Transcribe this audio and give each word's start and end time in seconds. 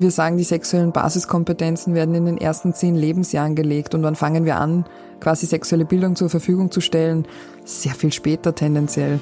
Wir 0.00 0.10
sagen, 0.10 0.38
die 0.38 0.44
sexuellen 0.44 0.92
Basiskompetenzen 0.92 1.92
werden 1.92 2.14
in 2.14 2.24
den 2.24 2.38
ersten 2.38 2.72
zehn 2.72 2.96
Lebensjahren 2.96 3.54
gelegt. 3.54 3.94
Und 3.94 4.02
wann 4.02 4.16
fangen 4.16 4.46
wir 4.46 4.56
an, 4.56 4.86
quasi 5.20 5.44
sexuelle 5.44 5.84
Bildung 5.84 6.16
zur 6.16 6.30
Verfügung 6.30 6.70
zu 6.70 6.80
stellen? 6.80 7.28
Sehr 7.66 7.92
viel 7.92 8.10
später 8.10 8.54
tendenziell. 8.54 9.20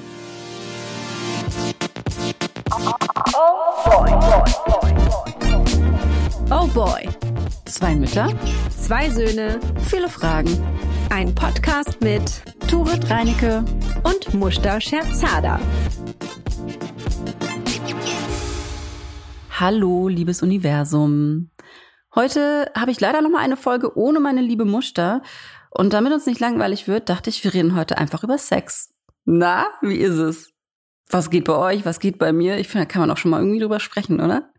Oh 6.49 6.67
boy. 6.73 7.09
Zwei 7.65 7.95
Mütter, 7.95 8.29
zwei 8.81 9.09
Söhne, 9.09 9.59
viele 9.89 10.07
Fragen. 10.07 10.63
Ein 11.09 11.35
Podcast 11.35 11.99
mit 11.99 12.41
Turit 12.69 13.09
Reinecke 13.09 13.65
und 14.03 14.33
Mushta 14.33 14.79
Scherzada. 14.79 15.59
Hallo, 19.59 20.07
liebes 20.07 20.41
Universum. 20.41 21.49
Heute 22.15 22.71
habe 22.77 22.91
ich 22.91 23.01
leider 23.01 23.21
noch 23.21 23.29
mal 23.29 23.39
eine 23.39 23.57
Folge 23.57 23.97
ohne 23.97 24.21
meine 24.21 24.39
liebe 24.39 24.63
Muster. 24.63 25.21
Und 25.69 25.91
damit 25.91 26.13
uns 26.13 26.25
nicht 26.25 26.39
langweilig 26.39 26.87
wird, 26.87 27.09
dachte 27.09 27.29
ich, 27.29 27.43
wir 27.43 27.53
reden 27.53 27.75
heute 27.75 27.97
einfach 27.97 28.23
über 28.23 28.37
Sex. 28.37 28.93
Na, 29.25 29.67
wie 29.81 29.97
ist 29.97 30.15
es? 30.15 30.53
Was 31.09 31.29
geht 31.29 31.43
bei 31.43 31.57
euch? 31.57 31.83
Was 31.83 31.99
geht 31.99 32.19
bei 32.19 32.31
mir? 32.31 32.57
Ich 32.57 32.69
finde, 32.69 32.85
da 32.85 32.89
kann 32.93 33.01
man 33.01 33.11
auch 33.11 33.17
schon 33.17 33.31
mal 33.31 33.41
irgendwie 33.41 33.59
drüber 33.59 33.81
sprechen, 33.81 34.21
oder? 34.21 34.49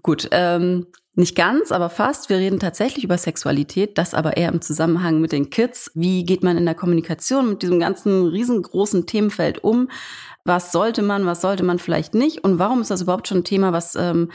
Gut, 0.00 0.28
ähm, 0.30 0.86
nicht 1.16 1.34
ganz, 1.34 1.72
aber 1.72 1.90
fast. 1.90 2.30
Wir 2.30 2.36
reden 2.36 2.60
tatsächlich 2.60 3.02
über 3.02 3.18
Sexualität, 3.18 3.98
das 3.98 4.14
aber 4.14 4.36
eher 4.36 4.52
im 4.52 4.60
Zusammenhang 4.60 5.20
mit 5.20 5.32
den 5.32 5.50
Kids. 5.50 5.90
Wie 5.94 6.24
geht 6.24 6.44
man 6.44 6.56
in 6.56 6.66
der 6.66 6.76
Kommunikation 6.76 7.48
mit 7.48 7.62
diesem 7.62 7.80
ganzen 7.80 8.28
riesengroßen 8.28 9.06
Themenfeld 9.06 9.64
um? 9.64 9.88
Was 10.44 10.72
sollte 10.72 11.02
man, 11.02 11.26
was 11.26 11.40
sollte 11.40 11.64
man 11.64 11.78
vielleicht 11.78 12.14
nicht 12.14 12.44
und 12.44 12.58
warum 12.58 12.80
ist 12.80 12.90
das 12.90 13.02
überhaupt 13.02 13.28
schon 13.28 13.38
ein 13.38 13.44
Thema, 13.44 13.72
was 13.72 13.94
ähm, 13.94 14.30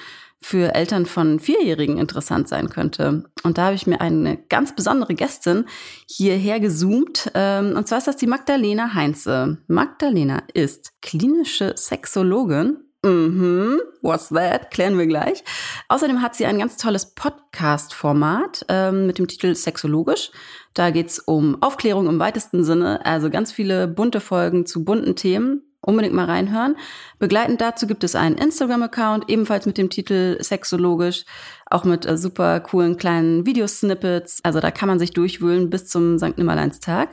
für 0.45 0.76
Eltern 0.76 1.08
von 1.08 1.40
Vierjährigen 1.40 1.98
interessant 1.98 2.48
sein 2.48 2.70
könnte. 2.70 3.23
Und 3.44 3.58
da 3.58 3.66
habe 3.66 3.76
ich 3.76 3.88
mir 3.88 4.00
eine 4.00 4.38
ganz 4.38 4.75
besondere 4.75 5.16
Gästin 5.16 5.66
hierher 6.08 6.59
gezoomt. 6.59 7.31
Ähm, 7.34 7.75
und 7.75 7.88
zwar 7.88 7.97
ist 7.97 8.08
das 8.08 8.17
die 8.17 8.28
Magdalena 8.28 8.94
Heinze. 8.94 9.58
Magdalena 9.67 10.44
ist 10.53 10.92
klinische 11.02 11.73
Sexologin. 11.75 12.78
Mhm, 13.03 13.81
what's 14.02 14.30
that? 14.30 14.72
Klären 14.72 14.97
wir 14.97 15.08
gleich. 15.08 15.44
Außerdem 15.90 16.22
hat 16.22 16.36
sie 16.36 16.45
ein 16.45 16.59
ganz 16.59 16.78
tolles 16.78 17.14
Podcast-Format 17.16 18.66
ähm, 18.69 19.08
mit 19.08 19.17
dem 19.17 19.28
Titel 19.28 19.56
Sexologisch. 19.56 20.31
Da 20.75 20.92
geht's 20.92 21.19
um 21.19 21.62
Aufklärung 21.62 22.08
im 22.08 22.19
weitesten 22.19 22.64
Sinne, 22.64 23.06
also 23.06 23.30
ganz 23.30 23.52
viele 23.52 23.88
bunte 23.88 24.19
Folgen 24.19 24.66
zu 24.66 24.84
bunten 24.84 25.16
Themen. 25.16 25.64
Unbedingt 25.86 26.16
mal 26.16 26.25
reinhören. 26.25 26.75
Begleitend 27.19 27.61
dazu 27.61 27.86
gibt 27.86 28.03
es 28.03 28.16
einen 28.16 28.39
Instagram-Account, 28.39 29.30
ebenfalls 29.30 29.67
mit 29.67 29.78
dem 29.78 29.91
Titel 29.91 30.41
Sexologisch, 30.41 31.25
auch 31.67 31.83
mit 31.83 32.08
äh, 32.08 32.17
super 32.17 32.59
coolen 32.59 32.97
kleinen 32.97 33.45
Videosnippets. 33.45 34.39
Also 34.44 34.59
da 34.59 34.72
kann 34.72 34.89
man 34.89 34.97
sich 34.97 35.11
durchwühlen 35.11 35.69
bis 35.69 35.88
zum 35.88 36.17
St. 36.17 36.39
Nimmerleinstag. 36.39 37.09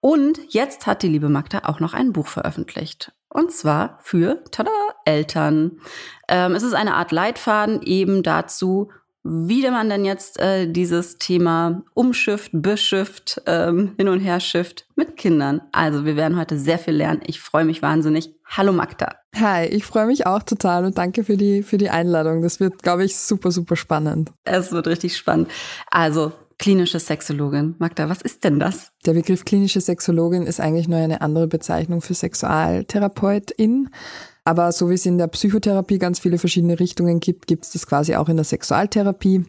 Und 0.00 0.38
jetzt 0.48 0.86
hat 0.86 1.02
die 1.02 1.08
liebe 1.08 1.28
Magda 1.28 1.62
auch 1.64 1.80
noch 1.80 1.94
ein 1.94 2.12
Buch 2.12 2.28
veröffentlicht. 2.28 3.10
Und 3.28 3.50
zwar 3.50 3.98
für, 4.02 4.44
tada, 4.52 4.70
Eltern. 5.04 5.80
Ähm, 6.28 6.54
es 6.54 6.62
ist 6.62 6.74
eine 6.74 6.94
Art 6.94 7.10
Leitfaden 7.10 7.82
eben 7.82 8.22
dazu, 8.22 8.92
wie 9.28 9.68
man 9.68 9.88
denn 9.88 10.04
jetzt 10.04 10.38
äh, 10.38 10.70
dieses 10.70 11.18
Thema 11.18 11.82
umschifft, 11.94 12.50
beschifft, 12.52 13.42
ähm, 13.46 13.92
hin 13.96 14.08
und 14.08 14.20
her 14.20 14.40
schifft 14.40 14.86
mit 14.94 15.16
Kindern. 15.16 15.60
Also 15.72 16.04
wir 16.04 16.16
werden 16.16 16.38
heute 16.38 16.58
sehr 16.58 16.78
viel 16.78 16.94
lernen. 16.94 17.20
Ich 17.26 17.40
freue 17.40 17.64
mich 17.64 17.82
wahnsinnig. 17.82 18.34
Hallo 18.44 18.72
Magda. 18.72 19.16
Hi, 19.34 19.66
ich 19.66 19.84
freue 19.84 20.06
mich 20.06 20.26
auch 20.26 20.42
total 20.42 20.84
und 20.84 20.96
danke 20.96 21.24
für 21.24 21.36
die, 21.36 21.62
für 21.62 21.78
die 21.78 21.90
Einladung. 21.90 22.42
Das 22.42 22.60
wird, 22.60 22.82
glaube 22.82 23.04
ich, 23.04 23.16
super, 23.16 23.50
super 23.50 23.76
spannend. 23.76 24.32
Es 24.44 24.72
wird 24.72 24.86
richtig 24.86 25.16
spannend. 25.16 25.48
Also 25.90 26.32
klinische 26.58 27.00
Sexologin. 27.00 27.74
Magda, 27.78 28.08
was 28.08 28.22
ist 28.22 28.44
denn 28.44 28.58
das? 28.58 28.92
Der 29.04 29.14
Begriff 29.14 29.44
klinische 29.44 29.80
Sexologin 29.80 30.46
ist 30.46 30.60
eigentlich 30.60 30.88
nur 30.88 30.98
eine 30.98 31.20
andere 31.20 31.48
Bezeichnung 31.48 32.00
für 32.00 32.14
Sexualtherapeutin. 32.14 33.90
Aber 34.46 34.70
so 34.70 34.88
wie 34.88 34.94
es 34.94 35.04
in 35.04 35.18
der 35.18 35.26
Psychotherapie 35.26 35.98
ganz 35.98 36.20
viele 36.20 36.38
verschiedene 36.38 36.78
Richtungen 36.78 37.18
gibt, 37.18 37.48
gibt 37.48 37.64
es 37.64 37.72
das 37.72 37.86
quasi 37.86 38.14
auch 38.14 38.28
in 38.28 38.36
der 38.36 38.44
Sexualtherapie. 38.44 39.44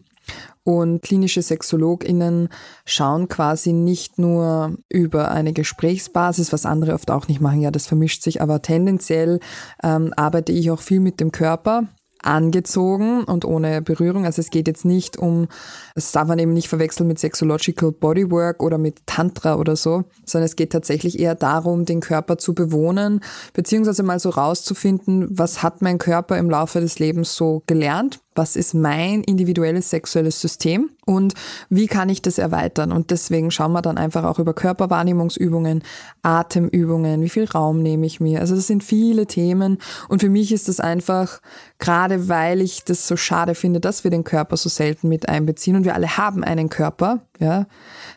Und 0.64 1.02
klinische 1.02 1.40
SexologInnen 1.40 2.48
schauen 2.84 3.28
quasi 3.28 3.72
nicht 3.72 4.18
nur 4.18 4.76
über 4.88 5.30
eine 5.30 5.52
Gesprächsbasis, 5.52 6.52
was 6.52 6.66
andere 6.66 6.94
oft 6.94 7.12
auch 7.12 7.28
nicht 7.28 7.40
machen, 7.40 7.62
ja, 7.62 7.70
das 7.70 7.86
vermischt 7.86 8.22
sich, 8.22 8.42
aber 8.42 8.60
tendenziell 8.60 9.38
ähm, 9.82 10.12
arbeite 10.16 10.52
ich 10.52 10.70
auch 10.70 10.80
viel 10.80 11.00
mit 11.00 11.20
dem 11.20 11.30
Körper 11.30 11.84
angezogen 12.22 13.24
und 13.24 13.44
ohne 13.44 13.82
Berührung. 13.82 14.24
Also 14.24 14.40
es 14.40 14.50
geht 14.50 14.66
jetzt 14.66 14.84
nicht 14.84 15.16
um, 15.16 15.48
das 15.94 16.12
darf 16.12 16.28
man 16.28 16.38
eben 16.38 16.52
nicht 16.52 16.68
verwechseln 16.68 17.06
mit 17.06 17.18
Sexological 17.18 17.92
Bodywork 17.92 18.62
oder 18.62 18.78
mit 18.78 19.06
Tantra 19.06 19.56
oder 19.56 19.76
so, 19.76 20.04
sondern 20.24 20.46
es 20.46 20.56
geht 20.56 20.72
tatsächlich 20.72 21.18
eher 21.18 21.34
darum, 21.34 21.84
den 21.84 22.00
Körper 22.00 22.38
zu 22.38 22.54
bewohnen, 22.54 23.20
beziehungsweise 23.52 24.02
mal 24.02 24.18
so 24.18 24.30
rauszufinden, 24.30 25.26
was 25.30 25.62
hat 25.62 25.82
mein 25.82 25.98
Körper 25.98 26.38
im 26.38 26.50
Laufe 26.50 26.80
des 26.80 26.98
Lebens 26.98 27.34
so 27.34 27.62
gelernt, 27.66 28.20
was 28.34 28.56
ist 28.56 28.74
mein 28.74 29.22
individuelles 29.22 29.90
sexuelles 29.90 30.40
System 30.40 30.90
und 31.04 31.34
wie 31.70 31.86
kann 31.86 32.08
ich 32.08 32.22
das 32.22 32.38
erweitern. 32.38 32.92
Und 32.92 33.10
deswegen 33.10 33.50
schauen 33.50 33.72
wir 33.72 33.82
dann 33.82 33.98
einfach 33.98 34.24
auch 34.24 34.38
über 34.38 34.54
Körperwahrnehmungsübungen, 34.54 35.82
Atemübungen, 36.22 37.22
wie 37.22 37.28
viel 37.28 37.44
Raum 37.46 37.82
nehme 37.82 38.06
ich 38.06 38.20
mir. 38.20 38.40
Also 38.40 38.54
das 38.54 38.66
sind 38.66 38.84
viele 38.84 39.26
Themen 39.26 39.78
und 40.08 40.20
für 40.20 40.28
mich 40.28 40.52
ist 40.52 40.68
das 40.68 40.80
einfach, 40.80 41.40
gerade 41.78 42.28
weil 42.28 42.60
ich 42.60 42.84
das 42.84 43.08
so 43.08 43.16
schade 43.16 43.54
finde, 43.54 43.80
dass 43.80 44.04
wir 44.04 44.10
den 44.10 44.24
Körper 44.24 44.56
so 44.56 44.68
selten 44.68 45.08
mit 45.08 45.28
einbeziehen 45.28 45.76
und 45.76 45.84
wir 45.84 45.94
alle 45.94 46.16
haben 46.16 46.44
einen 46.44 46.68
Körper, 46.68 47.22
ja, 47.40 47.66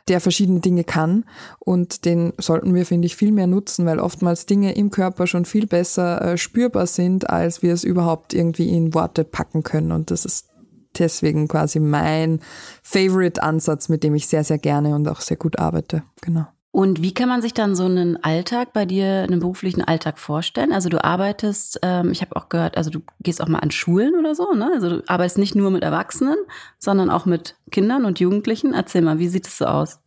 der 0.08 0.20
verschiedene 0.20 0.60
Dinge 0.60 0.84
kann 0.84 1.26
und 1.60 2.06
den 2.06 2.34
sollten 2.38 2.76
wir, 2.76 2.86
finde 2.86 3.06
ich, 3.06 3.16
viel 3.16 3.32
mehr 3.32 3.48
nutzen, 3.48 3.86
weil 3.86 4.00
oftmals 4.00 4.46
Dinge 4.46 4.74
im 4.74 4.92
Körper 4.92 5.28
schon 5.28 5.46
viel 5.46 5.68
besser 5.68 6.22
äh, 6.22 6.38
spürbar 6.38 6.88
sind, 6.88 7.30
als 7.30 7.62
wir 7.62 7.74
es 7.74 7.84
überhaupt 7.84 8.34
irgendwie 8.34 8.70
in 8.70 8.94
Worte 8.94 9.24
packen 9.24 9.64
können 9.64 9.92
und 9.92 10.11
das 10.12 10.26
ist 10.26 10.50
deswegen 10.98 11.48
quasi 11.48 11.80
mein 11.80 12.40
Favorite-Ansatz, 12.84 13.90
mit 13.90 14.04
dem 14.04 14.16
ich 14.16 14.28
sehr, 14.28 14.44
sehr 14.44 14.58
gerne 14.58 14.96
und 14.96 15.08
auch 15.08 15.22
sehr 15.22 15.38
gut 15.38 15.60
arbeite. 15.60 16.04
Genau. 16.22 16.48
Und 16.74 17.02
wie 17.02 17.14
kann 17.14 17.28
man 17.28 17.42
sich 17.42 17.54
dann 17.54 17.76
so 17.76 17.84
einen 17.84 18.24
Alltag 18.24 18.72
bei 18.72 18.86
dir, 18.86 19.24
einen 19.24 19.42
beruflichen 19.42 19.84
Alltag 19.84 20.18
vorstellen? 20.18 20.72
Also 20.72 20.88
du 20.88 21.04
arbeitest, 21.04 21.80
ähm, 21.82 22.12
ich 22.12 22.22
habe 22.22 22.38
auch 22.38 22.48
gehört, 22.48 22.78
also 22.78 22.90
du 22.90 23.02
gehst 23.20 23.42
auch 23.42 23.50
mal 23.50 23.60
an 23.60 23.72
Schulen 23.72 24.16
oder 24.18 24.36
so, 24.36 24.54
ne? 24.54 24.72
Also 24.74 24.90
du 24.90 25.04
arbeitest 25.06 25.38
nicht 25.38 25.54
nur 25.54 25.70
mit 25.70 25.84
Erwachsenen, 25.84 26.38
sondern 26.80 27.10
auch 27.10 27.26
mit 27.26 27.58
Kindern 27.72 28.06
und 28.06 28.22
Jugendlichen. 28.22 28.74
Erzähl 28.74 29.02
mal, 29.02 29.20
wie 29.20 29.28
sieht 29.28 29.48
es 29.48 29.58
so 29.58 29.66
aus? 29.66 30.00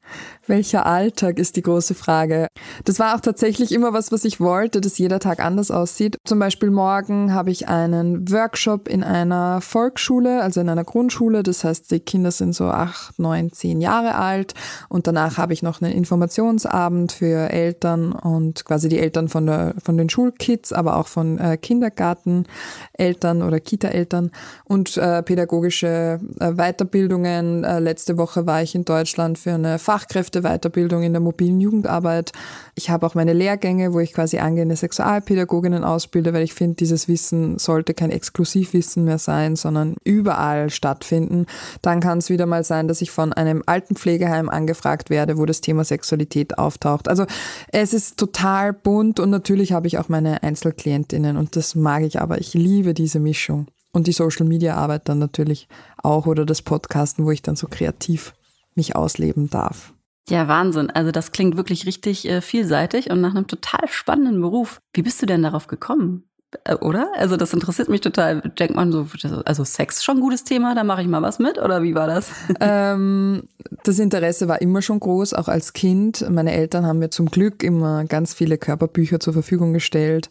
Welcher 0.47 0.84
Alltag 0.84 1.38
ist 1.38 1.56
die 1.56 1.62
große 1.62 1.94
Frage. 1.94 2.48
Das 2.84 2.98
war 2.98 3.15
auch 3.15 3.20
tatsächlich 3.20 3.72
immer 3.72 3.92
was, 3.92 4.12
was 4.12 4.25
ich 4.25 4.41
wollte, 4.41 4.81
dass 4.81 4.98
jeder 4.98 5.19
Tag 5.19 5.41
anders 5.41 5.70
aussieht. 5.70 6.16
Zum 6.25 6.38
Beispiel 6.38 6.70
morgen 6.70 7.32
habe 7.32 7.50
ich 7.50 7.69
einen 7.69 8.31
Workshop 8.31 8.88
in 8.88 9.03
einer 9.03 9.60
Volksschule, 9.62 10.42
also 10.42 10.60
in 10.60 10.69
einer 10.69 10.84
Grundschule. 10.84 11.42
Das 11.42 11.65
heißt, 11.65 11.91
die 11.91 12.00
Kinder 12.00 12.31
sind 12.31 12.54
so 12.54 12.66
acht, 12.66 13.19
neun, 13.19 13.53
zehn 13.53 13.81
Jahre 13.81 14.16
alt. 14.16 14.54
Und 14.88 15.06
danach 15.06 15.38
habe 15.38 15.54
ich 15.54 15.62
noch 15.62 15.81
einen 15.81 15.92
Informationsabend 15.92 17.12
für 17.12 17.50
Eltern 17.50 18.12
und 18.12 18.65
quasi 18.65 18.88
die 18.88 18.98
Eltern 18.98 19.28
von, 19.28 19.47
der, 19.47 19.75
von 19.82 19.97
den 19.97 20.10
Schulkids, 20.10 20.72
aber 20.72 20.97
auch 20.97 21.09
von 21.09 21.38
äh, 21.38 21.56
Kindergarteneltern 21.56 23.42
oder 23.42 23.60
Kita-Eltern 23.60 24.31
und 24.65 24.97
äh, 24.97 25.22
pädagogische 25.22 26.21
äh, 26.41 26.53
Weiterbildungen. 26.53 27.65
Äh, 27.65 27.78
letzte 27.78 28.19
Woche 28.19 28.47
war 28.47 28.62
ich 28.62 28.75
in 28.75 28.84
Deutschland 28.84 29.38
für 29.38 29.54
eine 29.54 29.78
Fachkräfteweiterbildung 29.94 31.05
in 31.05 31.12
der 31.12 31.21
mobilen 31.21 31.60
Jugendarbeit. 31.60 32.32
Ich 32.75 32.91
habe 32.91 33.06
auch 33.06 33.15
meine 33.15 33.32
Lehrgänge, 33.32 33.93
wo 33.93 34.00
ich 34.00 34.12
quasi 34.12 34.38
angehende 34.38 34.75
Sexualpädagoginnen 34.75 35.84
ausbilde, 35.84 36.32
weil 36.32 36.43
ich 36.43 36.53
finde, 36.53 36.75
dieses 36.75 37.06
Wissen 37.06 37.59
sollte 37.60 37.94
kein 37.94 38.10
Exklusivwissen 38.10 39.04
mehr 39.04 39.19
sein, 39.19 39.54
sondern 39.54 39.94
überall 40.03 40.71
stattfinden. 40.71 41.47
Dann 41.80 42.01
kann 42.01 42.19
es 42.19 42.28
wieder 42.28 42.47
mal 42.47 42.65
sein, 42.65 42.89
dass 42.89 43.03
ich 43.03 43.13
von 43.13 43.33
einem 43.33 43.63
alten 43.66 43.95
Pflegeheim 43.95 44.48
angefragt 44.48 45.10
werde, 45.10 45.39
wo 45.39 45.47
das 45.47 45.60
Thema 45.60 45.84
Sexualität 45.84 46.59
auftaucht. 46.59 47.07
Also 47.07 47.24
es 47.71 47.95
ist 47.95 48.16
total 48.16 48.72
bunt 48.72 49.21
und 49.21 49.30
natürlich 49.30 49.72
habe 49.72 49.86
ich 49.86 49.98
auch 49.98 50.09
meine 50.09 50.42
Einzelklientinnen 50.42 51.36
und 51.36 51.54
das 51.54 51.77
mag 51.77 52.03
ich 52.03 52.21
aber. 52.21 52.39
Ich 52.39 52.53
liebe 52.53 52.95
diese 52.95 53.21
Mischung. 53.21 53.69
Und 53.92 54.09
die 54.09 54.13
Social 54.13 54.45
Media 54.45 54.74
Arbeit 54.74 55.09
dann 55.09 55.21
natürlich 55.21 55.69
auch 56.03 56.27
oder 56.27 56.45
das 56.45 56.63
Podcasten, 56.63 57.24
wo 57.24 57.30
ich 57.30 57.42
dann 57.42 57.54
so 57.54 57.69
kreativ 57.71 58.34
mich 58.74 58.97
ausleben 58.97 59.50
darf. 59.50 59.94
Ja, 60.28 60.48
Wahnsinn. 60.48 60.91
Also 60.91 61.10
das 61.10 61.32
klingt 61.32 61.56
wirklich 61.56 61.86
richtig 61.86 62.26
äh, 62.28 62.41
vielseitig 62.41 63.10
und 63.10 63.21
nach 63.21 63.34
einem 63.34 63.47
total 63.47 63.88
spannenden 63.88 64.41
Beruf. 64.41 64.80
Wie 64.94 65.03
bist 65.03 65.21
du 65.21 65.26
denn 65.26 65.42
darauf 65.42 65.66
gekommen? 65.66 66.24
Äh, 66.65 66.76
oder? 66.76 67.10
Also 67.16 67.36
das 67.36 67.53
interessiert 67.53 67.88
mich 67.88 68.00
total. 68.00 68.41
Denkt 68.59 68.74
man 68.74 68.92
so, 68.92 69.06
also 69.44 69.65
Sex 69.65 70.03
schon 70.03 70.18
ein 70.18 70.21
gutes 70.21 70.44
Thema, 70.44 70.74
da 70.74 70.84
mache 70.84 71.03
ich 71.03 71.09
mal 71.09 71.22
was 71.22 71.38
mit 71.38 71.59
oder 71.59 71.82
wie 71.82 71.94
war 71.94 72.06
das? 72.06 72.30
Ähm, 72.60 73.42
das 73.82 73.98
Interesse 73.98 74.48
war 74.48 74.62
immer 74.62 74.80
schon 74.80 75.00
groß, 75.00 75.34
auch 75.34 75.48
als 75.48 75.72
Kind. 75.72 76.24
Meine 76.30 76.53
Eltern 76.53 76.86
haben 76.86 77.00
mir 77.00 77.10
zum 77.10 77.26
Glück 77.26 77.62
immer 77.62 78.04
ganz 78.04 78.32
viele 78.32 78.56
Körperbücher 78.56 79.21
zur 79.21 79.32
Verfügung 79.32 79.72
gestellt 79.72 80.30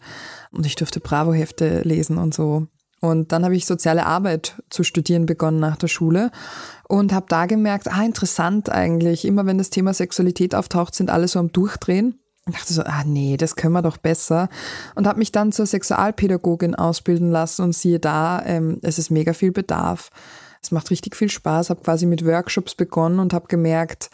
und 0.52 0.66
ich 0.66 0.76
durfte 0.76 1.00
Bravo-Hefte 1.00 1.82
lesen 1.82 2.18
und 2.18 2.34
so. 2.34 2.68
Und 3.04 3.34
dann 3.34 3.44
habe 3.44 3.54
ich 3.54 3.66
soziale 3.66 4.06
Arbeit 4.06 4.64
zu 4.70 4.86
studieren 4.86 5.26
begonnen 5.26 5.60
nach 5.60 5.76
der 5.76 5.90
Schule 5.90 6.32
und 6.88 7.12
habe 7.12 7.26
da 7.28 7.48
gemerkt, 7.48 7.90
ah, 7.90 8.02
interessant 8.02 8.70
eigentlich. 8.70 9.26
Immer 9.26 9.46
wenn 9.46 9.58
das 9.58 9.70
Thema 9.70 9.94
Sexualität 9.94 10.56
auftaucht, 10.56 10.96
sind 10.96 11.10
alle 11.10 11.28
so 11.28 11.38
am 11.38 11.52
Durchdrehen. 11.52 12.18
Ich 12.48 12.56
dachte 12.56 12.72
so, 12.72 12.82
ah 12.84 13.04
nee, 13.06 13.36
das 13.36 13.58
können 13.58 13.74
wir 13.74 13.82
doch 13.82 13.98
besser. 13.98 14.48
Und 14.96 15.06
habe 15.06 15.20
mich 15.20 15.34
dann 15.34 15.52
zur 15.52 15.66
Sexualpädagogin 15.66 16.76
ausbilden 16.76 17.30
lassen 17.30 17.64
und 17.64 17.76
siehe 17.76 18.00
da, 18.00 18.42
ähm, 18.46 18.80
es 18.84 18.98
ist 18.98 19.10
mega 19.10 19.34
viel 19.34 19.52
Bedarf. 19.52 20.10
Es 20.62 20.72
macht 20.72 20.90
richtig 20.90 21.18
viel 21.18 21.30
Spaß, 21.30 21.72
habe 21.72 21.82
quasi 21.82 22.06
mit 22.06 22.26
Workshops 22.26 22.74
begonnen 22.74 23.20
und 23.20 23.34
habe 23.34 23.48
gemerkt, 23.50 24.12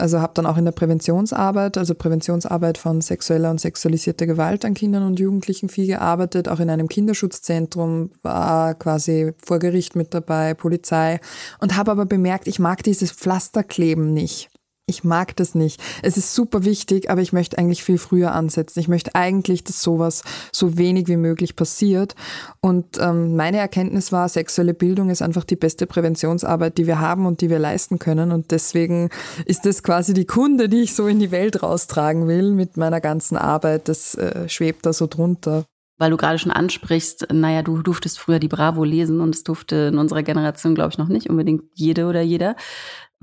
also 0.00 0.20
habe 0.20 0.32
dann 0.34 0.46
auch 0.46 0.56
in 0.56 0.64
der 0.64 0.72
Präventionsarbeit, 0.72 1.78
also 1.78 1.94
Präventionsarbeit 1.94 2.78
von 2.78 3.00
sexueller 3.00 3.50
und 3.50 3.60
sexualisierter 3.60 4.26
Gewalt 4.26 4.64
an 4.64 4.74
Kindern 4.74 5.04
und 5.04 5.20
Jugendlichen 5.20 5.68
viel 5.68 5.86
gearbeitet, 5.86 6.48
auch 6.48 6.60
in 6.60 6.70
einem 6.70 6.88
Kinderschutzzentrum, 6.88 8.10
war 8.22 8.74
quasi 8.74 9.32
vor 9.44 9.58
Gericht 9.58 9.96
mit 9.96 10.14
dabei, 10.14 10.54
Polizei 10.54 11.20
und 11.60 11.76
habe 11.76 11.90
aber 11.90 12.06
bemerkt, 12.06 12.46
ich 12.48 12.58
mag 12.58 12.82
dieses 12.82 13.12
Pflasterkleben 13.12 14.12
nicht. 14.12 14.50
Ich 14.90 15.04
mag 15.04 15.36
das 15.36 15.54
nicht. 15.54 15.80
Es 16.02 16.16
ist 16.16 16.34
super 16.34 16.64
wichtig, 16.64 17.10
aber 17.10 17.22
ich 17.22 17.32
möchte 17.32 17.56
eigentlich 17.56 17.84
viel 17.84 17.96
früher 17.96 18.32
ansetzen. 18.32 18.80
Ich 18.80 18.88
möchte 18.88 19.14
eigentlich, 19.14 19.62
dass 19.62 19.80
sowas 19.80 20.24
so 20.52 20.76
wenig 20.76 21.06
wie 21.06 21.16
möglich 21.16 21.54
passiert. 21.54 22.16
Und 22.60 22.98
ähm, 22.98 23.36
meine 23.36 23.58
Erkenntnis 23.58 24.10
war, 24.10 24.28
sexuelle 24.28 24.74
Bildung 24.74 25.08
ist 25.10 25.22
einfach 25.22 25.44
die 25.44 25.56
beste 25.56 25.86
Präventionsarbeit, 25.86 26.76
die 26.76 26.88
wir 26.88 26.98
haben 26.98 27.24
und 27.24 27.40
die 27.40 27.50
wir 27.50 27.60
leisten 27.60 28.00
können. 28.00 28.32
Und 28.32 28.50
deswegen 28.50 29.10
ist 29.46 29.64
das 29.64 29.84
quasi 29.84 30.12
die 30.12 30.26
Kunde, 30.26 30.68
die 30.68 30.82
ich 30.82 30.94
so 30.94 31.06
in 31.06 31.20
die 31.20 31.30
Welt 31.30 31.62
raustragen 31.62 32.26
will 32.26 32.50
mit 32.50 32.76
meiner 32.76 33.00
ganzen 33.00 33.36
Arbeit. 33.36 33.88
Das 33.88 34.16
äh, 34.16 34.48
schwebt 34.48 34.84
da 34.86 34.92
so 34.92 35.06
drunter 35.06 35.64
weil 36.00 36.10
du 36.10 36.16
gerade 36.16 36.38
schon 36.38 36.50
ansprichst, 36.50 37.26
naja, 37.30 37.60
du 37.60 37.82
durftest 37.82 38.18
früher 38.18 38.38
die 38.38 38.48
Bravo 38.48 38.84
lesen 38.84 39.20
und 39.20 39.34
es 39.34 39.44
durfte 39.44 39.90
in 39.92 39.98
unserer 39.98 40.22
Generation, 40.22 40.74
glaube 40.74 40.92
ich, 40.92 40.98
noch 40.98 41.08
nicht 41.08 41.28
unbedingt 41.28 41.64
jede 41.74 42.06
oder 42.06 42.22
jeder. 42.22 42.56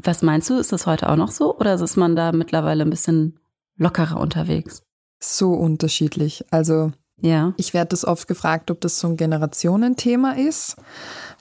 Was 0.02 0.22
meinst 0.22 0.50
du, 0.50 0.56
ist 0.56 0.72
das 0.72 0.86
heute 0.86 1.10
auch 1.10 1.16
noch 1.16 1.32
so 1.32 1.58
oder 1.58 1.74
ist 1.74 1.98
man 1.98 2.16
da 2.16 2.32
mittlerweile 2.32 2.84
ein 2.84 2.90
bisschen 2.90 3.40
lockerer 3.78 4.20
unterwegs? 4.20 4.84
So 5.20 5.54
unterschiedlich. 5.54 6.46
Also 6.52 6.92
ja. 7.19 7.54
Ich 7.58 7.74
werde 7.74 7.90
das 7.90 8.06
oft 8.06 8.28
gefragt, 8.28 8.69
ob 8.69 8.80
das 8.81 9.00
so 9.00 9.08
ein 9.08 9.18
Generationenthema 9.18 10.34
ist. 10.34 10.75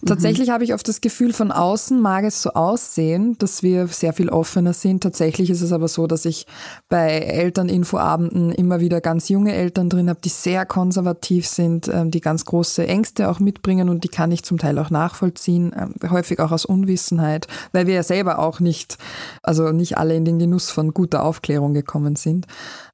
Tatsächlich 0.05 0.49
mhm. 0.49 0.53
habe 0.53 0.65
ich 0.65 0.73
oft 0.73 0.87
das 0.89 1.03
Gefühl, 1.03 1.35
von 1.35 1.53
außen 1.53 2.01
mag 2.01 2.25
es 2.25 2.41
so 2.41 2.51
aussehen, 2.51 3.37
dass 3.39 3.63
wir 3.63 3.87
sehr 3.89 4.15
viel 4.15 4.31
offener 4.31 4.73
sind. 4.73 5.03
Tatsächlich 5.03 5.51
ist 5.51 5.61
es 5.61 5.73
aber 5.73 5.89
so, 5.89 6.07
dass 6.07 6.25
ich 6.25 6.47
bei 6.89 7.09
Elterninfoabenden 7.09 8.53
immer 8.53 8.81
wieder 8.81 9.03
ganz 9.03 9.29
junge 9.29 9.55
Eltern 9.55 9.91
drin 9.91 10.09
habe, 10.09 10.21
die 10.23 10.31
sehr 10.31 10.65
konservativ 10.65 11.47
sind, 11.47 11.89
ähm, 11.89 12.11
die 12.11 12.21
ganz 12.23 12.47
große 12.47 12.87
Ängste 12.87 13.31
auch 13.31 13.39
mitbringen 13.41 13.91
und 13.91 14.05
die 14.05 14.09
kann 14.09 14.33
ich 14.33 14.45
zum 14.45 14.57
Teil 14.57 14.79
auch 14.79 14.91
nachvollziehen, 14.91 15.75
ähm, 15.77 16.11
häufig 16.11 16.41
auch 16.41 16.53
aus 16.53 16.65
Unwissenheit, 16.65 17.49
weil 17.73 17.87
wir 17.87 17.95
ja 17.95 18.03
selber 18.03 18.39
auch 18.39 18.61
nicht, 18.61 18.97
also 19.43 19.73
nicht 19.73 19.99
alle 19.99 20.15
in 20.15 20.25
den 20.25 20.39
Genuss 20.39 20.71
von 20.71 20.95
guter 20.95 21.23
Aufklärung 21.23 21.75
gekommen 21.75 22.17
sind. 22.17 22.47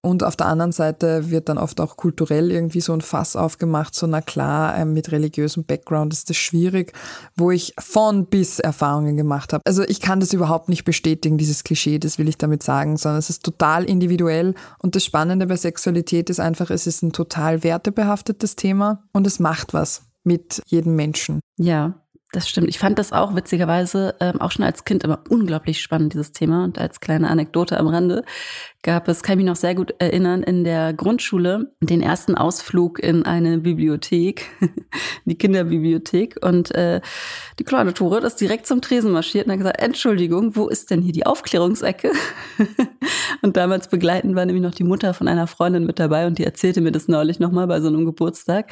Und 0.05 0.25
auf 0.25 0.35
der 0.35 0.47
anderen 0.47 0.73
Seite 0.73 1.31
wird 1.31 1.49
dann 1.49 1.59
oft 1.59 1.81
auch 1.81 1.97
kulturell 1.97 2.51
irgendwie 2.51 2.81
so 2.81 2.93
ein 2.93 3.01
Fass 3.01 3.37
aufgemacht, 3.37 3.95
so 3.95 4.09
na 4.09 4.21
klar, 4.21 4.77
ähm, 4.77 4.93
mit 4.95 5.13
religiösem 5.13 5.65
Background 5.65 6.13
ist 6.13 6.29
das 6.29 6.37
schwierig, 6.37 6.93
wo 7.37 7.53
ich 7.53 7.73
von 7.79 8.27
bis 8.27 8.59
Erfahrungen 8.59 9.17
gemacht 9.17 9.53
habe. 9.53 9.63
Also 9.65 9.85
ich 9.85 10.01
kann 10.01 10.19
das 10.19 10.33
überhaupt 10.33 10.69
nicht 10.69 10.85
bestätigen, 10.85 11.39
dieses 11.39 11.63
Klischee, 11.63 12.01
das 12.01 12.19
will 12.19 12.29
ich 12.29 12.37
damit 12.37 12.65
sagen, 12.65 12.97
sondern 12.97 13.21
es 13.21 13.31
ist 13.31 13.45
total 13.45 13.85
individuell. 13.85 14.55
Und 14.79 14.97
das 14.97 15.05
Spannende 15.05 15.47
bei 15.47 15.57
Sexualität 15.57 16.31
ist 16.31 16.41
einfach, 16.41 16.71
es 16.71 16.89
ist 16.89 17.03
ein 17.03 17.13
total 17.13 17.63
wertebehaftetes 17.63 18.57
Thema 18.57 19.05
und 19.13 19.25
es 19.27 19.39
macht 19.39 19.73
was 19.73 20.03
mit 20.25 20.63
jedem 20.67 20.97
Menschen. 20.97 21.41
Ja, 21.59 22.03
das 22.33 22.49
stimmt. 22.49 22.69
Ich 22.69 22.79
fand 22.79 22.99
das 22.99 23.13
auch 23.13 23.35
witzigerweise 23.37 24.15
ähm, 24.19 24.41
auch 24.41 24.51
schon 24.51 24.65
als 24.65 24.85
Kind 24.85 25.05
immer 25.05 25.23
unglaublich 25.29 25.83
spannend, 25.83 26.15
dieses 26.15 26.33
Thema. 26.33 26.65
Und 26.65 26.79
als 26.79 27.01
kleine 27.01 27.29
Anekdote 27.29 27.79
am 27.79 27.89
Rande 27.89 28.25
gab 28.83 29.07
es, 29.07 29.23
kann 29.23 29.35
ich 29.35 29.45
mich 29.45 29.47
noch 29.47 29.57
sehr 29.57 29.77
gut 29.77 29.95
erinnern, 30.01 30.43
in 30.43 30.65
der 30.65 30.93
Grundschule 30.93 31.73
den 31.81 32.03
ersten 32.03 32.35
Ausflug 32.35 32.99
in 32.99 33.25
eine 33.25 33.59
Bibliothek, 33.59 34.47
die 35.25 35.37
Kinderbibliothek. 35.37 36.45
Und 36.45 36.75
äh, 36.75 37.01
die 37.61 37.65
kleine 37.65 37.95
Tore 37.95 38.19
ist 38.19 38.41
direkt 38.41 38.67
zum 38.67 38.83
Tresen 38.83 39.13
marschiert 39.13 39.47
und 39.47 39.53
hat 39.53 39.59
gesagt, 39.59 39.81
Entschuldigung, 39.81 40.57
wo 40.57 40.69
ist 40.69 40.91
denn 40.91 41.01
hier 41.01 41.13
die 41.13 41.27
Aufklärungsecke? 41.27 42.11
und 43.43 43.57
damals 43.57 43.87
begleitend 43.87 44.35
war 44.35 44.47
nämlich 44.47 44.65
noch 44.65 44.75
die 44.75 44.85
Mutter 44.85 45.15
von 45.15 45.29
einer 45.29 45.47
Freundin 45.47 45.87
mit 45.87 46.01
dabei 46.01 46.27
und 46.27 46.39
die 46.39 46.45
erzählte 46.45 46.81
mir 46.81 46.91
das 46.91 47.07
neulich 47.07 47.39
nochmal 47.39 47.69
bei 47.69 47.81
so 47.81 47.87
einem 47.87 48.05
Geburtstag, 48.05 48.69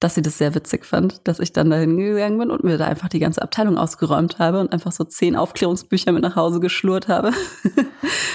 dass 0.00 0.16
sie 0.16 0.22
das 0.22 0.38
sehr 0.38 0.56
witzig 0.56 0.84
fand, 0.84 1.20
dass 1.28 1.38
ich 1.38 1.52
dann 1.52 1.70
dahin 1.70 1.96
gegangen 1.96 2.38
bin 2.38 2.50
und 2.50 2.64
mir 2.64 2.78
da 2.78 2.86
einfach 2.86 3.08
die 3.08 3.20
ganze 3.20 3.40
Abteilung 3.40 3.78
ausgeräumt 3.78 4.40
habe 4.40 4.58
und 4.58 4.72
einfach 4.72 4.90
so 4.90 5.04
zehn 5.04 5.36
Aufklärungsbücher 5.36 6.10
mit 6.10 6.22
nach 6.22 6.34
Hause 6.34 6.58
geschlurrt 6.58 7.06
habe. 7.06 7.30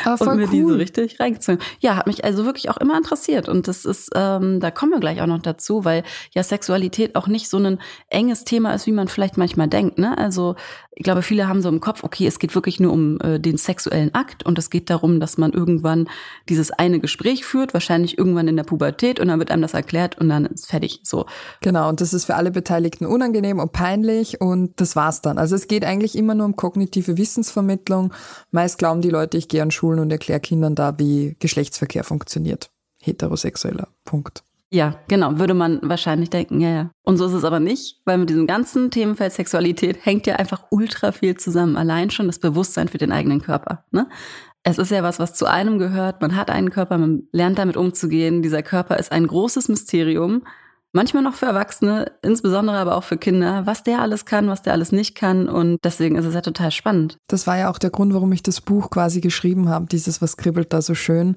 Ah, 0.05 0.15
und 0.19 0.37
mir 0.37 0.45
cool. 0.45 0.51
die 0.51 0.61
so 0.61 0.75
richtig 0.75 1.16
reingezogen. 1.19 1.61
Ja, 1.79 1.95
hat 1.95 2.07
mich 2.07 2.23
also 2.23 2.45
wirklich 2.45 2.69
auch 2.69 2.77
immer 2.77 2.97
interessiert. 2.97 3.49
Und 3.49 3.67
das 3.67 3.85
ist, 3.85 4.11
ähm, 4.15 4.59
da 4.59 4.71
kommen 4.71 4.91
wir 4.91 4.99
gleich 4.99 5.21
auch 5.21 5.27
noch 5.27 5.41
dazu, 5.41 5.85
weil 5.85 6.03
ja 6.33 6.43
Sexualität 6.43 7.15
auch 7.15 7.27
nicht 7.27 7.49
so 7.49 7.57
ein 7.57 7.79
enges 8.09 8.43
Thema 8.43 8.73
ist, 8.73 8.87
wie 8.87 8.91
man 8.91 9.07
vielleicht 9.07 9.37
manchmal 9.37 9.67
denkt. 9.67 9.97
Ne? 9.97 10.17
Also 10.17 10.55
ich 10.99 11.03
glaube, 11.03 11.21
viele 11.21 11.47
haben 11.47 11.61
so 11.61 11.69
im 11.69 11.79
Kopf, 11.79 12.03
okay, 12.03 12.25
es 12.25 12.39
geht 12.39 12.55
wirklich 12.55 12.79
nur 12.79 12.91
um 12.91 13.19
äh, 13.21 13.39
den 13.39 13.57
sexuellen 13.57 14.15
Akt 14.15 14.43
und 14.47 14.57
es 14.57 14.71
geht 14.71 14.89
darum, 14.89 15.19
dass 15.19 15.37
man 15.37 15.53
irgendwann 15.53 16.09
dieses 16.49 16.71
eine 16.71 16.99
Gespräch 16.99 17.45
führt, 17.45 17.75
wahrscheinlich 17.75 18.17
irgendwann 18.17 18.47
in 18.47 18.57
der 18.57 18.63
Pubertät 18.63 19.19
und 19.19 19.27
dann 19.27 19.37
wird 19.37 19.51
einem 19.51 19.61
das 19.61 19.75
erklärt 19.75 20.17
und 20.17 20.27
dann 20.29 20.47
ist 20.47 20.65
fertig. 20.65 21.01
So. 21.03 21.27
Genau, 21.61 21.87
und 21.87 22.01
das 22.01 22.15
ist 22.15 22.25
für 22.25 22.33
alle 22.33 22.49
Beteiligten 22.49 23.05
unangenehm 23.05 23.59
und 23.59 23.73
peinlich 23.73 24.41
und 24.41 24.81
das 24.81 24.95
war's 24.95 25.21
dann. 25.21 25.37
Also 25.37 25.55
es 25.55 25.67
geht 25.67 25.85
eigentlich 25.85 26.17
immer 26.17 26.33
nur 26.33 26.47
um 26.47 26.55
kognitive 26.55 27.19
Wissensvermittlung. 27.19 28.11
Meist 28.49 28.79
glauben 28.79 29.01
die 29.01 29.11
Leute, 29.11 29.37
ich 29.37 29.47
gehe 29.47 29.61
an 29.61 29.69
Schulen 29.69 29.99
und 29.99 30.11
erkläre 30.11 30.39
Kindern 30.39 30.73
da, 30.73 30.97
wie 30.97 31.06
Geschlechtsverkehr 31.39 32.03
funktioniert. 32.03 32.69
Heterosexueller. 33.01 33.89
Punkt. 34.05 34.43
Ja, 34.69 34.99
genau, 35.07 35.39
würde 35.39 35.53
man 35.53 35.79
wahrscheinlich 35.81 36.29
denken, 36.29 36.59
ja, 36.59 36.69
ja. 36.69 36.91
Und 37.03 37.17
so 37.17 37.25
ist 37.25 37.33
es 37.33 37.45
aber 37.45 37.61
nicht, 37.61 38.01
weil 38.03 38.17
mit 38.17 38.29
diesem 38.29 38.47
ganzen 38.47 38.91
Themenfeld 38.91 39.31
Sexualität 39.31 40.05
hängt 40.05 40.27
ja 40.27 40.35
einfach 40.35 40.65
ultra 40.71 41.13
viel 41.13 41.37
zusammen. 41.37 41.77
Allein 41.77 42.09
schon 42.09 42.27
das 42.27 42.39
Bewusstsein 42.39 42.89
für 42.89 42.97
den 42.97 43.13
eigenen 43.13 43.41
Körper. 43.41 43.85
Ne? 43.91 44.09
Es 44.63 44.77
ist 44.77 44.91
ja 44.91 45.03
was, 45.03 45.19
was 45.19 45.33
zu 45.33 45.45
einem 45.45 45.79
gehört. 45.79 46.21
Man 46.21 46.35
hat 46.35 46.49
einen 46.49 46.69
Körper, 46.69 46.97
man 46.97 47.23
lernt 47.31 47.57
damit 47.57 47.77
umzugehen. 47.77 48.41
Dieser 48.41 48.61
Körper 48.61 48.97
ist 48.97 49.13
ein 49.13 49.25
großes 49.25 49.69
Mysterium. 49.69 50.43
Manchmal 50.93 51.23
noch 51.23 51.35
für 51.35 51.45
Erwachsene, 51.45 52.11
insbesondere 52.21 52.77
aber 52.77 52.95
auch 52.95 53.03
für 53.03 53.17
Kinder, 53.17 53.65
was 53.65 53.83
der 53.83 54.01
alles 54.01 54.25
kann, 54.25 54.47
was 54.47 54.61
der 54.61 54.73
alles 54.73 54.91
nicht 54.91 55.15
kann. 55.15 55.49
Und 55.49 55.77
deswegen 55.83 56.15
ist 56.15 56.25
es 56.25 56.33
ja 56.33 56.41
total 56.41 56.71
spannend. 56.71 57.17
Das 57.27 57.45
war 57.45 57.57
ja 57.57 57.69
auch 57.69 57.77
der 57.77 57.89
Grund, 57.89 58.13
warum 58.13 58.31
ich 58.31 58.43
das 58.43 58.61
Buch 58.61 58.89
quasi 58.89 59.21
geschrieben 59.21 59.69
habe, 59.69 59.85
dieses 59.85 60.21
Was 60.21 60.37
kribbelt 60.37 60.73
da 60.73 60.81
so 60.81 60.95
schön 60.95 61.35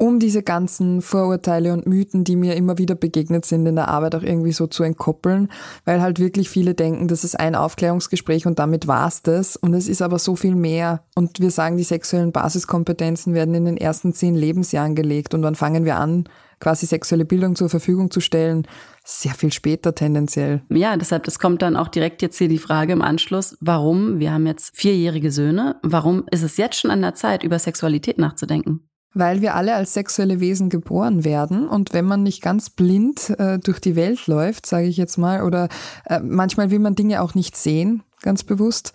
um 0.00 0.20
diese 0.20 0.44
ganzen 0.44 1.02
Vorurteile 1.02 1.72
und 1.72 1.86
Mythen, 1.86 2.22
die 2.22 2.36
mir 2.36 2.54
immer 2.54 2.78
wieder 2.78 2.94
begegnet 2.94 3.44
sind 3.44 3.66
in 3.66 3.74
der 3.74 3.88
Arbeit, 3.88 4.14
auch 4.14 4.22
irgendwie 4.22 4.52
so 4.52 4.68
zu 4.68 4.84
entkoppeln, 4.84 5.48
weil 5.84 6.00
halt 6.00 6.20
wirklich 6.20 6.48
viele 6.48 6.74
denken, 6.74 7.08
das 7.08 7.24
ist 7.24 7.38
ein 7.38 7.56
Aufklärungsgespräch 7.56 8.46
und 8.46 8.60
damit 8.60 8.86
war's 8.86 9.22
das. 9.22 9.56
Und 9.56 9.74
es 9.74 9.88
ist 9.88 10.00
aber 10.00 10.20
so 10.20 10.36
viel 10.36 10.54
mehr. 10.54 11.02
Und 11.16 11.40
wir 11.40 11.50
sagen, 11.50 11.76
die 11.76 11.82
sexuellen 11.82 12.30
Basiskompetenzen 12.30 13.34
werden 13.34 13.56
in 13.56 13.64
den 13.64 13.76
ersten 13.76 14.14
zehn 14.14 14.36
Lebensjahren 14.36 14.94
gelegt. 14.94 15.34
Und 15.34 15.42
wann 15.42 15.56
fangen 15.56 15.84
wir 15.84 15.96
an, 15.96 16.28
quasi 16.60 16.86
sexuelle 16.86 17.24
Bildung 17.24 17.56
zur 17.56 17.68
Verfügung 17.68 18.10
zu 18.10 18.20
stellen? 18.20 18.66
Sehr 19.04 19.34
viel 19.34 19.52
später 19.52 19.94
tendenziell. 19.94 20.62
Ja, 20.68 20.96
deshalb, 20.96 21.24
das 21.24 21.38
kommt 21.38 21.62
dann 21.62 21.76
auch 21.76 21.88
direkt 21.88 22.22
jetzt 22.22 22.38
hier 22.38 22.48
die 22.48 22.58
Frage 22.58 22.92
im 22.92 23.02
Anschluss, 23.02 23.56
warum, 23.60 24.18
wir 24.18 24.32
haben 24.32 24.46
jetzt 24.46 24.76
vierjährige 24.76 25.30
Söhne, 25.30 25.76
warum 25.82 26.24
ist 26.30 26.42
es 26.42 26.56
jetzt 26.56 26.76
schon 26.76 26.90
an 26.90 27.02
der 27.02 27.14
Zeit, 27.14 27.42
über 27.42 27.58
Sexualität 27.58 28.18
nachzudenken? 28.18 28.88
Weil 29.14 29.40
wir 29.40 29.54
alle 29.54 29.74
als 29.74 29.94
sexuelle 29.94 30.38
Wesen 30.40 30.68
geboren 30.68 31.24
werden 31.24 31.66
und 31.66 31.94
wenn 31.94 32.04
man 32.04 32.22
nicht 32.22 32.42
ganz 32.42 32.68
blind 32.68 33.30
äh, 33.38 33.58
durch 33.58 33.80
die 33.80 33.96
Welt 33.96 34.26
läuft, 34.26 34.66
sage 34.66 34.86
ich 34.86 34.98
jetzt 34.98 35.16
mal, 35.16 35.42
oder 35.42 35.68
äh, 36.04 36.20
manchmal 36.20 36.70
will 36.70 36.78
man 36.78 36.94
Dinge 36.94 37.22
auch 37.22 37.34
nicht 37.34 37.56
sehen, 37.56 38.02
ganz 38.20 38.44
bewusst, 38.44 38.92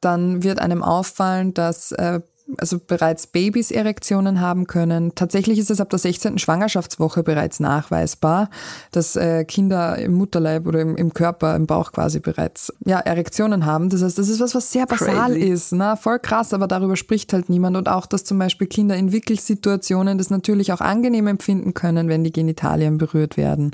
dann 0.00 0.42
wird 0.42 0.60
einem 0.60 0.82
auffallen, 0.82 1.52
dass 1.52 1.92
äh, 1.92 2.20
also 2.58 2.78
bereits 2.78 3.26
Babys 3.26 3.70
Erektionen 3.70 4.40
haben 4.40 4.66
können. 4.66 5.14
Tatsächlich 5.14 5.58
ist 5.58 5.70
es 5.70 5.80
ab 5.80 5.90
der 5.90 5.98
16. 5.98 6.38
Schwangerschaftswoche 6.38 7.22
bereits 7.22 7.60
nachweisbar, 7.60 8.50
dass 8.92 9.16
äh, 9.16 9.44
Kinder 9.44 9.96
im 9.98 10.12
Mutterleib 10.14 10.66
oder 10.66 10.80
im, 10.80 10.96
im, 10.96 11.14
Körper, 11.14 11.56
im 11.56 11.66
Bauch 11.66 11.92
quasi 11.92 12.20
bereits 12.20 12.72
ja, 12.84 12.98
Erektionen 12.98 13.66
haben. 13.66 13.90
Das 13.90 14.02
heißt, 14.02 14.18
das 14.18 14.28
ist 14.28 14.40
was, 14.40 14.54
was 14.54 14.72
sehr 14.72 14.86
basal 14.86 15.32
Crazy. 15.32 15.40
ist. 15.40 15.72
Na, 15.72 15.96
voll 15.96 16.18
krass, 16.18 16.52
aber 16.52 16.66
darüber 16.66 16.96
spricht 16.96 17.32
halt 17.32 17.48
niemand. 17.48 17.76
Und 17.76 17.88
auch, 17.88 18.06
dass 18.06 18.24
zum 18.24 18.38
Beispiel 18.38 18.66
Kinder 18.66 18.96
in 18.96 19.12
Wickelsituationen 19.12 20.18
das 20.18 20.30
natürlich 20.30 20.72
auch 20.72 20.80
angenehm 20.80 21.26
empfinden 21.26 21.74
können, 21.74 22.08
wenn 22.08 22.24
die 22.24 22.32
Genitalien 22.32 22.98
berührt 22.98 23.36
werden. 23.36 23.72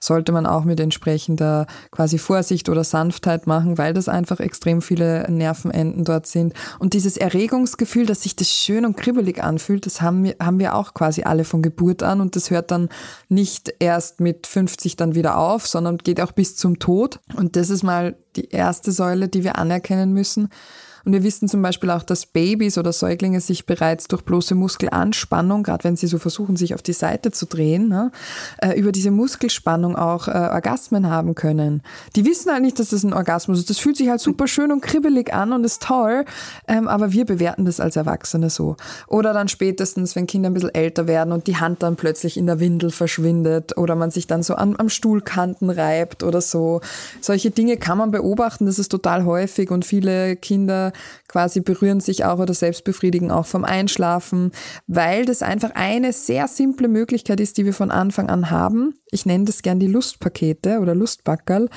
Sollte 0.00 0.32
man 0.32 0.46
auch 0.46 0.64
mit 0.64 0.80
entsprechender 0.80 1.66
quasi 1.90 2.18
Vorsicht 2.18 2.68
oder 2.68 2.84
Sanftheit 2.84 3.46
machen, 3.46 3.78
weil 3.78 3.94
das 3.94 4.08
einfach 4.08 4.40
extrem 4.40 4.82
viele 4.82 5.30
Nervenenden 5.30 6.04
dort 6.04 6.26
sind. 6.26 6.54
Und 6.78 6.94
dieses 6.94 7.16
Erregungsgefühl, 7.16 8.06
das 8.06 8.15
dass 8.16 8.22
sich 8.22 8.34
das 8.34 8.48
schön 8.48 8.86
und 8.86 8.96
kribbelig 8.96 9.42
anfühlt, 9.42 9.84
das 9.84 10.00
haben 10.00 10.24
wir, 10.24 10.36
haben 10.40 10.58
wir 10.58 10.74
auch 10.74 10.94
quasi 10.94 11.24
alle 11.24 11.44
von 11.44 11.60
Geburt 11.60 12.02
an 12.02 12.22
und 12.22 12.34
das 12.34 12.50
hört 12.50 12.70
dann 12.70 12.88
nicht 13.28 13.74
erst 13.78 14.20
mit 14.20 14.46
50 14.46 14.96
dann 14.96 15.14
wieder 15.14 15.36
auf, 15.36 15.66
sondern 15.66 15.98
geht 15.98 16.22
auch 16.22 16.32
bis 16.32 16.56
zum 16.56 16.78
Tod. 16.78 17.20
Und 17.36 17.56
das 17.56 17.68
ist 17.68 17.82
mal 17.82 18.16
die 18.36 18.48
erste 18.48 18.90
Säule, 18.90 19.28
die 19.28 19.44
wir 19.44 19.56
anerkennen 19.56 20.14
müssen. 20.14 20.48
Und 21.06 21.12
wir 21.12 21.22
wissen 21.22 21.48
zum 21.48 21.62
Beispiel 21.62 21.90
auch, 21.90 22.02
dass 22.02 22.26
Babys 22.26 22.78
oder 22.78 22.92
Säuglinge 22.92 23.40
sich 23.40 23.64
bereits 23.64 24.08
durch 24.08 24.22
bloße 24.22 24.56
Muskelanspannung, 24.56 25.62
gerade 25.62 25.84
wenn 25.84 25.96
sie 25.96 26.08
so 26.08 26.18
versuchen, 26.18 26.56
sich 26.56 26.74
auf 26.74 26.82
die 26.82 26.92
Seite 26.92 27.30
zu 27.30 27.46
drehen, 27.46 27.88
ne, 27.88 28.10
äh, 28.58 28.76
über 28.76 28.90
diese 28.90 29.12
Muskelspannung 29.12 29.94
auch 29.94 30.26
äh, 30.26 30.32
Orgasmen 30.32 31.08
haben 31.08 31.36
können. 31.36 31.82
Die 32.16 32.24
wissen 32.24 32.50
halt 32.50 32.62
nicht, 32.62 32.80
dass 32.80 32.88
das 32.88 33.04
ein 33.04 33.12
Orgasmus 33.12 33.60
ist. 33.60 33.70
Das 33.70 33.78
fühlt 33.78 33.96
sich 33.96 34.08
halt 34.08 34.20
super 34.20 34.48
schön 34.48 34.72
und 34.72 34.82
kribbelig 34.82 35.32
an 35.32 35.52
und 35.52 35.62
ist 35.62 35.80
toll, 35.84 36.24
ähm, 36.66 36.88
aber 36.88 37.12
wir 37.12 37.24
bewerten 37.24 37.66
das 37.66 37.78
als 37.78 37.94
Erwachsene 37.94 38.50
so. 38.50 38.74
Oder 39.06 39.32
dann 39.32 39.46
spätestens, 39.46 40.16
wenn 40.16 40.26
Kinder 40.26 40.50
ein 40.50 40.54
bisschen 40.54 40.74
älter 40.74 41.06
werden 41.06 41.30
und 41.30 41.46
die 41.46 41.56
Hand 41.56 41.84
dann 41.84 41.94
plötzlich 41.94 42.36
in 42.36 42.46
der 42.46 42.58
Windel 42.58 42.90
verschwindet 42.90 43.78
oder 43.78 43.94
man 43.94 44.10
sich 44.10 44.26
dann 44.26 44.42
so 44.42 44.56
an, 44.56 44.74
am 44.76 44.88
Stuhlkanten 44.88 45.70
reibt 45.70 46.24
oder 46.24 46.40
so. 46.40 46.80
Solche 47.20 47.52
Dinge 47.52 47.76
kann 47.76 47.96
man 47.96 48.10
beobachten, 48.10 48.66
das 48.66 48.80
ist 48.80 48.88
total 48.88 49.24
häufig 49.24 49.70
und 49.70 49.84
viele 49.84 50.34
Kinder 50.34 50.92
quasi 51.28 51.60
berühren 51.60 52.00
sich 52.00 52.24
auch 52.24 52.38
oder 52.38 52.54
selbst 52.54 52.84
befriedigen 52.84 53.30
auch 53.30 53.46
vom 53.46 53.64
Einschlafen, 53.64 54.52
weil 54.86 55.24
das 55.24 55.42
einfach 55.42 55.70
eine 55.74 56.12
sehr 56.12 56.48
simple 56.48 56.88
Möglichkeit 56.88 57.40
ist, 57.40 57.58
die 57.58 57.64
wir 57.64 57.74
von 57.74 57.90
Anfang 57.90 58.28
an 58.28 58.50
haben. 58.50 58.94
Ich 59.12 59.24
nenne 59.24 59.44
das 59.44 59.62
gern 59.62 59.78
die 59.78 59.86
Lustpakete 59.86 60.80
oder 60.80 60.94
Lustbackerl. 60.94 61.68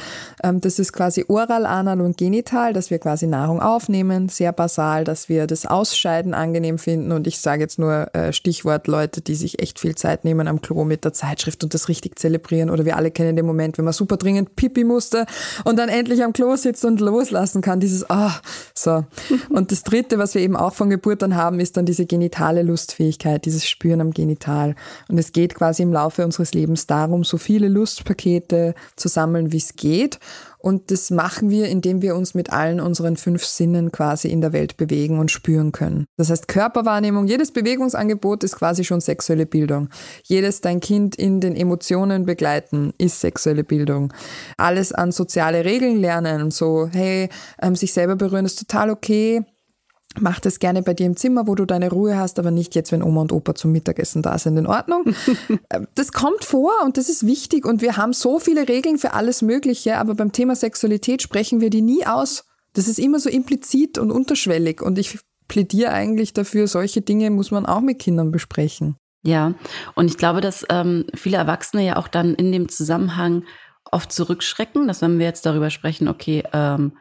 Ähm, 0.44 0.62
das 0.62 0.80
ist 0.80 0.94
quasi 0.94 1.26
oral, 1.28 1.66
anal 1.66 2.02
und 2.02 2.18
genital, 2.18 2.74
dass 2.74 2.90
wir 2.90 3.00
quasi 3.00 3.28
Nahrung 3.28 3.62
aufnehmen, 3.62 4.30
sehr 4.30 4.52
basal, 4.52 5.04
dass 5.04 5.30
wir 5.30 5.46
das 5.46 5.66
Ausscheiden 5.66 6.34
angenehm 6.34 6.80
finden 6.80 7.12
und 7.12 7.28
ich 7.28 7.40
sage 7.40 7.62
jetzt 7.62 7.80
nur 7.80 8.14
äh, 8.16 8.34
Stichwort 8.34 8.88
Leute, 8.88 9.22
die 9.22 9.36
sich 9.36 9.60
echt 9.62 9.80
viel 9.80 9.96
Zeit 9.96 10.26
nehmen 10.26 10.48
am 10.48 10.62
Klo 10.62 10.86
mit 10.86 11.06
der 11.06 11.14
Zeitschrift 11.14 11.64
und 11.64 11.74
das 11.74 11.88
richtig 11.88 12.18
zelebrieren 12.18 12.70
oder 12.70 12.86
wir 12.86 12.98
alle 12.98 13.12
kennen 13.12 13.36
den 13.36 13.46
Moment, 13.46 13.78
wenn 13.78 13.86
man 13.86 13.94
super 13.94 14.18
dringend 14.18 14.56
pipi 14.56 14.84
musste 14.84 15.26
und 15.66 15.78
dann 15.78 15.90
endlich 15.90 16.24
am 16.24 16.34
Klo 16.34 16.56
sitzt 16.56 16.84
und 16.84 17.00
loslassen 17.00 17.62
kann, 17.62 17.80
dieses 17.80 18.10
ah, 18.10 18.28
oh, 18.28 18.48
so. 18.74 19.06
Und 19.50 19.72
das 19.72 19.84
dritte, 19.84 20.18
was 20.18 20.36
wir 20.36 20.42
eben 20.42 20.56
auch 20.56 20.74
von 20.74 20.90
Geburt 20.90 21.24
an 21.24 21.36
haben, 21.36 21.60
ist 21.60 21.78
dann 21.78 21.86
diese 21.86 22.06
genitale 22.06 22.64
Lustfähigkeit, 22.64 23.46
dieses 23.46 23.68
Spüren 23.68 24.02
am 24.02 24.12
Genital. 24.12 24.76
Und 25.08 25.18
es 25.18 25.32
geht 25.32 25.56
quasi 25.56 25.84
im 25.84 25.94
Laufe 25.94 26.26
unseres 26.26 26.54
Lebens 26.54 26.88
darum, 26.88 27.24
so 27.24 27.38
viele 27.38 27.68
Lustpakete 27.68 28.76
zu 28.96 29.08
sammeln, 29.08 29.52
wie 29.52 29.58
es 29.58 29.76
geht. 29.76 30.20
Und 30.62 30.92
das 30.92 31.10
machen 31.10 31.50
wir, 31.50 31.70
indem 31.70 32.02
wir 32.02 32.16
uns 32.16 32.34
mit 32.34 32.52
allen 32.52 32.82
unseren 32.82 33.16
fünf 33.16 33.46
Sinnen 33.46 33.94
quasi 33.94 34.28
in 34.28 34.42
der 34.42 34.52
Welt 34.52 34.76
bewegen 34.76 35.18
und 35.18 35.32
spüren 35.32 35.72
können. 35.72 36.06
Das 36.18 36.30
heißt, 36.30 36.50
Körperwahrnehmung, 36.50 37.28
jedes 37.28 37.52
Bewegungsangebot 37.52 38.44
ist 38.44 38.58
quasi 38.58 38.84
schon 38.84 39.00
sexuelle 39.00 39.46
Bildung. 39.46 39.90
Jedes 40.24 40.60
dein 40.60 40.82
Kind 40.82 41.16
in 41.16 41.40
den 41.40 41.56
Emotionen 41.56 42.26
begleiten 42.26 42.94
ist 42.98 43.22
sexuelle 43.22 43.64
Bildung. 43.64 44.14
Alles 44.58 44.92
an 44.92 45.14
soziale 45.14 45.64
Regeln 45.64 46.02
lernen 46.02 46.52
so, 46.52 46.90
hey, 46.92 47.30
ähm, 47.62 47.76
sich 47.76 47.94
selber 47.94 48.18
berühren 48.18 48.46
ist 48.46 48.60
total 48.60 48.90
okay 48.90 49.46
Mach 50.18 50.40
das 50.40 50.60
gerne 50.60 50.82
bei 50.82 50.96
dir 50.96 51.06
im 51.06 51.16
Zimmer, 51.16 51.46
wo 51.46 51.54
du 51.54 51.66
deine 51.66 51.92
Ruhe 51.92 52.18
hast, 52.18 52.40
aber 52.40 52.50
nicht 52.50 52.74
jetzt, 52.74 52.92
wenn 52.92 53.04
Oma 53.04 53.22
und 53.22 53.32
Opa 53.32 53.54
zum 53.54 53.72
Mittagessen 53.72 54.24
da 54.24 54.38
sind. 54.40 54.58
In 54.58 54.68
Ordnung. 54.68 55.06
Äh, 55.70 55.82
das 55.94 56.12
kommt 56.12 56.46
vor 56.46 56.72
und 56.84 56.98
das 56.98 57.10
ist 57.10 57.26
wichtig 57.26 57.66
und 57.66 57.82
wir 57.82 57.98
haben 57.98 58.14
so 58.14 58.40
viele 58.40 58.68
Regeln 58.68 58.98
für 58.98 59.14
alles 59.14 59.42
Mögliche, 59.42 59.98
aber 59.98 60.16
beim 60.16 60.32
Thema 60.32 60.56
Sexualität 60.56 61.22
sprechen 61.22 61.62
wir 61.62 61.70
die 61.70 61.82
nie 61.82 62.06
aus. 62.08 62.46
Das 62.74 62.88
ist 62.88 62.98
immer 62.98 63.20
so 63.20 63.30
implizit 63.30 63.98
und 63.98 64.12
unterschwellig 64.12 64.82
und 64.82 64.98
ich 64.98 65.20
plädiere 65.48 65.92
eigentlich 65.92 66.34
dafür, 66.34 66.68
solche 66.68 67.02
Dinge 67.02 67.30
muss 67.30 67.52
man 67.52 67.66
auch 67.66 67.82
mit 67.82 68.00
Kindern 68.00 68.32
besprechen. 68.32 68.96
Ja, 69.24 69.54
und 69.96 70.10
ich 70.10 70.18
glaube, 70.18 70.42
dass 70.42 70.66
ähm, 70.70 71.06
viele 71.14 71.38
Erwachsene 71.38 71.86
ja 71.86 71.98
auch 71.98 72.08
dann 72.08 72.34
in 72.36 72.52
dem 72.52 72.70
Zusammenhang 72.70 73.44
oft 73.92 74.12
zurückschrecken, 74.12 74.88
dass 74.88 75.02
wenn 75.02 75.20
wir 75.20 75.26
jetzt 75.26 75.46
darüber 75.46 75.70
sprechen, 75.70 76.08
okay, 76.08 76.44
ähm, 76.54 76.94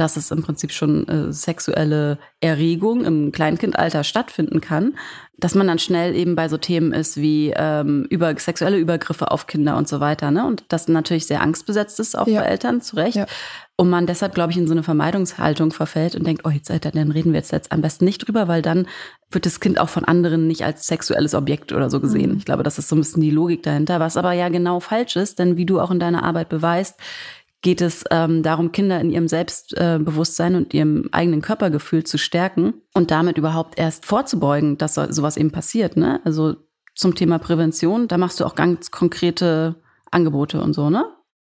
dass 0.00 0.16
es 0.16 0.30
im 0.30 0.42
Prinzip 0.42 0.72
schon 0.72 1.06
äh, 1.08 1.32
sexuelle 1.32 2.18
Erregung 2.40 3.04
im 3.04 3.32
Kleinkindalter 3.32 4.02
stattfinden 4.02 4.60
kann, 4.60 4.94
dass 5.36 5.54
man 5.54 5.66
dann 5.66 5.78
schnell 5.78 6.14
eben 6.14 6.34
bei 6.34 6.48
so 6.48 6.56
Themen 6.56 6.92
ist 6.92 7.18
wie 7.18 7.52
ähm, 7.54 8.06
über 8.08 8.34
sexuelle 8.38 8.78
Übergriffe 8.78 9.30
auf 9.30 9.46
Kinder 9.46 9.76
und 9.76 9.88
so 9.88 10.00
weiter, 10.00 10.30
ne? 10.30 10.46
Und 10.46 10.64
das 10.68 10.88
natürlich 10.88 11.26
sehr 11.26 11.42
angstbesetzt 11.42 12.00
ist, 12.00 12.16
auch 12.16 12.26
ja. 12.26 12.40
für 12.40 12.48
Eltern, 12.48 12.80
zu 12.80 12.96
Recht. 12.96 13.16
Ja. 13.16 13.26
Und 13.76 13.88
man 13.88 14.06
deshalb, 14.06 14.34
glaube 14.34 14.52
ich, 14.52 14.58
in 14.58 14.66
so 14.66 14.72
eine 14.72 14.82
Vermeidungshaltung 14.82 15.70
verfällt 15.70 16.14
und 16.14 16.26
denkt, 16.26 16.42
oh, 16.44 16.50
jetzt, 16.50 16.68
dann 16.68 17.10
reden 17.12 17.32
wir 17.32 17.38
jetzt, 17.38 17.52
jetzt 17.52 17.72
am 17.72 17.80
besten 17.80 18.04
nicht 18.04 18.26
drüber, 18.26 18.46
weil 18.46 18.60
dann 18.60 18.86
wird 19.30 19.46
das 19.46 19.60
Kind 19.60 19.80
auch 19.80 19.88
von 19.88 20.04
anderen 20.04 20.46
nicht 20.46 20.64
als 20.64 20.86
sexuelles 20.86 21.34
Objekt 21.34 21.72
oder 21.72 21.88
so 21.88 22.00
gesehen. 22.00 22.32
Mhm. 22.32 22.38
Ich 22.38 22.44
glaube, 22.44 22.62
das 22.62 22.78
ist 22.78 22.88
so 22.88 22.96
ein 22.96 23.00
bisschen 23.00 23.22
die 23.22 23.30
Logik 23.30 23.62
dahinter, 23.62 23.98
was 23.98 24.18
aber 24.18 24.32
ja 24.32 24.50
genau 24.50 24.80
falsch 24.80 25.16
ist, 25.16 25.38
denn 25.38 25.56
wie 25.56 25.64
du 25.64 25.80
auch 25.80 25.90
in 25.90 26.00
deiner 26.00 26.24
Arbeit 26.24 26.50
beweist, 26.50 27.00
geht 27.62 27.80
es 27.80 28.04
ähm, 28.10 28.42
darum, 28.42 28.72
Kinder 28.72 29.00
in 29.00 29.10
ihrem 29.10 29.28
Selbstbewusstsein 29.28 30.54
und 30.54 30.72
ihrem 30.72 31.08
eigenen 31.12 31.42
Körpergefühl 31.42 32.04
zu 32.04 32.16
stärken 32.16 32.74
und 32.94 33.10
damit 33.10 33.38
überhaupt 33.38 33.78
erst 33.78 34.06
vorzubeugen, 34.06 34.78
dass 34.78 34.94
so, 34.94 35.10
sowas 35.10 35.36
eben 35.36 35.50
passiert. 35.50 35.96
Ne? 35.96 36.20
Also 36.24 36.56
zum 36.94 37.14
Thema 37.14 37.38
Prävention, 37.38 38.08
da 38.08 38.18
machst 38.18 38.40
du 38.40 38.44
auch 38.44 38.54
ganz 38.54 38.90
konkrete 38.90 39.76
Angebote 40.10 40.60
und 40.60 40.72
so, 40.72 40.90
ne? 40.90 41.04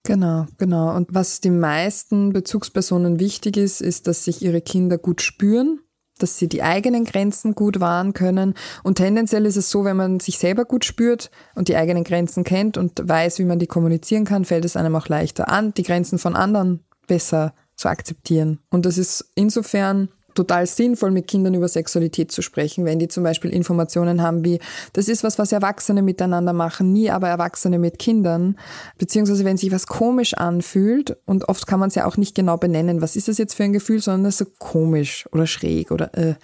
Genau, 0.05 0.47
genau. 0.57 0.97
Und 0.97 1.09
was 1.12 1.40
den 1.40 1.61
meisten 1.61 2.33
Bezugspersonen 2.33 3.21
wichtig 3.21 3.57
ist, 3.57 3.83
ist, 3.83 4.07
dass 4.07 4.25
sich 4.25 4.43
ihre 4.43 4.62
Kinder 4.62 4.97
gut 4.97 5.21
spüren 5.21 5.81
dass 6.23 6.39
sie 6.39 6.49
die 6.49 6.62
eigenen 6.62 7.05
Grenzen 7.05 7.55
gut 7.55 7.81
wahren 7.81 8.12
können. 8.12 8.55
Und 8.83 8.97
tendenziell 8.97 9.47
ist 9.47 9.57
es 9.57 9.71
so, 9.71 9.85
wenn 9.85 9.97
man 9.97 10.21
sich 10.21 10.39
selber 10.39 10.65
gut 10.65 10.85
spürt 10.85 11.31
und 11.55 11.69
die 11.69 11.77
eigenen 11.77 12.05
Grenzen 12.05 12.45
kennt 12.45 12.77
und 12.77 13.00
weiß, 13.03 13.39
wie 13.39 13.45
man 13.45 13.59
die 13.59 13.67
kommunizieren 13.67 14.25
kann, 14.25 14.45
fällt 14.45 14.65
es 14.65 14.77
einem 14.77 14.97
auch 14.97 15.09
leichter 15.09 15.49
an, 15.49 15.75
die 15.75 15.83
Grenzen 15.83 16.19
von 16.19 16.37
anderen 16.37 16.85
besser 17.07 17.55
zu 17.77 17.89
akzeptieren. 17.89 18.61
Und 18.71 18.87
das 18.87 18.99
ist 18.99 19.33
insofern 19.35 20.11
total 20.35 20.67
sinnvoll, 20.67 21.11
mit 21.11 21.27
Kindern 21.27 21.55
über 21.55 21.69
Sexualität 21.69 22.33
zu 22.33 22.43
sprechen, 22.43 22.85
wenn 22.85 22.99
die 22.99 23.09
zum 23.09 23.25
Beispiel 23.25 23.51
Informationen 23.51 24.23
haben 24.23 24.45
wie, 24.45 24.59
das 24.93 25.09
ist 25.09 25.25
was, 25.25 25.39
was 25.39 25.53
Erwachsene 25.53 26.03
miteinander 26.03 26.53
machen, 26.53 26.93
nie 26.93 27.11
aber 27.11 27.29
Erwachsene 27.29 27.79
mit 27.79 27.99
Kindern, 27.99 28.57
beziehungsweise 28.99 29.45
wenn 29.45 29.57
sich 29.57 29.73
was 29.73 29.87
komisch 29.87 30.35
anfühlt 30.35 31.17
und 31.27 31.49
oft 31.49 31.67
kann 31.67 31.81
man 31.81 31.89
es 31.89 31.95
ja 31.95 32.07
auch 32.07 32.17
nicht 32.17 32.35
genau 32.35 32.57
benennen, 32.57 33.03
was 33.03 33.17
ist 33.17 33.29
das 33.29 33.39
jetzt 33.39 33.55
für 33.55 33.65
ein 33.65 33.73
Gefühl, 33.73 34.01
sondern 34.01 34.25
das 34.25 34.41
ist 34.41 34.47
so 34.47 34.53
komisch 34.59 35.29
oder 35.33 35.47
schräg 35.47 35.91
oder 35.91 36.17
äh, 36.17 36.35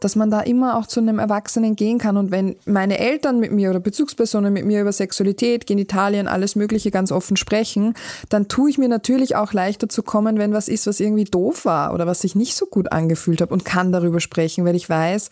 dass 0.00 0.16
man 0.16 0.30
da 0.30 0.40
immer 0.40 0.76
auch 0.76 0.86
zu 0.86 1.00
einem 1.00 1.18
Erwachsenen 1.18 1.76
gehen 1.76 1.98
kann. 1.98 2.16
Und 2.16 2.30
wenn 2.30 2.56
meine 2.66 2.98
Eltern 2.98 3.40
mit 3.40 3.52
mir 3.52 3.70
oder 3.70 3.80
Bezugspersonen 3.80 4.52
mit 4.52 4.64
mir 4.64 4.80
über 4.80 4.92
Sexualität, 4.92 5.66
Genitalien, 5.66 6.28
alles 6.28 6.56
Mögliche 6.56 6.90
ganz 6.90 7.12
offen 7.12 7.36
sprechen, 7.36 7.94
dann 8.28 8.48
tue 8.48 8.70
ich 8.70 8.78
mir 8.78 8.88
natürlich 8.88 9.36
auch 9.36 9.52
leichter 9.52 9.88
zu 9.88 10.02
kommen, 10.02 10.38
wenn 10.38 10.52
was 10.52 10.68
ist, 10.68 10.86
was 10.86 11.00
irgendwie 11.00 11.24
doof 11.24 11.64
war 11.64 11.94
oder 11.94 12.06
was 12.06 12.20
sich 12.20 12.34
nicht 12.34 12.56
so 12.56 12.66
gut 12.66 12.92
angefühlt 12.92 13.19
gefühlt 13.20 13.40
habe 13.42 13.52
und 13.52 13.64
kann 13.64 13.92
darüber 13.92 14.20
sprechen, 14.20 14.64
weil 14.64 14.74
ich 14.74 14.88
weiß, 14.88 15.30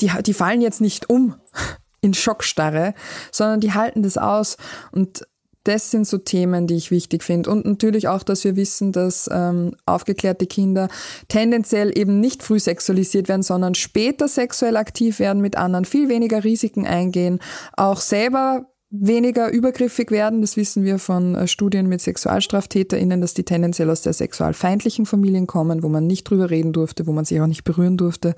die, 0.00 0.10
die 0.26 0.34
fallen 0.34 0.60
jetzt 0.60 0.80
nicht 0.80 1.08
um 1.08 1.36
in 2.00 2.14
Schockstarre, 2.14 2.94
sondern 3.30 3.60
die 3.60 3.72
halten 3.72 4.02
das 4.02 4.18
aus 4.18 4.56
und 4.90 5.22
das 5.64 5.92
sind 5.92 6.08
so 6.08 6.18
Themen, 6.18 6.66
die 6.66 6.74
ich 6.74 6.90
wichtig 6.90 7.22
finde. 7.22 7.48
Und 7.48 7.64
natürlich 7.64 8.08
auch, 8.08 8.24
dass 8.24 8.42
wir 8.42 8.56
wissen, 8.56 8.90
dass 8.90 9.30
ähm, 9.32 9.76
aufgeklärte 9.86 10.46
Kinder 10.46 10.88
tendenziell 11.28 11.96
eben 11.96 12.18
nicht 12.18 12.42
früh 12.42 12.58
sexualisiert 12.58 13.28
werden, 13.28 13.44
sondern 13.44 13.76
später 13.76 14.26
sexuell 14.26 14.76
aktiv 14.76 15.20
werden 15.20 15.40
mit 15.40 15.56
anderen, 15.56 15.84
viel 15.84 16.08
weniger 16.08 16.42
Risiken 16.42 16.84
eingehen, 16.84 17.38
auch 17.76 18.00
selber 18.00 18.71
weniger 18.92 19.50
übergriffig 19.50 20.10
werden. 20.10 20.42
Das 20.42 20.56
wissen 20.56 20.84
wir 20.84 20.98
von 20.98 21.34
äh, 21.34 21.48
Studien 21.48 21.88
mit 21.88 22.02
SexualstraftäterInnen, 22.02 23.22
dass 23.22 23.32
die 23.34 23.42
tendenziell 23.42 23.88
aus 23.90 24.02
der 24.02 24.12
sexualfeindlichen 24.12 25.06
Familien 25.06 25.46
kommen, 25.46 25.82
wo 25.82 25.88
man 25.88 26.06
nicht 26.06 26.24
drüber 26.24 26.50
reden 26.50 26.72
durfte, 26.72 27.06
wo 27.06 27.12
man 27.12 27.24
sich 27.24 27.40
auch 27.40 27.46
nicht 27.46 27.64
berühren 27.64 27.96
durfte. 27.96 28.34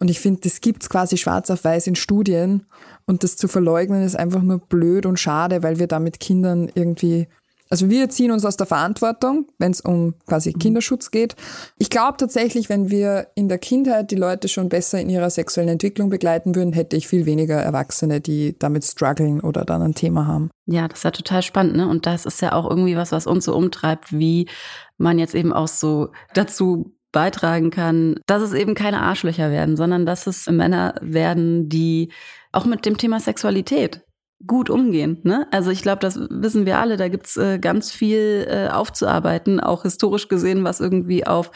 Und 0.00 0.10
ich 0.10 0.18
finde, 0.18 0.40
das 0.42 0.60
gibt's 0.60 0.90
quasi 0.90 1.16
schwarz 1.16 1.48
auf 1.50 1.64
weiß 1.64 1.86
in 1.86 1.94
Studien. 1.94 2.66
Und 3.06 3.22
das 3.22 3.36
zu 3.36 3.46
verleugnen 3.46 4.02
ist 4.02 4.16
einfach 4.16 4.42
nur 4.42 4.58
blöd 4.58 5.06
und 5.06 5.20
schade, 5.20 5.62
weil 5.62 5.78
wir 5.78 5.86
da 5.86 6.00
mit 6.00 6.18
Kindern 6.18 6.68
irgendwie 6.74 7.28
also 7.74 7.90
wir 7.90 8.08
ziehen 8.08 8.30
uns 8.30 8.44
aus 8.44 8.56
der 8.56 8.68
Verantwortung, 8.68 9.48
wenn 9.58 9.72
es 9.72 9.80
um 9.80 10.14
quasi 10.28 10.50
mhm. 10.50 10.60
Kinderschutz 10.60 11.10
geht. 11.10 11.34
Ich 11.76 11.90
glaube 11.90 12.16
tatsächlich, 12.18 12.68
wenn 12.68 12.88
wir 12.88 13.26
in 13.34 13.48
der 13.48 13.58
Kindheit 13.58 14.12
die 14.12 14.14
Leute 14.14 14.46
schon 14.46 14.68
besser 14.68 15.00
in 15.00 15.10
ihrer 15.10 15.28
sexuellen 15.28 15.70
Entwicklung 15.70 16.08
begleiten 16.08 16.54
würden, 16.54 16.72
hätte 16.72 16.94
ich 16.94 17.08
viel 17.08 17.26
weniger 17.26 17.56
Erwachsene, 17.56 18.20
die 18.20 18.56
damit 18.60 18.84
strugglen 18.84 19.40
oder 19.40 19.64
dann 19.64 19.82
ein 19.82 19.94
Thema 19.96 20.28
haben. 20.28 20.50
Ja, 20.66 20.86
das 20.86 20.98
ist 20.98 21.02
ja 21.02 21.10
total 21.10 21.42
spannend, 21.42 21.74
ne? 21.74 21.88
Und 21.88 22.06
das 22.06 22.26
ist 22.26 22.40
ja 22.40 22.52
auch 22.52 22.70
irgendwie 22.70 22.96
was, 22.96 23.10
was 23.10 23.26
uns 23.26 23.44
so 23.44 23.56
umtreibt, 23.56 24.12
wie 24.12 24.48
man 24.96 25.18
jetzt 25.18 25.34
eben 25.34 25.52
auch 25.52 25.66
so 25.66 26.12
dazu 26.32 26.94
beitragen 27.10 27.72
kann, 27.72 28.20
dass 28.26 28.40
es 28.40 28.52
eben 28.52 28.76
keine 28.76 29.00
Arschlöcher 29.00 29.50
werden, 29.50 29.76
sondern 29.76 30.06
dass 30.06 30.28
es 30.28 30.46
Männer 30.46 30.94
werden, 31.00 31.68
die 31.68 32.12
auch 32.52 32.66
mit 32.66 32.86
dem 32.86 32.98
Thema 32.98 33.18
Sexualität 33.18 34.04
gut 34.46 34.70
umgehen. 34.70 35.20
Ne? 35.22 35.46
Also 35.50 35.70
ich 35.70 35.82
glaube, 35.82 36.00
das 36.00 36.18
wissen 36.30 36.66
wir 36.66 36.78
alle, 36.78 36.96
da 36.96 37.08
gibt's 37.08 37.36
äh, 37.36 37.58
ganz 37.58 37.90
viel 37.90 38.46
äh, 38.48 38.68
aufzuarbeiten, 38.68 39.60
auch 39.60 39.82
historisch 39.82 40.28
gesehen, 40.28 40.64
was 40.64 40.80
irgendwie 40.80 41.26
auf, 41.26 41.50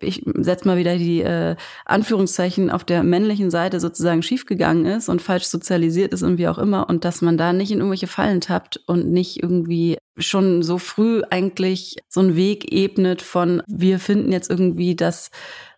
ich 0.00 0.22
setze 0.38 0.66
mal 0.68 0.76
wieder 0.76 0.96
die 0.96 1.20
äh, 1.20 1.56
Anführungszeichen 1.84 2.70
auf 2.70 2.84
der 2.84 3.02
männlichen 3.02 3.50
Seite 3.50 3.80
sozusagen 3.80 4.22
schiefgegangen 4.22 4.86
ist 4.86 5.08
und 5.08 5.22
falsch 5.22 5.44
sozialisiert 5.44 6.12
ist 6.12 6.22
und 6.22 6.38
wie 6.38 6.48
auch 6.48 6.58
immer 6.58 6.88
und 6.88 7.04
dass 7.04 7.22
man 7.22 7.36
da 7.36 7.52
nicht 7.52 7.70
in 7.70 7.78
irgendwelche 7.78 8.06
Fallen 8.06 8.40
tappt 8.40 8.80
und 8.86 9.10
nicht 9.10 9.42
irgendwie 9.42 9.98
schon 10.16 10.62
so 10.62 10.78
früh 10.78 11.22
eigentlich 11.30 11.96
so 12.08 12.20
einen 12.20 12.36
Weg 12.36 12.72
ebnet 12.72 13.20
von, 13.20 13.62
wir 13.66 13.98
finden 13.98 14.30
jetzt 14.30 14.48
irgendwie, 14.48 14.94
dass 14.94 15.30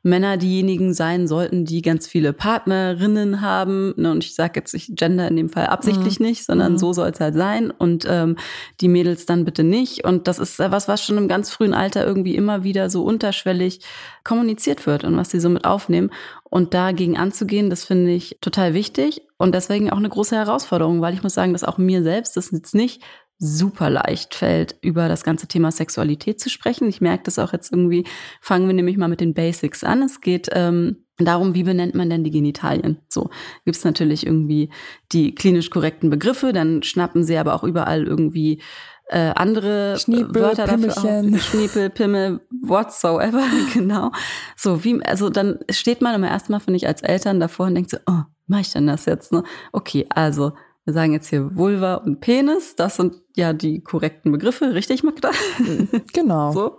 Männer 0.06 0.36
diejenigen 0.36 0.94
sein 0.94 1.26
sollten, 1.26 1.64
die 1.64 1.82
ganz 1.82 2.06
viele 2.06 2.32
Partnerinnen 2.32 3.40
haben. 3.40 3.92
Ne, 3.96 4.12
und 4.12 4.24
ich 4.24 4.34
sage 4.34 4.52
jetzt, 4.60 4.72
ich 4.72 4.94
gender 4.94 5.26
in 5.28 5.36
dem 5.36 5.48
Fall 5.48 5.66
absichtlich 5.66 6.20
mhm. 6.20 6.26
nicht, 6.26 6.44
sondern 6.44 6.72
mhm. 6.72 6.78
so 6.78 6.92
soll 6.92 7.08
es 7.08 7.20
halt 7.20 7.34
sein. 7.34 7.72
Und 7.72 8.06
ähm, 8.08 8.36
die 8.80 8.88
Mädels 8.88 9.26
dann 9.26 9.44
bitte 9.44 9.64
nicht. 9.64 10.04
Und 10.04 10.28
das 10.28 10.38
ist 10.38 10.58
was, 10.60 10.86
was 10.86 11.02
schon 11.02 11.18
im 11.18 11.28
ganz 11.28 11.50
frühen 11.50 11.74
Alter 11.74 12.06
irgendwie 12.06 12.36
immer 12.36 12.62
wieder 12.62 12.88
so 12.88 13.02
unterschwellig 13.02 13.80
kommuniziert 14.24 14.86
wird 14.86 15.04
und 15.04 15.16
was 15.16 15.30
sie 15.30 15.40
so 15.40 15.48
mit 15.48 15.64
aufnehmen. 15.64 16.10
Und 16.44 16.74
dagegen 16.74 17.16
anzugehen, 17.16 17.70
das 17.70 17.84
finde 17.84 18.12
ich 18.12 18.38
total 18.40 18.74
wichtig 18.74 19.22
und 19.38 19.54
deswegen 19.54 19.90
auch 19.90 19.98
eine 19.98 20.08
große 20.08 20.36
Herausforderung, 20.36 21.00
weil 21.00 21.14
ich 21.14 21.22
muss 21.22 21.34
sagen, 21.34 21.52
dass 21.52 21.64
auch 21.64 21.78
mir 21.78 22.02
selbst 22.02 22.36
das 22.36 22.50
jetzt 22.50 22.74
nicht 22.74 23.02
super 23.38 23.90
leicht 23.90 24.34
fällt, 24.34 24.76
über 24.80 25.08
das 25.08 25.22
ganze 25.22 25.46
Thema 25.46 25.70
Sexualität 25.70 26.40
zu 26.40 26.48
sprechen. 26.48 26.88
Ich 26.88 27.00
merke 27.00 27.24
das 27.24 27.38
auch 27.38 27.52
jetzt 27.52 27.70
irgendwie, 27.70 28.06
fangen 28.40 28.66
wir 28.66 28.74
nämlich 28.74 28.96
mal 28.96 29.08
mit 29.08 29.20
den 29.20 29.34
Basics 29.34 29.84
an. 29.84 30.02
Es 30.02 30.22
geht 30.22 30.48
ähm, 30.52 31.04
darum, 31.18 31.54
wie 31.54 31.64
benennt 31.64 31.94
man 31.94 32.08
denn 32.08 32.24
die 32.24 32.30
Genitalien? 32.30 32.98
So 33.08 33.30
gibt 33.64 33.76
es 33.76 33.84
natürlich 33.84 34.26
irgendwie 34.26 34.70
die 35.12 35.34
klinisch 35.34 35.68
korrekten 35.70 36.08
Begriffe, 36.08 36.52
dann 36.52 36.82
schnappen 36.82 37.24
sie 37.24 37.36
aber 37.36 37.54
auch 37.54 37.64
überall 37.64 38.06
irgendwie 38.06 38.62
äh, 39.08 39.32
andere 39.34 39.98
Schniepel, 39.98 40.42
Wörter 40.42 40.66
Pimmelchen. 40.66 41.02
dafür 41.02 41.36
auf. 41.36 41.42
Schniepel, 41.42 41.90
Pimmel, 41.90 42.40
whatsoever, 42.50 43.44
genau. 43.74 44.10
So, 44.56 44.84
wie, 44.84 45.04
also 45.04 45.30
dann 45.30 45.60
steht 45.70 46.00
man 46.00 46.14
immer 46.14 46.28
erstmal, 46.28 46.60
finde 46.60 46.76
ich, 46.76 46.86
als 46.86 47.02
Eltern 47.02 47.40
davor 47.40 47.66
und 47.66 47.74
denkt 47.74 47.90
so, 47.90 47.98
oh, 48.06 48.22
mach 48.46 48.60
ich 48.60 48.72
denn 48.72 48.86
das 48.86 49.04
jetzt? 49.06 49.32
Ne? 49.32 49.44
Okay, 49.72 50.06
also 50.10 50.52
wir 50.84 50.92
sagen 50.92 51.12
jetzt 51.12 51.28
hier 51.28 51.56
Vulva 51.56 51.94
und 51.96 52.20
Penis, 52.20 52.76
das 52.76 52.96
sind 52.96 53.16
ja 53.34 53.52
die 53.52 53.80
korrekten 53.80 54.30
Begriffe, 54.30 54.72
richtig, 54.74 55.02
Magda? 55.02 55.30
Genau. 56.12 56.52
so. 56.52 56.78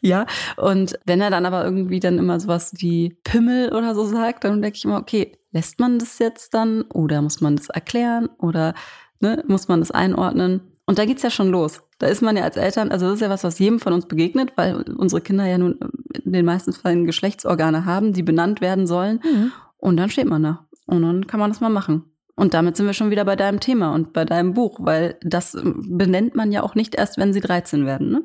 Ja. 0.00 0.26
Und 0.56 0.98
wenn 1.06 1.20
er 1.20 1.30
dann 1.30 1.46
aber 1.46 1.64
irgendwie 1.64 2.00
dann 2.00 2.18
immer 2.18 2.40
sowas 2.40 2.72
wie 2.78 3.16
Pimmel 3.22 3.72
oder 3.72 3.94
so 3.94 4.04
sagt, 4.04 4.42
dann 4.42 4.60
denke 4.60 4.76
ich 4.76 4.84
immer, 4.84 4.98
okay, 4.98 5.38
lässt 5.52 5.78
man 5.78 6.00
das 6.00 6.18
jetzt 6.18 6.52
dann 6.52 6.82
oder 6.82 7.22
muss 7.22 7.40
man 7.40 7.54
das 7.54 7.68
erklären 7.68 8.28
oder 8.38 8.74
ne, 9.20 9.44
muss 9.46 9.68
man 9.68 9.78
das 9.80 9.92
einordnen? 9.92 10.73
Und 10.86 10.98
da 10.98 11.06
geht's 11.06 11.22
ja 11.22 11.30
schon 11.30 11.48
los. 11.48 11.82
Da 11.98 12.08
ist 12.08 12.22
man 12.22 12.36
ja 12.36 12.42
als 12.42 12.56
Eltern, 12.56 12.90
also 12.90 13.06
das 13.06 13.14
ist 13.16 13.20
ja 13.20 13.30
was, 13.30 13.44
was 13.44 13.58
jedem 13.58 13.80
von 13.80 13.92
uns 13.92 14.06
begegnet, 14.06 14.52
weil 14.56 14.82
unsere 14.96 15.22
Kinder 15.22 15.46
ja 15.46 15.56
nun 15.56 15.78
in 16.24 16.32
den 16.32 16.44
meisten 16.44 16.72
Fällen 16.72 17.06
Geschlechtsorgane 17.06 17.86
haben, 17.86 18.12
die 18.12 18.22
benannt 18.22 18.60
werden 18.60 18.86
sollen. 18.86 19.20
Mhm. 19.24 19.52
Und 19.78 19.96
dann 19.96 20.10
steht 20.10 20.28
man 20.28 20.42
da. 20.42 20.66
Und 20.86 21.02
dann 21.02 21.26
kann 21.26 21.40
man 21.40 21.50
das 21.50 21.60
mal 21.60 21.70
machen. 21.70 22.04
Und 22.36 22.52
damit 22.52 22.76
sind 22.76 22.86
wir 22.86 22.94
schon 22.94 23.10
wieder 23.10 23.24
bei 23.24 23.36
deinem 23.36 23.60
Thema 23.60 23.94
und 23.94 24.12
bei 24.12 24.24
deinem 24.24 24.54
Buch, 24.54 24.78
weil 24.80 25.16
das 25.22 25.56
benennt 25.62 26.34
man 26.34 26.52
ja 26.52 26.62
auch 26.62 26.74
nicht 26.74 26.94
erst, 26.94 27.16
wenn 27.16 27.32
sie 27.32 27.40
13 27.40 27.86
werden, 27.86 28.10
ne? 28.10 28.22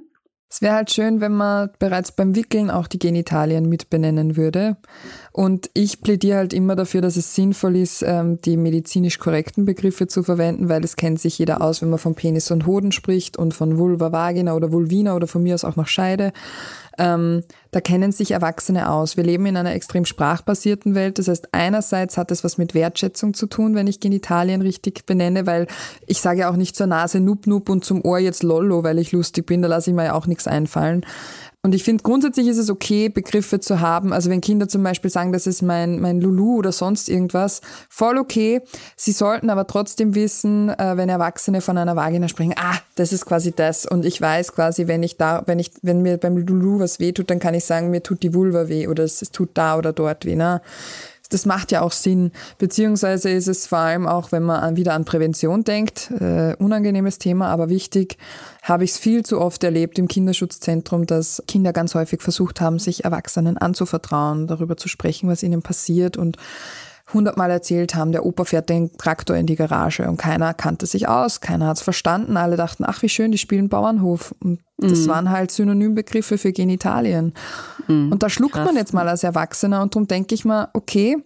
Es 0.51 0.63
wäre 0.63 0.73
halt 0.73 0.89
schön, 0.89 1.21
wenn 1.21 1.33
man 1.33 1.69
bereits 1.77 2.11
beim 2.11 2.35
Wickeln 2.35 2.71
auch 2.71 2.87
die 2.87 2.97
Genitalien 2.97 3.69
mit 3.69 3.91
benennen 3.91 4.35
würde. 4.35 4.77
Und 5.31 5.69
ich 5.73 6.01
plädiere 6.01 6.37
halt 6.37 6.53
immer 6.53 6.75
dafür, 6.75 7.01
dass 7.01 7.15
es 7.15 7.35
sinnvoll 7.35 7.75
ist, 7.75 8.03
ähm, 8.03 8.41
die 8.41 8.57
medizinisch 8.57 9.19
korrekten 9.19 9.65
Begriffe 9.65 10.07
zu 10.07 10.23
verwenden, 10.23 10.69
weil 10.69 10.83
es 10.83 10.95
kennt 10.95 11.19
sich 11.19 11.37
jeder 11.37 11.61
aus, 11.61 11.81
wenn 11.81 11.89
man 11.89 11.99
von 11.99 12.15
Penis 12.15 12.49
und 12.51 12.65
Hoden 12.65 12.91
spricht 12.91 13.37
und 13.37 13.53
von 13.53 13.77
Vulva, 13.77 14.11
Vagina 14.11 14.55
oder 14.55 14.71
Vulvina 14.71 15.15
oder 15.15 15.27
von 15.27 15.43
mir 15.43 15.53
aus 15.53 15.63
auch 15.63 15.75
noch 15.75 15.87
Scheide. 15.87 16.33
Ähm, 16.97 17.43
da 17.71 17.79
kennen 17.79 18.11
sich 18.11 18.31
Erwachsene 18.31 18.89
aus. 18.91 19.15
Wir 19.15 19.23
leben 19.23 19.45
in 19.45 19.55
einer 19.55 19.73
extrem 19.73 20.03
sprachbasierten 20.03 20.95
Welt. 20.95 21.17
Das 21.17 21.29
heißt, 21.29 21.49
einerseits 21.53 22.17
hat 22.17 22.31
es 22.31 22.43
was 22.43 22.57
mit 22.57 22.73
Wertschätzung 22.73 23.33
zu 23.33 23.47
tun, 23.47 23.73
wenn 23.73 23.87
ich 23.87 24.01
Genitalien 24.01 24.61
richtig 24.61 25.05
benenne, 25.05 25.45
weil 25.45 25.67
ich 26.07 26.19
sage 26.19 26.49
auch 26.49 26.57
nicht 26.57 26.75
zur 26.75 26.87
Nase 26.87 27.21
Nup 27.21 27.47
Nup 27.47 27.69
und 27.69 27.85
zum 27.85 28.03
Ohr 28.03 28.19
jetzt 28.19 28.43
Lollo, 28.43 28.83
weil 28.83 28.99
ich 28.99 29.13
lustig 29.13 29.45
bin, 29.45 29.61
da 29.61 29.69
lasse 29.69 29.91
ich 29.91 29.95
mir 29.95 30.05
ja 30.05 30.13
auch 30.13 30.27
nichts 30.27 30.47
einfallen. 30.47 31.05
Und 31.61 31.75
ich 31.75 31.83
finde, 31.83 32.03
grundsätzlich 32.03 32.47
ist 32.47 32.57
es 32.57 32.69
okay, 32.69 33.09
Begriffe 33.09 33.59
zu 33.59 33.81
haben. 33.81 34.13
Also 34.13 34.29
wenn 34.29 34.39
Kinder 34.39 34.69
zum 34.69 34.81
Beispiel 34.81 35.11
sagen, 35.11 35.33
das 35.33 35.45
ist 35.45 35.61
mein, 35.61 35.99
mein 35.99 36.21
Lulu 36.21 36.55
oder 36.55 36.71
sonst 36.71 37.09
irgendwas, 37.09 37.59
voll 37.89 38.17
okay. 38.17 38.61
Sie 38.95 39.11
sollten 39.11 39.49
aber 39.49 39.67
trotzdem 39.67 40.15
wissen, 40.15 40.69
äh, 40.69 40.95
wenn 40.95 41.09
Erwachsene 41.09 41.59
von 41.59 41.77
einer 41.77 41.97
Vagina 41.97 42.29
sprechen, 42.29 42.53
ah, 42.55 42.77
das 42.95 43.11
ist 43.11 43.25
quasi 43.25 43.51
das. 43.51 43.85
Und 43.85 44.05
ich 44.05 44.21
weiß 44.21 44.53
quasi, 44.53 44.87
wenn 44.87 45.03
ich 45.03 45.17
da, 45.17 45.43
wenn 45.47 45.59
ich, 45.59 45.71
wenn 45.81 46.01
mir 46.01 46.17
beim 46.17 46.37
Lulu 46.37 46.79
was 46.79 47.01
weh 47.01 47.11
tut, 47.11 47.29
dann 47.29 47.39
kann 47.39 47.53
ich 47.53 47.65
sagen, 47.65 47.89
mir 47.89 48.03
tut 48.03 48.23
die 48.23 48.33
Vulva 48.33 48.69
weh 48.69 48.87
oder 48.87 49.03
es, 49.03 49.21
es 49.21 49.31
tut 49.31 49.49
da 49.55 49.77
oder 49.77 49.91
dort 49.91 50.23
weh. 50.23 50.37
Ne? 50.37 50.61
Das 51.29 51.45
macht 51.45 51.71
ja 51.71 51.81
auch 51.81 51.91
Sinn. 51.91 52.31
Beziehungsweise 52.57 53.29
ist 53.29 53.47
es 53.47 53.67
vor 53.67 53.77
allem 53.77 54.07
auch, 54.07 54.31
wenn 54.31 54.43
man 54.43 54.75
wieder 54.75 54.93
an 54.93 55.05
Prävention 55.05 55.63
denkt, 55.63 56.11
äh, 56.19 56.55
unangenehmes 56.57 57.19
Thema, 57.19 57.49
aber 57.49 57.69
wichtig, 57.69 58.17
habe 58.63 58.83
ich 58.83 58.91
es 58.91 58.97
viel 58.97 59.23
zu 59.23 59.39
oft 59.39 59.63
erlebt 59.63 59.97
im 59.99 60.07
Kinderschutzzentrum, 60.07 61.05
dass 61.05 61.41
Kinder 61.47 61.71
ganz 61.71 61.95
häufig 61.95 62.21
versucht 62.21 62.61
haben, 62.61 62.79
sich 62.79 63.05
Erwachsenen 63.05 63.57
anzuvertrauen, 63.57 64.47
darüber 64.47 64.75
zu 64.75 64.89
sprechen, 64.89 65.29
was 65.29 65.43
ihnen 65.43 65.61
passiert 65.61 66.17
und 66.17 66.37
hundertmal 67.13 67.49
erzählt 67.49 67.95
haben, 67.95 68.11
der 68.11 68.25
Opa 68.25 68.45
fährt 68.45 68.69
den 68.69 68.95
Traktor 68.97 69.35
in 69.35 69.45
die 69.45 69.55
Garage 69.55 70.07
und 70.07 70.17
keiner 70.17 70.53
kannte 70.53 70.85
sich 70.85 71.07
aus, 71.07 71.41
keiner 71.41 71.67
hat 71.67 71.77
es 71.77 71.83
verstanden. 71.83 72.37
Alle 72.37 72.55
dachten, 72.55 72.83
ach 72.85 73.01
wie 73.01 73.09
schön, 73.09 73.31
die 73.31 73.37
spielen 73.37 73.69
Bauernhof. 73.69 74.35
Und 74.39 74.59
das 74.81 74.99
mhm. 74.99 75.07
waren 75.07 75.29
halt 75.29 75.51
Synonymbegriffe 75.51 76.37
für 76.37 76.53
Genitalien. 76.53 77.33
Mhm. 77.87 78.11
Und 78.11 78.23
da 78.23 78.29
schluckt 78.29 78.53
Krass. 78.53 78.65
man 78.65 78.75
jetzt 78.75 78.93
mal 78.93 79.07
als 79.07 79.23
Erwachsener 79.23 79.81
und 79.81 79.95
darum 79.95 80.07
denke 80.07 80.35
ich 80.35 80.45
mal, 80.45 80.69
okay, 80.73 81.17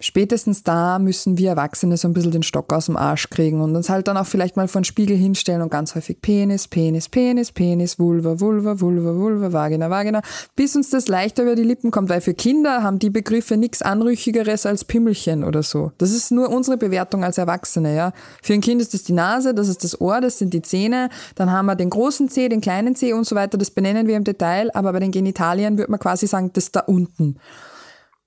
spätestens 0.00 0.62
da 0.62 0.98
müssen 0.98 1.38
wir 1.38 1.50
Erwachsene 1.50 1.96
so 1.96 2.08
ein 2.08 2.12
bisschen 2.12 2.32
den 2.32 2.42
Stock 2.42 2.72
aus 2.72 2.86
dem 2.86 2.96
Arsch 2.96 3.30
kriegen 3.30 3.60
und 3.60 3.74
uns 3.74 3.88
halt 3.88 4.08
dann 4.08 4.16
auch 4.16 4.26
vielleicht 4.26 4.56
mal 4.56 4.68
vor 4.68 4.80
den 4.80 4.84
Spiegel 4.84 5.16
hinstellen 5.16 5.62
und 5.62 5.70
ganz 5.70 5.94
häufig 5.94 6.20
Penis, 6.20 6.68
Penis, 6.68 7.08
Penis, 7.08 7.52
Penis, 7.52 7.98
Vulva, 7.98 8.40
Vulva, 8.40 8.80
Vulva, 8.80 9.14
Vulva, 9.14 9.52
Vagina, 9.52 9.90
Vagina, 9.90 10.22
bis 10.56 10.76
uns 10.76 10.90
das 10.90 11.08
leichter 11.08 11.42
über 11.42 11.54
die 11.54 11.64
Lippen 11.64 11.90
kommt, 11.90 12.08
weil 12.08 12.20
für 12.20 12.34
Kinder 12.34 12.82
haben 12.82 12.98
die 12.98 13.10
Begriffe 13.10 13.56
nichts 13.56 13.82
Anrüchigeres 13.82 14.66
als 14.66 14.84
Pimmelchen 14.84 15.44
oder 15.44 15.62
so. 15.62 15.92
Das 15.98 16.10
ist 16.12 16.30
nur 16.30 16.50
unsere 16.50 16.76
Bewertung 16.76 17.24
als 17.24 17.38
Erwachsene, 17.38 17.94
ja. 17.94 18.12
Für 18.42 18.54
ein 18.54 18.60
Kind 18.60 18.80
ist 18.80 18.94
das 18.94 19.02
die 19.04 19.12
Nase, 19.12 19.54
das 19.54 19.68
ist 19.68 19.84
das 19.84 20.00
Ohr, 20.00 20.20
das 20.20 20.38
sind 20.38 20.54
die 20.54 20.62
Zähne, 20.62 21.08
dann 21.34 21.50
haben 21.50 21.66
wir 21.66 21.76
den 21.76 21.90
großen 21.90 22.28
Zeh, 22.28 22.48
den 22.48 22.60
kleinen 22.60 22.94
Zeh 22.94 22.99
und 23.12 23.26
so 23.26 23.34
weiter, 23.36 23.58
das 23.58 23.70
benennen 23.70 24.06
wir 24.06 24.16
im 24.16 24.24
Detail, 24.24 24.70
aber 24.74 24.92
bei 24.92 25.00
den 25.00 25.10
Genitalien 25.10 25.78
würde 25.78 25.90
man 25.90 26.00
quasi 26.00 26.26
sagen, 26.26 26.52
das 26.52 26.72
da 26.72 26.80
unten. 26.80 27.38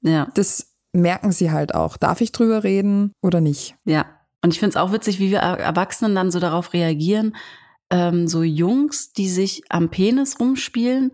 Ja. 0.01 0.27
Das 0.33 0.73
merken 0.91 1.31
sie 1.31 1.51
halt 1.51 1.73
auch. 1.73 1.97
Darf 1.97 2.21
ich 2.21 2.31
drüber 2.31 2.63
reden 2.63 3.13
oder 3.21 3.41
nicht? 3.41 3.75
Ja. 3.85 4.05
Und 4.41 4.53
ich 4.53 4.59
finde 4.59 4.71
es 4.71 4.77
auch 4.77 4.91
witzig, 4.91 5.19
wie 5.19 5.31
wir 5.31 5.39
Erwachsenen 5.39 6.15
dann 6.15 6.31
so 6.31 6.39
darauf 6.39 6.73
reagieren. 6.73 7.35
Ähm, 7.89 8.27
so 8.27 8.43
Jungs, 8.43 9.13
die 9.13 9.29
sich 9.29 9.63
am 9.69 9.89
Penis 9.89 10.39
rumspielen, 10.39 11.13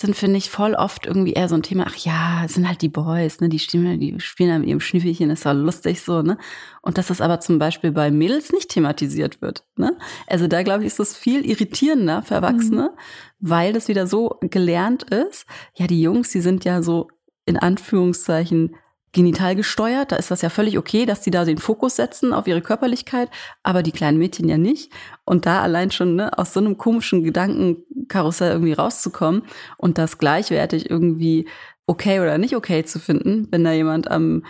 sind, 0.00 0.16
finde 0.16 0.38
ich, 0.38 0.48
voll 0.48 0.74
oft 0.74 1.04
irgendwie 1.04 1.34
eher 1.34 1.46
so 1.50 1.54
ein 1.54 1.62
Thema, 1.62 1.84
ach 1.86 1.96
ja, 1.96 2.42
es 2.46 2.54
sind 2.54 2.66
halt 2.66 2.80
die 2.80 2.88
Boys, 2.88 3.40
ne? 3.40 3.50
Die 3.50 3.58
spielen, 3.58 4.00
die 4.00 4.18
spielen 4.18 4.50
halt 4.50 4.60
mit 4.60 4.70
ihrem 4.70 4.80
Schnüffelchen, 4.80 5.28
ist 5.28 5.44
doch 5.44 5.52
lustig 5.52 6.00
so, 6.00 6.22
ne? 6.22 6.38
Und 6.80 6.96
dass 6.96 7.08
das 7.08 7.20
aber 7.20 7.40
zum 7.40 7.58
Beispiel 7.58 7.92
bei 7.92 8.10
Mädels 8.10 8.50
nicht 8.50 8.70
thematisiert 8.70 9.42
wird. 9.42 9.64
Ne? 9.76 9.98
Also 10.26 10.46
da, 10.46 10.62
glaube 10.62 10.84
ich, 10.84 10.86
ist 10.86 11.00
das 11.00 11.14
viel 11.14 11.44
irritierender 11.44 12.22
für 12.22 12.34
Erwachsene, 12.34 12.92
mhm. 12.94 12.96
weil 13.40 13.74
das 13.74 13.88
wieder 13.88 14.06
so 14.06 14.38
gelernt 14.40 15.02
ist. 15.02 15.44
Ja, 15.74 15.86
die 15.86 16.00
Jungs, 16.00 16.30
die 16.30 16.40
sind 16.40 16.64
ja 16.64 16.80
so 16.80 17.08
in 17.44 17.58
Anführungszeichen 17.58 18.76
genital 19.12 19.56
gesteuert. 19.56 20.12
Da 20.12 20.16
ist 20.16 20.30
das 20.30 20.42
ja 20.42 20.50
völlig 20.50 20.78
okay, 20.78 21.06
dass 21.06 21.20
die 21.20 21.30
da 21.30 21.44
den 21.44 21.58
Fokus 21.58 21.96
setzen 21.96 22.32
auf 22.32 22.46
ihre 22.46 22.60
Körperlichkeit, 22.60 23.28
aber 23.62 23.82
die 23.82 23.92
kleinen 23.92 24.18
Mädchen 24.18 24.48
ja 24.48 24.58
nicht. 24.58 24.92
Und 25.24 25.46
da 25.46 25.62
allein 25.62 25.90
schon 25.90 26.16
ne, 26.16 26.36
aus 26.38 26.52
so 26.52 26.60
einem 26.60 26.78
komischen 26.78 27.24
Gedankenkarussell 27.24 28.52
irgendwie 28.52 28.72
rauszukommen 28.72 29.42
und 29.76 29.98
das 29.98 30.18
gleichwertig 30.18 30.88
irgendwie 30.88 31.48
okay 31.86 32.20
oder 32.20 32.38
nicht 32.38 32.54
okay 32.54 32.84
zu 32.84 33.00
finden, 33.00 33.48
wenn 33.50 33.64
da 33.64 33.72
jemand 33.72 34.10
am 34.10 34.44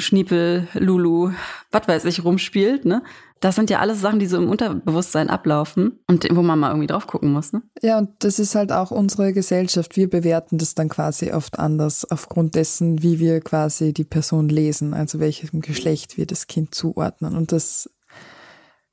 Schniepel, 0.00 0.68
Lulu, 0.74 1.32
was 1.70 1.88
weiß 1.88 2.04
ich, 2.06 2.24
rumspielt, 2.24 2.84
ne? 2.84 3.02
Das 3.40 3.54
sind 3.54 3.70
ja 3.70 3.78
alles 3.78 4.00
Sachen, 4.00 4.18
die 4.18 4.26
so 4.26 4.36
im 4.36 4.50
Unterbewusstsein 4.50 5.30
ablaufen 5.30 6.00
und 6.08 6.26
wo 6.32 6.42
man 6.42 6.58
mal 6.58 6.70
irgendwie 6.70 6.88
drauf 6.88 7.06
gucken 7.06 7.32
muss. 7.32 7.52
Ne? 7.52 7.62
Ja, 7.82 7.98
und 7.98 8.10
das 8.18 8.40
ist 8.40 8.56
halt 8.56 8.72
auch 8.72 8.90
unsere 8.90 9.32
Gesellschaft. 9.32 9.96
Wir 9.96 10.10
bewerten 10.10 10.58
das 10.58 10.74
dann 10.74 10.88
quasi 10.88 11.30
oft 11.32 11.58
anders 11.58 12.10
aufgrund 12.10 12.56
dessen, 12.56 13.02
wie 13.02 13.20
wir 13.20 13.40
quasi 13.40 13.92
die 13.92 14.04
Person 14.04 14.48
lesen, 14.48 14.92
also 14.92 15.20
welchem 15.20 15.60
Geschlecht 15.60 16.16
wir 16.18 16.26
das 16.26 16.48
Kind 16.48 16.74
zuordnen. 16.74 17.36
Und 17.36 17.52
das 17.52 17.88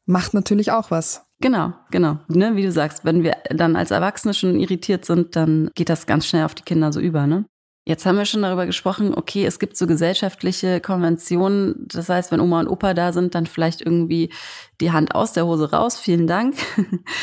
macht 0.05 0.35
natürlich 0.35 0.71
auch 0.71 0.91
was. 0.91 1.25
Genau, 1.41 1.73
genau. 1.91 2.19
Ne, 2.27 2.55
wie 2.55 2.63
du 2.63 2.71
sagst, 2.71 3.03
wenn 3.03 3.23
wir 3.23 3.35
dann 3.49 3.75
als 3.75 3.91
Erwachsene 3.91 4.33
schon 4.33 4.59
irritiert 4.59 5.05
sind, 5.05 5.35
dann 5.35 5.69
geht 5.75 5.89
das 5.89 6.05
ganz 6.05 6.27
schnell 6.27 6.45
auf 6.45 6.55
die 6.55 6.63
Kinder 6.63 6.93
so 6.93 6.99
über, 6.99 7.27
ne? 7.27 7.45
Jetzt 7.87 8.07
haben 8.07 8.17
wir 8.17 8.25
schon 8.25 8.41
darüber 8.41 8.65
gesprochen, 8.65 9.13
okay, 9.15 9.45
es 9.45 9.59
gibt 9.59 9.77
so 9.77 9.85
gesellschaftliche 9.85 10.81
Konventionen. 10.81 11.87
Das 11.87 12.09
heißt, 12.09 12.31
wenn 12.31 12.39
Oma 12.39 12.61
und 12.61 12.67
Opa 12.67 12.95
da 12.95 13.13
sind, 13.13 13.35
dann 13.35 13.45
vielleicht 13.45 13.81
irgendwie 13.81 14.33
die 14.81 14.91
Hand 14.91 15.13
aus 15.13 15.33
der 15.33 15.45
Hose 15.45 15.71
raus. 15.71 15.99
Vielen 15.99 16.25
Dank. 16.25 16.55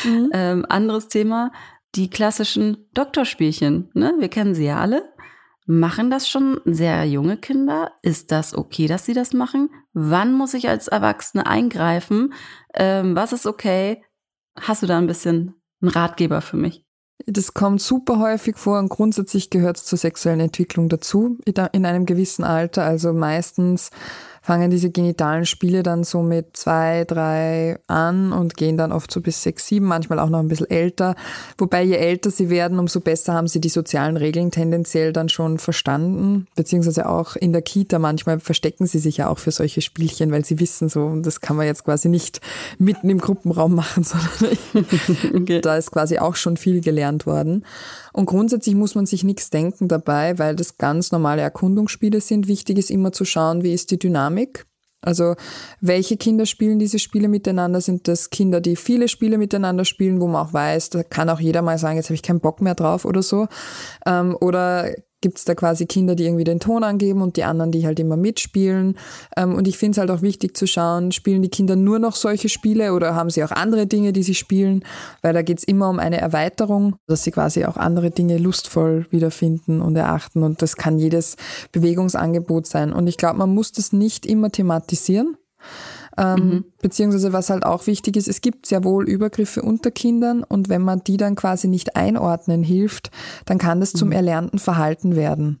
Mhm. 0.05 0.29
ähm, 0.33 0.65
anderes 0.69 1.09
Thema, 1.09 1.51
die 1.95 2.09
klassischen 2.09 2.77
Doktorspielchen. 2.93 3.91
Ne? 3.93 4.13
Wir 4.19 4.29
kennen 4.29 4.55
sie 4.55 4.65
ja 4.65 4.79
alle. 4.79 5.13
Machen 5.65 6.09
das 6.09 6.29
schon 6.29 6.61
sehr 6.63 7.05
junge 7.05 7.35
Kinder? 7.35 7.91
Ist 8.01 8.31
das 8.31 8.55
okay, 8.55 8.87
dass 8.87 9.05
sie 9.05 9.13
das 9.13 9.33
machen? 9.33 9.69
Wann 9.91 10.33
muss 10.33 10.53
ich 10.53 10.69
als 10.69 10.87
Erwachsene 10.87 11.45
eingreifen? 11.45 12.33
Ähm, 12.73 13.17
was 13.17 13.33
ist 13.33 13.45
okay? 13.45 14.01
Hast 14.57 14.81
du 14.81 14.87
da 14.87 14.97
ein 14.97 15.07
bisschen 15.07 15.55
einen 15.81 15.91
Ratgeber 15.91 16.41
für 16.41 16.57
mich? 16.57 16.85
Das 17.25 17.53
kommt 17.53 17.81
super 17.81 18.19
häufig 18.19 18.57
vor 18.57 18.79
und 18.79 18.89
grundsätzlich 18.89 19.49
gehört 19.49 19.77
es 19.77 19.85
zur 19.85 19.97
sexuellen 19.97 20.41
Entwicklung 20.41 20.89
dazu, 20.89 21.37
in 21.45 21.85
einem 21.85 22.05
gewissen 22.05 22.43
Alter. 22.43 22.83
Also 22.83 23.13
meistens 23.13 23.91
fangen 24.43 24.69
diese 24.69 24.91
genitalen 24.91 25.45
Spiele 25.45 25.83
dann 25.83 26.03
so 26.03 26.21
mit 26.21 26.57
zwei, 26.57 27.05
drei 27.05 27.79
an 27.87 28.33
und 28.33 28.57
gehen 28.57 28.77
dann 28.77 28.91
oft 28.91 29.09
so 29.09 29.21
bis 29.21 29.41
sechs, 29.41 29.67
sieben, 29.67 29.85
manchmal 29.85 30.19
auch 30.19 30.29
noch 30.29 30.39
ein 30.39 30.49
bisschen 30.49 30.69
älter. 30.69 31.15
Wobei 31.57 31.81
je 31.81 31.95
älter 31.95 32.29
sie 32.29 32.49
werden, 32.49 32.77
umso 32.77 32.99
besser 32.99 33.33
haben 33.33 33.47
sie 33.47 33.61
die 33.61 33.69
sozialen 33.69 34.17
Regeln 34.17 34.51
tendenziell 34.51 35.13
dann 35.13 35.29
schon 35.29 35.59
verstanden, 35.59 36.47
beziehungsweise 36.57 37.07
auch 37.07 37.37
in 37.37 37.53
der 37.53 37.61
Kita 37.61 37.99
manchmal 37.99 38.41
verstecken 38.41 38.85
sie 38.85 38.99
sich 38.99 39.15
ja 39.15 39.29
auch 39.29 39.39
für 39.39 39.51
solche 39.51 39.81
Spielchen, 39.81 40.29
weil 40.33 40.43
sie 40.43 40.59
wissen 40.59 40.89
so, 40.89 41.15
das 41.21 41.39
kann 41.39 41.55
man 41.55 41.65
jetzt 41.65 41.85
quasi 41.85 42.09
nicht 42.09 42.41
mitten 42.77 43.09
im 43.09 43.19
Gruppenraum 43.19 43.73
machen, 43.73 44.03
sondern 44.03 44.57
okay. 45.41 45.61
da 45.61 45.77
ist 45.77 45.91
quasi 45.91 46.19
auch 46.19 46.35
schon 46.35 46.57
viel 46.57 46.81
gelernt 46.81 47.25
worden. 47.25 47.63
Und 48.13 48.27
grundsätzlich 48.27 48.75
muss 48.75 48.95
man 48.95 49.05
sich 49.05 49.23
nichts 49.23 49.49
denken 49.49 49.87
dabei, 49.87 50.37
weil 50.39 50.55
das 50.55 50.77
ganz 50.77 51.11
normale 51.11 51.41
Erkundungsspiele 51.41 52.21
sind. 52.21 52.47
Wichtig 52.47 52.77
ist 52.77 52.91
immer 52.91 53.11
zu 53.11 53.25
schauen, 53.25 53.63
wie 53.63 53.73
ist 53.73 53.91
die 53.91 53.99
Dynamik. 53.99 54.65
Also 55.01 55.35
welche 55.81 56.15
Kinder 56.15 56.45
spielen 56.45 56.79
diese 56.79 56.99
Spiele 56.99 57.27
miteinander? 57.27 57.81
Sind 57.81 58.07
das 58.07 58.29
Kinder, 58.29 58.61
die 58.61 58.75
viele 58.75 59.07
Spiele 59.09 59.37
miteinander 59.37 59.83
spielen, 59.83 60.21
wo 60.21 60.27
man 60.27 60.47
auch 60.47 60.53
weiß, 60.53 60.91
da 60.91 61.03
kann 61.03 61.29
auch 61.29 61.41
jeder 61.41 61.61
mal 61.61 61.77
sagen, 61.77 61.97
jetzt 61.97 62.05
habe 62.05 62.15
ich 62.15 62.23
keinen 62.23 62.39
Bock 62.39 62.61
mehr 62.61 62.75
drauf 62.75 63.03
oder 63.03 63.21
so. 63.21 63.47
Ähm, 64.05 64.37
oder 64.39 64.93
gibt 65.23 65.37
es 65.37 65.45
da 65.45 65.55
quasi 65.55 65.85
Kinder, 65.85 66.15
die 66.15 66.25
irgendwie 66.25 66.43
den 66.43 66.59
Ton 66.59 66.83
angeben 66.83 67.21
und 67.21 67.37
die 67.37 67.45
anderen, 67.45 67.71
die 67.71 67.87
halt 67.87 67.97
immer 67.99 68.17
mitspielen. 68.17 68.97
Ähm, 69.37 69.55
und 69.55 69.67
ich 69.67 69.77
finde 69.77 69.93
es 69.93 69.97
halt 69.97 70.11
auch 70.11 70.21
wichtig 70.21 70.55
zu 70.55 70.67
schauen, 70.67 71.13
spielen 71.13 71.41
die 71.41 71.49
Kinder 71.49 71.75
nur 71.77 71.97
noch 71.97 72.15
solche 72.15 72.49
Spiele 72.49 72.93
oder 72.93 73.15
haben 73.15 73.29
sie 73.29 73.43
auch 73.43 73.51
andere 73.51 73.87
Dinge, 73.87 74.11
die 74.11 74.21
sie 74.21 74.35
spielen? 74.35 74.83
Weil 75.21 75.33
da 75.33 75.41
geht 75.41 75.59
es 75.59 75.63
immer 75.63 75.89
um 75.89 75.97
eine 75.97 76.19
Erweiterung, 76.19 76.97
dass 77.07 77.23
sie 77.23 77.31
quasi 77.31 77.63
auch 77.63 77.77
andere 77.77 78.11
Dinge 78.11 78.37
lustvoll 78.37 79.07
wiederfinden 79.11 79.81
und 79.81 79.95
erachten. 79.95 80.43
Und 80.43 80.61
das 80.61 80.75
kann 80.75 80.99
jedes 80.99 81.37
Bewegungsangebot 81.71 82.67
sein. 82.67 82.91
Und 82.91 83.07
ich 83.07 83.15
glaube, 83.15 83.37
man 83.37 83.53
muss 83.53 83.71
das 83.71 83.93
nicht 83.93 84.25
immer 84.25 84.51
thematisieren. 84.51 85.37
Ähm, 86.17 86.35
mhm. 86.35 86.65
Beziehungsweise 86.81 87.33
was 87.33 87.49
halt 87.49 87.65
auch 87.65 87.87
wichtig 87.87 88.17
ist, 88.17 88.27
es 88.27 88.41
gibt 88.41 88.65
sehr 88.65 88.83
wohl 88.83 89.07
Übergriffe 89.09 89.61
unter 89.61 89.91
Kindern 89.91 90.43
und 90.43 90.69
wenn 90.69 90.81
man 90.81 91.03
die 91.03 91.17
dann 91.17 91.35
quasi 91.35 91.67
nicht 91.67 91.95
einordnen 91.95 92.63
hilft, 92.63 93.11
dann 93.45 93.57
kann 93.57 93.79
das 93.79 93.93
mhm. 93.93 93.97
zum 93.97 94.11
erlernten 94.11 94.59
Verhalten 94.59 95.15
werden. 95.15 95.59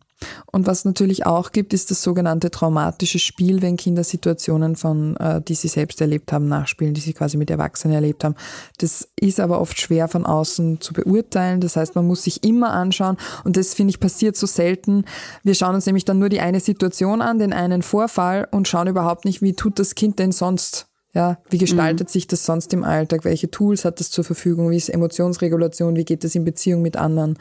Und 0.51 0.67
was 0.67 0.85
natürlich 0.85 1.25
auch 1.25 1.51
gibt, 1.51 1.73
ist 1.73 1.91
das 1.91 2.03
sogenannte 2.03 2.51
traumatische 2.51 3.19
Spiel, 3.19 3.61
wenn 3.61 3.77
Kinder 3.77 4.03
Situationen 4.03 4.75
von, 4.75 5.15
äh, 5.17 5.41
die 5.41 5.55
sie 5.55 5.67
selbst 5.67 6.01
erlebt 6.01 6.31
haben, 6.31 6.47
nachspielen, 6.47 6.93
die 6.93 7.01
sie 7.01 7.13
quasi 7.13 7.37
mit 7.37 7.49
Erwachsenen 7.49 7.95
erlebt 7.95 8.23
haben. 8.23 8.35
Das 8.77 9.07
ist 9.19 9.39
aber 9.39 9.59
oft 9.61 9.79
schwer 9.79 10.07
von 10.07 10.25
außen 10.25 10.81
zu 10.81 10.93
beurteilen. 10.93 11.61
Das 11.61 11.75
heißt, 11.75 11.95
man 11.95 12.07
muss 12.07 12.23
sich 12.23 12.43
immer 12.43 12.71
anschauen. 12.71 13.17
Und 13.43 13.57
das 13.57 13.73
finde 13.73 13.91
ich 13.91 13.99
passiert 13.99 14.35
so 14.35 14.47
selten. 14.47 15.05
Wir 15.43 15.55
schauen 15.55 15.75
uns 15.75 15.85
nämlich 15.85 16.05
dann 16.05 16.19
nur 16.19 16.29
die 16.29 16.39
eine 16.39 16.59
Situation 16.59 17.21
an, 17.21 17.39
den 17.39 17.53
einen 17.53 17.81
Vorfall 17.81 18.47
und 18.51 18.67
schauen 18.67 18.87
überhaupt 18.87 19.25
nicht, 19.25 19.41
wie 19.41 19.53
tut 19.53 19.79
das 19.79 19.95
Kind 19.95 20.19
denn 20.19 20.31
sonst 20.31 20.87
ja, 21.13 21.37
wie 21.49 21.59
gestaltet 21.59 22.07
mhm. 22.07 22.11
sich 22.11 22.25
das 22.25 22.43
sonst 22.43 22.73
im 22.73 22.83
Alltag? 22.83 23.23
Welche 23.23 23.51
Tools 23.51 23.85
hat 23.85 24.01
es 24.01 24.09
zur 24.09 24.23
Verfügung? 24.23 24.71
Wie 24.71 24.77
ist 24.77 24.89
Emotionsregulation? 24.89 25.95
Wie 25.95 26.05
geht 26.05 26.23
es 26.23 26.33
in 26.33 26.43
Beziehung 26.43 26.81
mit 26.81 26.97
anderen? 26.97 27.37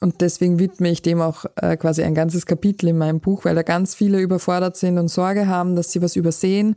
Und 0.00 0.20
deswegen 0.20 0.58
widme 0.58 0.90
ich 0.90 1.00
dem 1.00 1.22
auch 1.22 1.46
äh, 1.56 1.78
quasi 1.78 2.02
ein 2.02 2.14
ganzes 2.14 2.44
Kapitel 2.44 2.88
in 2.88 2.98
meinem 2.98 3.20
Buch, 3.20 3.46
weil 3.46 3.54
da 3.54 3.62
ganz 3.62 3.94
viele 3.94 4.20
überfordert 4.20 4.76
sind 4.76 4.98
und 4.98 5.08
Sorge 5.08 5.46
haben, 5.48 5.76
dass 5.76 5.92
sie 5.92 6.02
was 6.02 6.14
übersehen. 6.14 6.76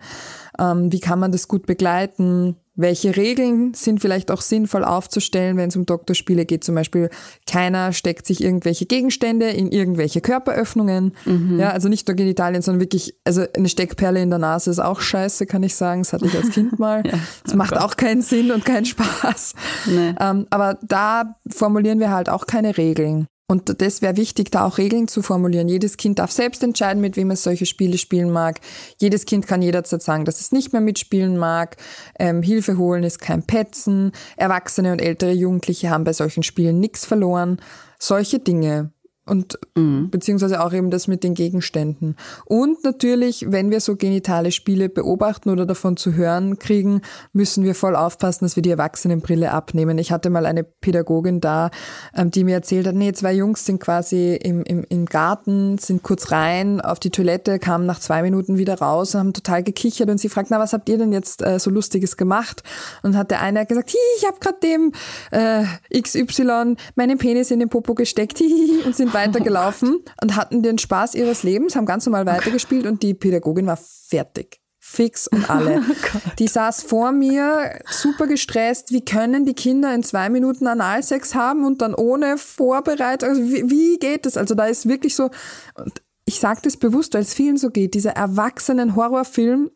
Ähm, 0.60 0.92
wie 0.92 1.00
kann 1.00 1.20
man 1.20 1.32
das 1.32 1.48
gut 1.48 1.66
begleiten? 1.66 2.58
Welche 2.76 3.18
Regeln 3.18 3.74
sind 3.74 4.00
vielleicht 4.00 4.32
auch 4.32 4.40
sinnvoll 4.40 4.86
aufzustellen, 4.86 5.58
wenn 5.58 5.68
es 5.68 5.76
um 5.76 5.86
Doktorspiele 5.86 6.46
geht? 6.46 6.64
Zum 6.64 6.76
Beispiel, 6.76 7.10
keiner 7.46 7.92
steckt 7.92 8.26
sich 8.26 8.42
irgendwelche 8.42 8.86
Gegenstände 8.86 9.50
in 9.50 9.72
irgendwelche 9.72 10.22
Körperöffnungen. 10.22 11.14
Mhm. 11.26 11.60
Ja, 11.60 11.72
also 11.72 11.90
nicht 11.90 12.08
nur 12.08 12.16
Genitalien, 12.16 12.62
sondern 12.62 12.80
wirklich, 12.80 13.16
also 13.26 13.44
eine 13.54 13.68
Steckperle 13.68 14.22
in 14.22 14.30
der 14.30 14.40
Nase 14.40 14.72
ist 14.72 14.80
auch 14.80 15.02
scheiße, 15.02 15.46
kann 15.46 15.64
ich 15.64 15.76
sagen. 15.76 16.02
Das 16.02 16.14
hatte 16.14 16.28
ich 16.28 16.36
als 16.36 16.52
Kind 16.52 16.80
mal. 16.80 17.04
ja, 17.06 17.20
das 17.44 17.54
oh 17.54 17.58
macht 17.58 17.72
Gott. 17.72 17.80
auch 17.80 17.98
keinen 17.98 18.22
Sinn 18.22 18.52
und 18.52 18.64
keinen 18.64 18.86
Spaß. 18.86 19.56
Nee. 19.88 20.16
Ähm, 20.20 20.48
aber 20.50 20.78
da 20.82 21.36
formulieren 21.50 22.00
wir 22.00 22.12
halt 22.12 22.30
auch 22.30 22.46
keine 22.46 22.78
Regeln. 22.78 23.28
Und 23.52 23.82
das 23.82 24.04
wäre 24.04 24.16
wichtig, 24.16 24.52
da 24.52 24.64
auch 24.64 24.78
Regeln 24.78 25.08
zu 25.08 25.24
formulieren. 25.24 25.68
Jedes 25.68 25.98
Kind 25.98 26.20
darf 26.20 26.32
selbst 26.32 26.62
entscheiden, 26.62 27.02
mit 27.02 27.18
wem 27.18 27.32
es 27.32 27.42
solche 27.42 27.66
Spiele 27.66 27.98
spielen 27.98 28.30
mag. 28.30 28.60
Jedes 29.00 29.26
Kind 29.26 29.48
kann 29.48 29.64
jederzeit 29.64 30.04
sagen, 30.04 30.24
dass 30.24 30.40
es 30.40 30.52
nicht 30.52 30.72
mehr 30.72 30.84
mitspielen 30.84 31.36
mag. 31.36 31.78
Ähm, 32.20 32.44
Hilfe 32.44 32.78
holen 32.78 33.04
ist 33.04 33.18
kein 33.18 33.42
Petzen. 33.42 34.12
Erwachsene 34.38 34.92
und 34.92 35.02
ältere 35.02 35.32
Jugendliche 35.32 35.90
haben 35.90 36.04
bei 36.04 36.14
solchen 36.14 36.44
Spielen 36.44 36.80
nichts 36.80 37.08
verloren. 37.08 37.60
Solche 37.98 38.38
Dinge 38.38 38.92
und 39.30 39.60
mhm. 39.76 40.10
beziehungsweise 40.10 40.64
auch 40.64 40.74
eben 40.74 40.90
das 40.90 41.08
mit 41.08 41.24
den 41.24 41.34
Gegenständen. 41.34 42.16
Und 42.46 42.84
natürlich, 42.84 43.46
wenn 43.50 43.72
wir 43.72 43.80
so 43.80 43.96
genitale 43.96 44.52
Spiele 44.52 44.90
beobachten 44.90 45.50
oder 45.50 45.66
davon 45.66 45.98
zu 45.98 46.14
hören 46.14 46.60
kriegen, 46.60 47.02
müssen 47.34 47.64
wir 47.64 47.76
voll 47.76 47.96
aufpassen, 47.96 48.46
dass 48.46 48.56
wir 48.56 48.64
die 48.64 48.72
Erwachsenenbrille 48.72 49.52
abnehmen. 49.52 49.98
Ich 49.98 50.12
hatte 50.12 50.30
mal 50.30 50.46
eine 50.46 50.64
Pädagogin 50.64 51.42
da, 51.42 51.70
ähm, 52.16 52.32
die 52.32 52.44
mir 52.44 52.56
erzählt 52.56 52.88
hat, 52.88 52.96
nee, 52.96 53.12
zwei 53.14 53.34
Jungs 53.34 53.66
sind 53.66 53.80
quasi 53.80 54.36
im, 54.36 54.64
im, 54.64 54.86
im 54.90 55.06
Garten, 55.06 55.78
sind 55.78 56.04
kurz 56.04 56.32
rein 56.32 56.82
auf 56.82 57.00
die 57.00 57.10
Toilette, 57.10 57.60
kamen 57.60 57.86
nach 57.86 58.00
zwei 58.00 58.22
Minuten 58.22 58.58
wieder 58.58 58.80
raus 58.80 59.14
und 59.14 59.20
haben 59.20 59.34
total 59.34 59.64
gekichert 59.64 60.10
und 60.10 60.20
sie 60.20 60.30
fragt, 60.30 60.50
na, 60.50 60.60
was 60.60 60.74
habt 60.74 60.90
ihr 60.90 60.98
denn 60.98 61.14
jetzt 61.14 61.42
äh, 61.42 61.60
so 61.60 61.70
Lustiges 61.70 62.18
gemacht? 62.18 62.64
Und 63.04 63.16
hat 63.16 63.32
der 63.32 63.42
eine 63.42 63.66
gesagt, 63.66 63.94
ich 64.18 64.26
habe 64.26 64.40
gerade 64.40 64.60
dem 64.64 64.92
äh, 65.32 65.64
XY 66.02 66.76
meinen 66.96 67.18
Penis 67.18 67.52
in 67.52 67.60
den 67.60 67.70
Popo 67.70 67.94
gesteckt 67.94 68.42
und 68.86 68.96
sind 68.96 69.14
weitergelaufen 69.28 70.00
oh 70.00 70.12
und 70.22 70.36
hatten 70.36 70.64
den 70.64 70.78
Spaß 70.78 71.16
ihres 71.16 71.44
Lebens, 71.44 71.76
haben 71.76 71.86
ganz 71.86 72.06
normal 72.06 72.26
weitergespielt 72.26 72.86
und 72.86 73.04
die 73.04 73.14
Pädagogin 73.14 73.68
war 73.68 73.78
fertig. 73.78 74.62
Fix 74.80 75.28
und 75.28 75.50
alle. 75.50 75.84
Oh 75.88 76.18
die 76.40 76.48
saß 76.48 76.84
vor 76.84 77.12
mir, 77.12 77.80
super 77.90 78.28
gestresst. 78.28 78.92
Wie 78.92 79.06
können 79.06 79.46
die 79.46 79.54
Kinder 79.54 79.94
in 79.94 80.04
zwei 80.04 80.30
Minuten 80.30 80.68
Analsex 80.68 81.36
haben 81.36 81.66
und 81.66 81.82
dann 81.82 81.94
ohne 81.94 82.38
Vorbereitung? 82.38 83.30
Also 83.30 83.44
wie, 83.44 83.70
wie 83.70 84.00
geht 84.00 84.26
das? 84.26 84.38
Also 84.38 84.56
da 84.56 84.66
ist 84.66 84.88
wirklich 84.88 85.16
so, 85.16 85.30
und 85.76 86.02
ich 86.26 86.40
sage 86.40 86.62
das 86.64 86.78
bewusst, 86.78 87.14
weil 87.14 87.22
es 87.22 87.34
vielen 87.34 87.58
so 87.58 87.70
geht, 87.70 87.94
dieser 87.94 88.12
erwachsenen 88.12 88.96
Horrorfilm 88.96 89.72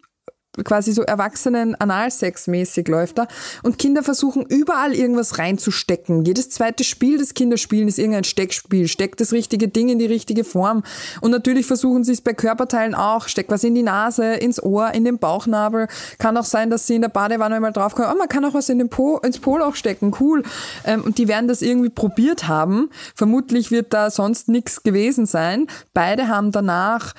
quasi 0.64 0.92
so 0.92 1.02
Erwachsenen 1.02 1.76
Analsex-mäßig 1.76 2.88
läuft 2.88 3.18
da. 3.18 3.28
Und 3.64 3.80
Kinder 3.80 4.04
versuchen 4.04 4.46
überall 4.48 4.94
irgendwas 4.94 5.40
reinzustecken. 5.40 6.26
Jedes 6.26 6.50
zweite 6.50 6.84
Spiel, 6.84 7.18
das 7.18 7.34
Kinder 7.34 7.58
spielen, 7.58 7.88
ist 7.88 7.98
irgendein 7.98 8.24
Steckspiel. 8.24 8.88
Steckt 8.88 9.20
das 9.20 9.32
richtige 9.32 9.68
Ding 9.68 9.90
in 9.90 9.98
die 9.98 10.06
richtige 10.06 10.44
Form. 10.44 10.84
Und 11.22 11.32
natürlich 11.32 11.66
versuchen 11.66 12.04
sie 12.04 12.12
es 12.12 12.22
bei 12.22 12.34
Körperteilen 12.34 12.94
auch. 12.94 13.28
Steckt 13.28 13.50
was 13.50 13.64
in 13.64 13.74
die 13.74 13.84
Nase, 13.84 14.34
ins 14.34 14.62
Ohr, 14.62 14.92
in 14.94 15.06
den 15.06 15.18
Bauchnabel. 15.18 15.88
Kann 16.20 16.38
auch 16.38 16.46
sein, 16.46 16.70
dass 16.70 16.86
sie 16.86 16.96
in 16.96 17.02
der 17.02 17.10
Badewanne 17.10 17.60
mal 17.60 17.72
draufkommen. 17.72 18.12
Oh, 18.14 18.18
man 18.18 18.30
kann 18.30 18.46
auch 18.46 18.54
was 18.54 18.70
in 18.70 18.78
den 18.78 18.90
po, 18.90 19.18
ins 19.24 19.40
Poloch 19.40 19.76
stecken. 19.76 20.14
Cool. 20.20 20.44
Ähm, 20.86 21.04
und 21.04 21.18
die 21.18 21.28
werden 21.28 21.48
das 21.48 21.64
irgendwie 21.64 21.90
probiert 21.90 22.48
haben. 22.48 22.92
Vermutlich 23.16 23.72
wird 23.72 23.92
da 23.94 24.12
sonst 24.12 24.50
nichts 24.50 24.84
gewesen 24.84 25.26
sein. 25.26 25.68
Beide 25.94 26.28
haben 26.28 26.52
danach 26.52 27.14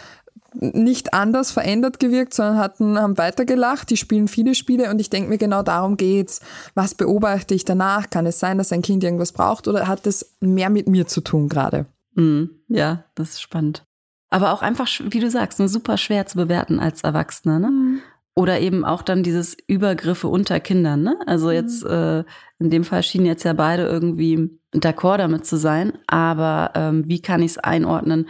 nicht 0.55 1.15
anders 1.15 1.51
verändert 1.51 1.99
gewirkt, 1.99 2.35
sondern 2.35 2.59
hatten, 2.59 2.99
haben 2.99 3.19
weitergelacht. 3.19 3.91
Die 3.91 3.97
spielen 3.97 4.29
viele 4.29 4.55
Spiele 4.55 4.91
und 4.91 5.01
ich 5.01 5.11
denke 5.11 5.29
mir, 5.29 5.39
genau 5.39 5.63
darum 5.63 5.97
geht's. 5.97 6.41
Was 6.75 6.95
beobachte 6.95 7.55
ich 7.55 7.65
danach? 7.65 8.11
Kann 8.11 8.27
es 8.27 8.39
sein, 8.39 8.59
dass 8.59 8.73
ein 8.73 8.83
Kind 8.83 9.05
irgendwas 9.05 9.33
braucht 9.33 9.69
oder 9.69 9.89
hat 9.89 10.07
es 10.07 10.37
mehr 10.41 10.71
mit 10.71 10.89
mir 10.89 11.07
zu 11.07 11.21
tun 11.21 11.49
gerade? 11.49 11.87
Mm, 12.15 12.45
ja, 12.69 13.05
das 13.15 13.31
ist 13.31 13.43
spannend. 13.43 13.85
Aber 14.31 14.53
auch 14.53 14.63
einfach, 14.63 14.89
wie 15.01 15.21
du 15.21 15.31
sagst, 15.31 15.59
nur 15.59 15.69
super 15.69 15.97
schwer 15.97 16.27
zu 16.27 16.37
bewerten 16.37 16.81
als 16.81 17.03
Erwachsener, 17.03 17.59
ne? 17.59 17.71
Mm. 17.71 18.01
Oder 18.37 18.59
eben 18.59 18.85
auch 18.85 19.03
dann 19.03 19.23
dieses 19.23 19.57
Übergriffe 19.69 20.27
unter 20.27 20.59
Kindern, 20.59 21.03
ne? 21.03 21.17
Also 21.27 21.51
jetzt, 21.51 21.85
mm. 21.85 21.89
äh, 21.89 22.25
in 22.59 22.71
dem 22.71 22.85
Fall 22.85 23.03
schienen 23.03 23.27
jetzt 23.27 23.45
ja 23.45 23.53
beide 23.53 23.87
irgendwie 23.87 24.59
d'accord 24.75 25.19
damit 25.19 25.47
zu 25.47 25.57
sein, 25.57 25.93
aber 26.07 26.73
ähm, 26.75 27.05
wie 27.07 27.23
kann 27.23 27.43
ich 27.43 27.53
es 27.53 27.59
einordnen? 27.59 28.29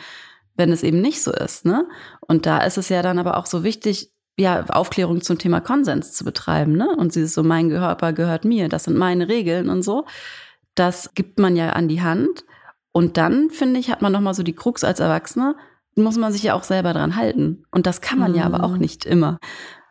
Wenn 0.56 0.72
es 0.72 0.82
eben 0.82 1.00
nicht 1.00 1.22
so 1.22 1.32
ist. 1.32 1.64
Ne? 1.64 1.86
Und 2.20 2.46
da 2.46 2.58
ist 2.58 2.78
es 2.78 2.88
ja 2.88 3.02
dann 3.02 3.18
aber 3.18 3.36
auch 3.36 3.46
so 3.46 3.64
wichtig, 3.64 4.10
ja, 4.36 4.64
Aufklärung 4.68 5.20
zum 5.20 5.38
Thema 5.38 5.60
Konsens 5.60 6.12
zu 6.12 6.24
betreiben, 6.24 6.72
ne? 6.72 6.88
Und 6.96 7.14
dieses 7.14 7.34
so, 7.34 7.44
mein 7.44 7.70
Körper 7.70 8.12
gehört 8.12 8.44
mir, 8.44 8.68
das 8.68 8.84
sind 8.84 8.96
meine 8.96 9.28
Regeln 9.28 9.68
und 9.68 9.82
so. 9.82 10.06
Das 10.74 11.14
gibt 11.14 11.38
man 11.38 11.54
ja 11.54 11.70
an 11.70 11.86
die 11.86 12.02
Hand. 12.02 12.44
Und 12.90 13.16
dann, 13.16 13.50
finde 13.50 13.78
ich, 13.78 13.90
hat 13.90 14.02
man 14.02 14.12
nochmal 14.12 14.34
so 14.34 14.42
die 14.42 14.54
Krux 14.54 14.82
als 14.82 14.98
Erwachsener, 14.98 15.54
muss 15.96 16.16
man 16.16 16.32
sich 16.32 16.42
ja 16.42 16.54
auch 16.54 16.64
selber 16.64 16.92
dran 16.92 17.16
halten. 17.16 17.64
Und 17.70 17.86
das 17.86 18.00
kann 18.00 18.18
man 18.18 18.32
mhm. 18.32 18.38
ja 18.38 18.44
aber 18.44 18.64
auch 18.64 18.72
mhm. 18.72 18.78
nicht 18.78 19.04
immer. 19.04 19.38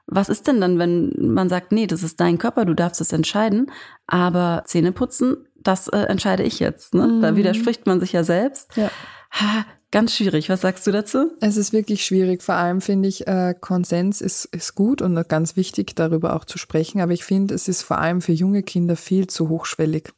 Was 0.08 0.28
ist 0.28 0.47
denn 0.47 0.60
dann, 0.60 0.80
wenn 0.80 1.13
man 1.17 1.47
sagt, 1.47 1.71
nee, 1.71 1.88
das 1.88 2.04
ist 2.04 2.19
dein 2.19 2.38
Körper, 2.38 2.65
du 2.65 2.73
darfst 2.73 2.99
es 2.99 3.13
entscheiden, 3.13 3.71
aber 4.08 4.63
Zähne 4.65 4.91
putzen, 4.91 5.47
das 5.56 5.88
äh, 5.88 5.99
entscheide 5.99 6.43
ich 6.43 6.60
jetzt. 6.60 6.93
Ne? 6.93 7.08
Mhm. 7.08 7.21
Da 7.21 7.36
widerspricht 7.38 7.86
man 7.86 8.02
sich 8.02 8.12
ja 8.12 8.23
selbst. 8.23 8.76
Ja. 8.76 8.89
Ha, 9.32 9.65
ganz 9.93 10.15
schwierig. 10.15 10.49
Was 10.49 10.62
sagst 10.62 10.86
du 10.88 10.91
dazu? 10.91 11.32
Es 11.39 11.56
ist 11.56 11.71
wirklich 11.71 12.03
schwierig. 12.03 12.41
Vor 12.41 12.56
allem 12.56 12.82
finde 12.82 13.08
ich, 13.08 13.27
äh, 13.27 13.53
Konsens 13.58 14.21
ist, 14.21 14.45
ist 14.45 14.73
gut 14.73 15.01
und 15.01 15.29
ganz 15.29 15.56
wichtig, 15.56 15.95
darüber 15.95 16.36
auch 16.36 16.45
zu 16.45 16.58
sprechen. 16.58 16.99
Aber 16.99 17.13
ich 17.13 17.23
finde, 17.23 17.53
es 17.53 17.67
ist 17.67 17.84
vor 17.84 17.99
allem 17.99 18.21
für 18.21 18.34
junge 18.34 18.63
Kinder 18.63 18.95
viel 18.95 19.27
zu 19.27 19.49
hochschwellig. 19.49 20.12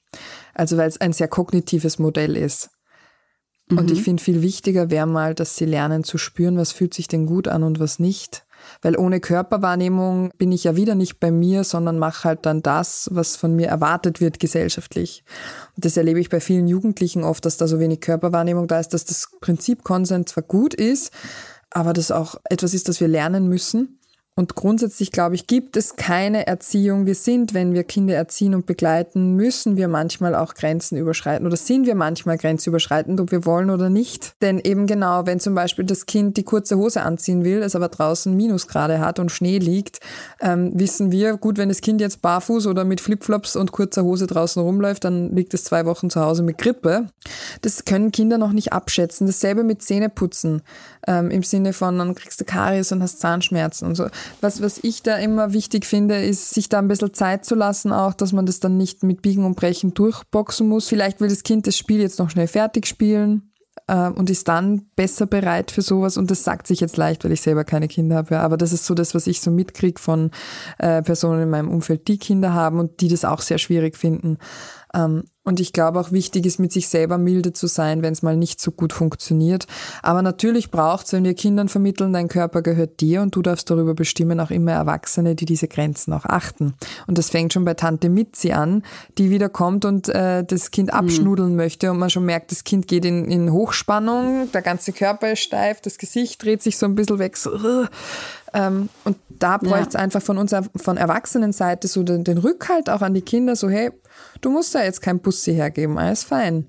Also 0.53 0.77
weil 0.77 0.87
es 0.87 1.01
ein 1.01 1.11
sehr 1.11 1.27
kognitives 1.27 1.99
Modell 1.99 2.37
ist. 2.37 2.69
Und 3.69 3.91
ich 3.91 3.99
mhm. 3.99 4.03
finde, 4.03 4.23
viel 4.23 4.41
wichtiger 4.41 4.89
wäre 4.89 5.07
mal, 5.07 5.35
dass 5.35 5.57
sie 5.57 5.65
lernen 5.65 6.03
zu 6.03 6.17
spüren, 6.17 6.57
was 6.57 6.71
fühlt 6.71 6.93
sich 6.93 7.07
denn 7.07 7.25
gut 7.25 7.47
an 7.47 7.63
und 7.63 7.79
was 7.79 7.99
nicht. 7.99 8.44
Weil 8.81 8.97
ohne 8.97 9.19
Körperwahrnehmung 9.19 10.31
bin 10.37 10.51
ich 10.51 10.63
ja 10.63 10.75
wieder 10.75 10.95
nicht 10.95 11.19
bei 11.19 11.31
mir, 11.31 11.63
sondern 11.63 11.99
mache 11.99 12.23
halt 12.23 12.45
dann 12.45 12.61
das, 12.61 13.09
was 13.11 13.35
von 13.35 13.55
mir 13.55 13.67
erwartet 13.67 14.21
wird 14.21 14.39
gesellschaftlich. 14.39 15.23
Und 15.75 15.85
das 15.85 15.97
erlebe 15.97 16.19
ich 16.19 16.29
bei 16.29 16.39
vielen 16.39 16.67
Jugendlichen 16.67 17.23
oft, 17.23 17.45
dass 17.45 17.57
da 17.57 17.67
so 17.67 17.79
wenig 17.79 18.01
Körperwahrnehmung 18.01 18.67
da 18.67 18.79
ist, 18.79 18.93
dass 18.93 19.05
das 19.05 19.29
Prinzip 19.41 19.83
Konsens 19.83 20.31
zwar 20.31 20.43
gut 20.43 20.73
ist, 20.73 21.11
aber 21.69 21.93
das 21.93 22.11
auch 22.11 22.35
etwas 22.49 22.73
ist, 22.73 22.87
das 22.87 22.99
wir 22.99 23.07
lernen 23.07 23.47
müssen. 23.47 23.99
Und 24.37 24.53
grundsätzlich, 24.53 25.13
glaube 25.13 25.35
ich, 25.35 25.47
gibt 25.47 25.77
es 25.77 25.95
keine 25.95 26.45
Erziehung. 26.45 27.05
Wir 27.05 27.15
sind, 27.15 27.53
wenn 27.53 27.73
wir 27.73 27.85
Kinder 27.85 28.15
erziehen 28.15 28.53
und 28.53 28.65
begleiten, 28.65 29.37
müssen 29.37 29.77
wir 29.77 29.87
manchmal 29.87 30.35
auch 30.35 30.55
Grenzen 30.55 30.97
überschreiten 30.97 31.47
oder 31.47 31.55
sind 31.55 31.85
wir 31.87 31.95
manchmal 31.95 32.37
grenzüberschreitend, 32.37 33.21
ob 33.21 33.31
wir 33.31 33.45
wollen 33.45 33.69
oder 33.69 33.89
nicht. 33.89 34.33
Denn 34.41 34.59
eben 34.59 34.87
genau, 34.87 35.25
wenn 35.25 35.39
zum 35.39 35.55
Beispiel 35.55 35.85
das 35.85 36.05
Kind 36.05 36.35
die 36.35 36.43
kurze 36.43 36.75
Hose 36.75 37.03
anziehen 37.03 37.45
will, 37.45 37.61
es 37.61 37.77
aber 37.77 37.87
draußen 37.87 38.35
Minusgrade 38.35 38.99
hat 38.99 39.19
und 39.19 39.31
Schnee 39.31 39.57
liegt, 39.57 40.01
ähm, 40.41 40.73
wissen 40.73 41.13
wir, 41.13 41.37
gut, 41.37 41.57
wenn 41.57 41.69
das 41.69 41.79
Kind 41.79 42.01
jetzt 42.01 42.21
barfuß 42.21 42.67
oder 42.67 42.83
mit 42.83 42.99
Flipflops 42.99 43.55
und 43.55 43.71
kurzer 43.71 44.03
Hose 44.03 44.27
draußen 44.27 44.61
rumläuft, 44.61 45.05
dann 45.05 45.33
liegt 45.33 45.53
es 45.53 45.63
zwei 45.63 45.85
Wochen 45.85 46.09
zu 46.09 46.19
Hause 46.19 46.43
mit 46.43 46.57
Grippe. 46.57 47.07
Das 47.61 47.85
können 47.85 48.11
Kinder 48.11 48.37
noch 48.37 48.51
nicht 48.51 48.73
abschätzen. 48.73 49.27
Dasselbe 49.27 49.63
mit 49.63 49.81
Zähneputzen 49.81 50.61
ähm, 51.07 51.29
im 51.29 51.43
Sinne 51.43 51.73
von, 51.73 51.97
dann 51.97 52.15
kriegst 52.15 52.39
du 52.39 52.45
Karies 52.45 52.91
und 52.91 53.01
hast 53.01 53.19
Zahnschmerzen 53.19 53.87
und 53.87 53.95
so. 53.95 54.07
Was, 54.41 54.61
was 54.61 54.79
ich 54.83 55.03
da 55.03 55.17
immer 55.17 55.53
wichtig 55.53 55.85
finde, 55.85 56.23
ist, 56.23 56.51
sich 56.51 56.69
da 56.69 56.79
ein 56.79 56.87
bisschen 56.87 57.13
Zeit 57.13 57.45
zu 57.45 57.55
lassen, 57.55 57.91
auch, 57.91 58.13
dass 58.13 58.33
man 58.33 58.45
das 58.45 58.59
dann 58.59 58.77
nicht 58.77 59.03
mit 59.03 59.21
Biegen 59.21 59.45
und 59.45 59.55
Brechen 59.55 59.93
durchboxen 59.93 60.67
muss. 60.67 60.87
Vielleicht 60.87 61.21
will 61.21 61.29
das 61.29 61.43
Kind 61.43 61.67
das 61.67 61.77
Spiel 61.77 62.01
jetzt 62.01 62.19
noch 62.19 62.29
schnell 62.29 62.47
fertig 62.47 62.87
spielen 62.87 63.53
äh, 63.87 64.09
und 64.09 64.29
ist 64.29 64.47
dann 64.47 64.87
besser 64.95 65.25
bereit 65.25 65.71
für 65.71 65.81
sowas. 65.81 66.17
Und 66.17 66.31
das 66.31 66.43
sagt 66.43 66.67
sich 66.67 66.79
jetzt 66.79 66.97
leicht, 66.97 67.23
weil 67.23 67.31
ich 67.31 67.41
selber 67.41 67.63
keine 67.63 67.87
Kinder 67.87 68.15
habe. 68.17 68.35
Ja. 68.35 68.41
Aber 68.41 68.57
das 68.57 68.73
ist 68.73 68.85
so 68.85 68.93
das, 68.93 69.13
was 69.15 69.27
ich 69.27 69.41
so 69.41 69.51
mitkriege 69.51 69.99
von 69.99 70.31
äh, 70.77 71.01
Personen 71.01 71.43
in 71.43 71.49
meinem 71.49 71.69
Umfeld, 71.69 72.07
die 72.07 72.17
Kinder 72.17 72.53
haben 72.53 72.79
und 72.79 73.01
die 73.01 73.07
das 73.07 73.25
auch 73.25 73.41
sehr 73.41 73.57
schwierig 73.57 73.97
finden. 73.97 74.37
Ähm, 74.93 75.25
und 75.45 75.59
ich 75.59 75.73
glaube 75.73 75.99
auch 75.99 76.11
wichtig 76.11 76.45
ist, 76.45 76.59
mit 76.59 76.73
sich 76.73 76.89
selber 76.89 77.19
milde 77.19 77.53
zu 77.53 77.67
sein, 77.67 78.01
wenn 78.01 78.13
es 78.13 78.23
mal 78.23 78.35
nicht 78.35 78.59
so 78.59 78.71
gut 78.71 78.91
funktioniert. 78.91 79.67
Aber 80.01 80.23
natürlich 80.23 80.71
braucht 80.71 81.05
es, 81.05 81.13
wenn 81.13 81.23
wir 81.23 81.35
Kindern 81.35 81.69
vermitteln, 81.69 82.13
dein 82.13 82.27
Körper 82.27 82.63
gehört 82.63 82.99
dir 82.99 83.21
und 83.21 83.35
du 83.35 83.43
darfst 83.43 83.69
darüber 83.69 83.93
bestimmen, 83.93 84.39
auch 84.39 84.49
immer 84.49 84.71
Erwachsene, 84.71 85.35
die 85.35 85.45
diese 85.45 85.67
Grenzen 85.67 86.13
auch 86.13 86.25
achten. 86.25 86.73
Und 87.05 87.19
das 87.19 87.29
fängt 87.29 87.53
schon 87.53 87.63
bei 87.63 87.75
Tante 87.75 88.09
Mitzi 88.09 88.53
an, 88.53 88.81
die 89.19 89.29
wieder 89.29 89.47
kommt 89.47 89.85
und 89.85 90.09
äh, 90.09 90.43
das 90.43 90.71
Kind 90.71 90.91
mhm. 90.91 90.97
abschnudeln 90.97 91.51
mhm. 91.51 91.57
möchte 91.57 91.91
und 91.91 91.99
man 91.99 92.09
schon 92.09 92.25
merkt, 92.25 92.51
das 92.51 92.63
Kind 92.63 92.87
geht 92.87 93.05
in, 93.05 93.25
in 93.25 93.51
Hochspannung, 93.51 94.51
der 94.51 94.63
ganze 94.63 94.93
Körper 94.93 95.31
ist 95.31 95.41
steif, 95.41 95.79
das 95.79 95.99
Gesicht 95.99 96.43
dreht 96.43 96.63
sich 96.63 96.77
so 96.77 96.87
ein 96.87 96.95
bisschen 96.95 97.19
weg. 97.19 97.37
So, 97.37 97.51
ähm, 98.55 98.89
und 99.03 99.17
da 99.29 99.57
bräuchte 99.57 99.89
es 99.89 99.93
ja. 99.93 99.99
einfach 99.99 100.21
von 100.21 100.37
uns, 100.37 100.55
von 100.75 100.97
Erwachsenenseite 100.97 101.87
so 101.87 102.03
den, 102.03 102.23
den 102.23 102.37
Rückhalt 102.37 102.89
auch 102.89 103.01
an 103.01 103.13
die 103.13 103.21
Kinder, 103.21 103.55
so 103.55 103.69
hey, 103.69 103.91
du 104.41 104.49
musst 104.49 104.75
da 104.75 104.83
jetzt 104.83 105.01
kein 105.01 105.19
Bussi 105.19 105.53
hergeben, 105.53 105.97
alles 105.97 106.23
fein. 106.23 106.67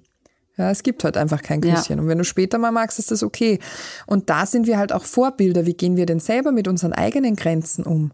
Ja, 0.56 0.70
es 0.70 0.82
gibt 0.82 1.04
halt 1.04 1.18
einfach 1.18 1.42
kein 1.42 1.60
Küsschen. 1.60 1.96
Ja. 1.96 2.02
Und 2.02 2.08
wenn 2.08 2.16
du 2.16 2.24
später 2.24 2.56
mal 2.56 2.72
magst, 2.72 2.98
ist 2.98 3.10
das 3.10 3.22
okay. 3.22 3.58
Und 4.06 4.30
da 4.30 4.46
sind 4.46 4.66
wir 4.66 4.78
halt 4.78 4.90
auch 4.92 5.04
Vorbilder. 5.04 5.66
Wie 5.66 5.74
gehen 5.74 5.96
wir 5.96 6.06
denn 6.06 6.20
selber 6.20 6.50
mit 6.50 6.66
unseren 6.66 6.94
eigenen 6.94 7.36
Grenzen 7.36 7.84
um? 7.84 8.12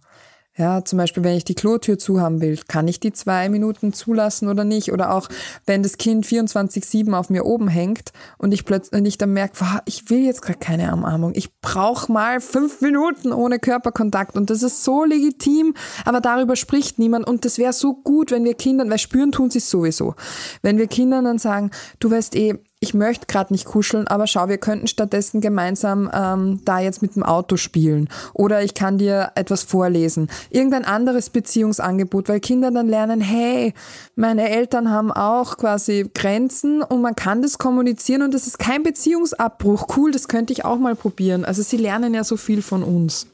Ja, 0.55 0.85
zum 0.85 0.99
Beispiel, 0.99 1.25
wenn 1.25 1.35
ich 1.35 1.45
die 1.45 1.55
Klotür 1.55 1.99
zu 1.99 2.21
haben 2.21 2.43
will, 2.43 2.61
kann 2.69 2.87
ich 2.87 3.01
die 3.01 3.15
zwei 3.15 3.49
Minuten 3.49 3.95
zulassen 3.95 4.49
oder 4.49 4.65
nicht? 4.65 4.93
Oder 4.93 5.15
auch, 5.15 5.31
wenn 5.65 5.83
das 5.83 5.97
Kind 5.97 6.27
24-7 6.27 7.11
auf 7.15 7.31
mir 7.31 7.47
oben 7.47 7.69
hängt 7.69 8.12
und 8.37 8.53
ich 8.53 8.67
plötzlich 8.67 9.17
dann 9.17 9.33
merke, 9.33 9.65
ich 9.87 10.11
will 10.11 10.19
jetzt 10.19 10.43
gerade 10.43 10.59
keine 10.59 10.93
Umarmung. 10.93 11.33
Ich 11.35 11.59
brauche 11.62 12.12
mal 12.12 12.43
fünf 12.43 12.83
Minuten 12.83 13.33
ohne 13.33 13.59
Körperkontakt 13.59 14.37
und 14.37 14.51
das 14.51 14.62
ist 14.62 14.85
so 14.85 15.05
legitim, 15.05 15.73
aber 16.05 16.21
darüber 16.21 16.55
spricht 16.55 16.99
niemand 16.99 17.27
und 17.27 17.47
das 17.47 17.57
wäre 17.57 17.73
so 17.73 17.95
gut, 17.95 18.31
wenn 18.31 18.45
wir 18.45 18.55
Kindern, 18.55 18.91
weil 18.91 18.99
spüren 18.99 19.33
tun 19.33 19.49
sie 19.49 19.61
sowieso. 19.61 20.17
Wenn 20.61 20.77
wir 20.77 20.87
Kindern 20.87 21.25
dann 21.25 21.38
sagen, 21.38 21.71
du 21.99 22.11
weißt 22.11 22.37
eh, 22.37 22.59
ich 22.83 22.95
möchte 22.95 23.27
gerade 23.27 23.53
nicht 23.53 23.64
kuscheln, 23.64 24.09
aber 24.09 24.27
schau, 24.27 24.49
wir 24.49 24.59
könnten 24.59 24.88
stattdessen 24.88 25.40
gemeinsam 25.40 26.11
ähm, 26.12 26.61
da 26.64 26.81
jetzt 26.81 27.01
mit 27.01 27.14
dem 27.14 27.23
Auto 27.23 27.57
spielen. 27.57 28.09
Oder 28.35 28.64
ich 28.64 28.75
kann 28.75 28.99
dir 28.99 29.31
etwas 29.37 29.62
vorlesen. 29.62 30.29
Irgendein 30.51 30.85
anderes 30.85 31.31
Beziehungsangebot, 31.31 32.29
weil 32.29 32.40
Kinder 32.40 32.73
dann 32.73 32.88
lernen, 32.88 33.21
hey, 33.21 33.73
meine 34.16 34.51
Eltern 34.51 34.90
haben 34.90 35.12
auch 35.12 35.59
quasi 35.59 36.11
Grenzen 36.12 36.83
und 36.83 37.01
man 37.03 37.14
kann 37.14 37.40
das 37.40 37.57
kommunizieren 37.57 38.23
und 38.23 38.35
das 38.35 38.49
ist 38.49 38.59
kein 38.59 38.83
Beziehungsabbruch. 38.83 39.97
Cool, 39.97 40.11
das 40.11 40.27
könnte 40.27 40.53
ich 40.53 40.64
auch 40.64 40.79
mal 40.79 40.97
probieren. 40.97 41.45
Also 41.45 41.62
sie 41.62 41.77
lernen 41.77 42.14
ja 42.14 42.25
so 42.25 42.37
viel 42.37 42.62
von 42.62 42.83
uns. 42.83 43.29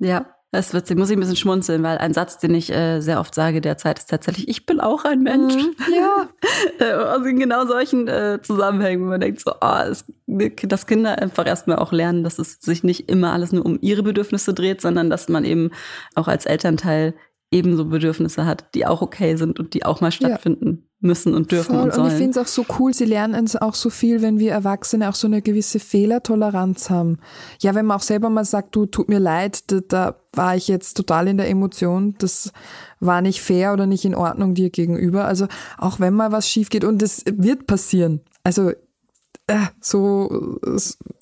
Ja, 0.00 0.26
das 0.52 0.74
wird, 0.74 0.90
muss 0.96 1.10
ich 1.10 1.16
ein 1.16 1.20
bisschen 1.20 1.36
schmunzeln, 1.36 1.82
weil 1.84 1.98
ein 1.98 2.12
Satz, 2.12 2.38
den 2.38 2.54
ich 2.54 2.72
äh, 2.72 3.00
sehr 3.00 3.20
oft 3.20 3.34
sage 3.34 3.60
derzeit, 3.60 4.00
ist 4.00 4.10
tatsächlich, 4.10 4.48
ich 4.48 4.66
bin 4.66 4.80
auch 4.80 5.04
ein 5.04 5.22
Mensch. 5.22 5.54
Mhm, 5.54 5.74
ja. 5.94 6.28
Also 6.80 7.26
in 7.26 7.38
genau 7.38 7.66
solchen 7.66 8.08
äh, 8.08 8.40
Zusammenhängen, 8.42 9.04
wo 9.04 9.08
man 9.08 9.20
denkt 9.20 9.40
so, 9.40 9.52
ah, 9.60 9.84
es, 9.84 10.06
dass 10.26 10.86
Kinder 10.86 11.20
einfach 11.20 11.46
erstmal 11.46 11.76
auch 11.76 11.92
lernen, 11.92 12.24
dass 12.24 12.38
es 12.38 12.58
sich 12.60 12.82
nicht 12.82 13.08
immer 13.10 13.32
alles 13.32 13.52
nur 13.52 13.64
um 13.64 13.78
ihre 13.80 14.02
Bedürfnisse 14.02 14.54
dreht, 14.54 14.80
sondern 14.80 15.10
dass 15.10 15.28
man 15.28 15.44
eben 15.44 15.70
auch 16.14 16.26
als 16.26 16.46
Elternteil 16.46 17.14
ebenso 17.52 17.84
Bedürfnisse 17.84 18.46
hat, 18.46 18.74
die 18.74 18.86
auch 18.86 19.02
okay 19.02 19.36
sind 19.36 19.60
und 19.60 19.74
die 19.74 19.84
auch 19.84 20.00
mal 20.00 20.12
stattfinden 20.12 20.82
ja. 20.82 20.89
Müssen 21.00 21.34
und 21.34 21.50
dürfen 21.50 21.74
Voll. 21.74 21.84
und 21.84 21.94
sollen. 21.94 22.06
Und 22.06 22.12
ich 22.12 22.18
finde 22.18 22.38
es 22.38 22.38
auch 22.38 22.46
so 22.46 22.64
cool, 22.78 22.92
sie 22.92 23.06
lernen 23.06 23.44
es 23.44 23.56
auch 23.56 23.74
so 23.74 23.90
viel, 23.90 24.22
wenn 24.22 24.38
wir 24.38 24.52
Erwachsene 24.52 25.08
auch 25.08 25.14
so 25.14 25.26
eine 25.26 25.42
gewisse 25.42 25.80
Fehlertoleranz 25.80 26.90
haben. 26.90 27.18
Ja, 27.60 27.74
wenn 27.74 27.86
man 27.86 27.96
auch 27.96 28.02
selber 28.02 28.28
mal 28.28 28.44
sagt, 28.44 28.76
du, 28.76 28.86
tut 28.86 29.08
mir 29.08 29.18
leid, 29.18 29.70
da, 29.70 29.80
da 29.80 30.16
war 30.32 30.56
ich 30.56 30.68
jetzt 30.68 30.94
total 30.94 31.28
in 31.28 31.38
der 31.38 31.48
Emotion, 31.48 32.14
das 32.18 32.52
war 33.00 33.22
nicht 33.22 33.40
fair 33.40 33.72
oder 33.72 33.86
nicht 33.86 34.04
in 34.04 34.14
Ordnung 34.14 34.54
dir 34.54 34.70
gegenüber. 34.70 35.24
Also 35.24 35.46
auch 35.78 36.00
wenn 36.00 36.14
mal 36.14 36.32
was 36.32 36.48
schief 36.48 36.68
geht 36.68 36.84
und 36.84 37.02
es 37.02 37.24
wird 37.26 37.66
passieren. 37.66 38.20
Also 38.44 38.70
äh, 39.46 39.66
so 39.80 40.58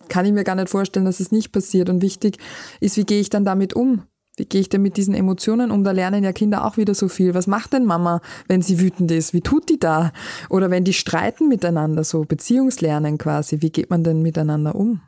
kann 0.08 0.26
ich 0.26 0.32
mir 0.32 0.44
gar 0.44 0.56
nicht 0.56 0.68
vorstellen, 0.68 1.06
dass 1.06 1.20
es 1.20 1.32
nicht 1.32 1.52
passiert. 1.52 1.88
Und 1.88 2.02
wichtig 2.02 2.38
ist, 2.80 2.96
wie 2.96 3.04
gehe 3.04 3.20
ich 3.20 3.30
dann 3.30 3.44
damit 3.44 3.74
um? 3.74 4.02
Wie 4.38 4.44
gehe 4.44 4.60
ich 4.60 4.68
denn 4.68 4.82
mit 4.82 4.96
diesen 4.96 5.14
Emotionen 5.14 5.70
um? 5.70 5.84
Da 5.84 5.90
lernen 5.90 6.24
ja 6.24 6.32
Kinder 6.32 6.64
auch 6.64 6.76
wieder 6.76 6.94
so 6.94 7.08
viel. 7.08 7.34
Was 7.34 7.46
macht 7.46 7.72
denn 7.72 7.84
Mama, 7.84 8.20
wenn 8.46 8.62
sie 8.62 8.80
wütend 8.80 9.10
ist? 9.10 9.32
Wie 9.34 9.40
tut 9.40 9.68
die 9.68 9.78
da? 9.78 10.12
Oder 10.48 10.70
wenn 10.70 10.84
die 10.84 10.92
streiten 10.92 11.48
miteinander, 11.48 12.04
so 12.04 12.22
Beziehungslernen 12.22 13.18
quasi. 13.18 13.60
Wie 13.60 13.70
geht 13.70 13.90
man 13.90 14.04
denn 14.04 14.22
miteinander 14.22 14.74
um? 14.74 15.00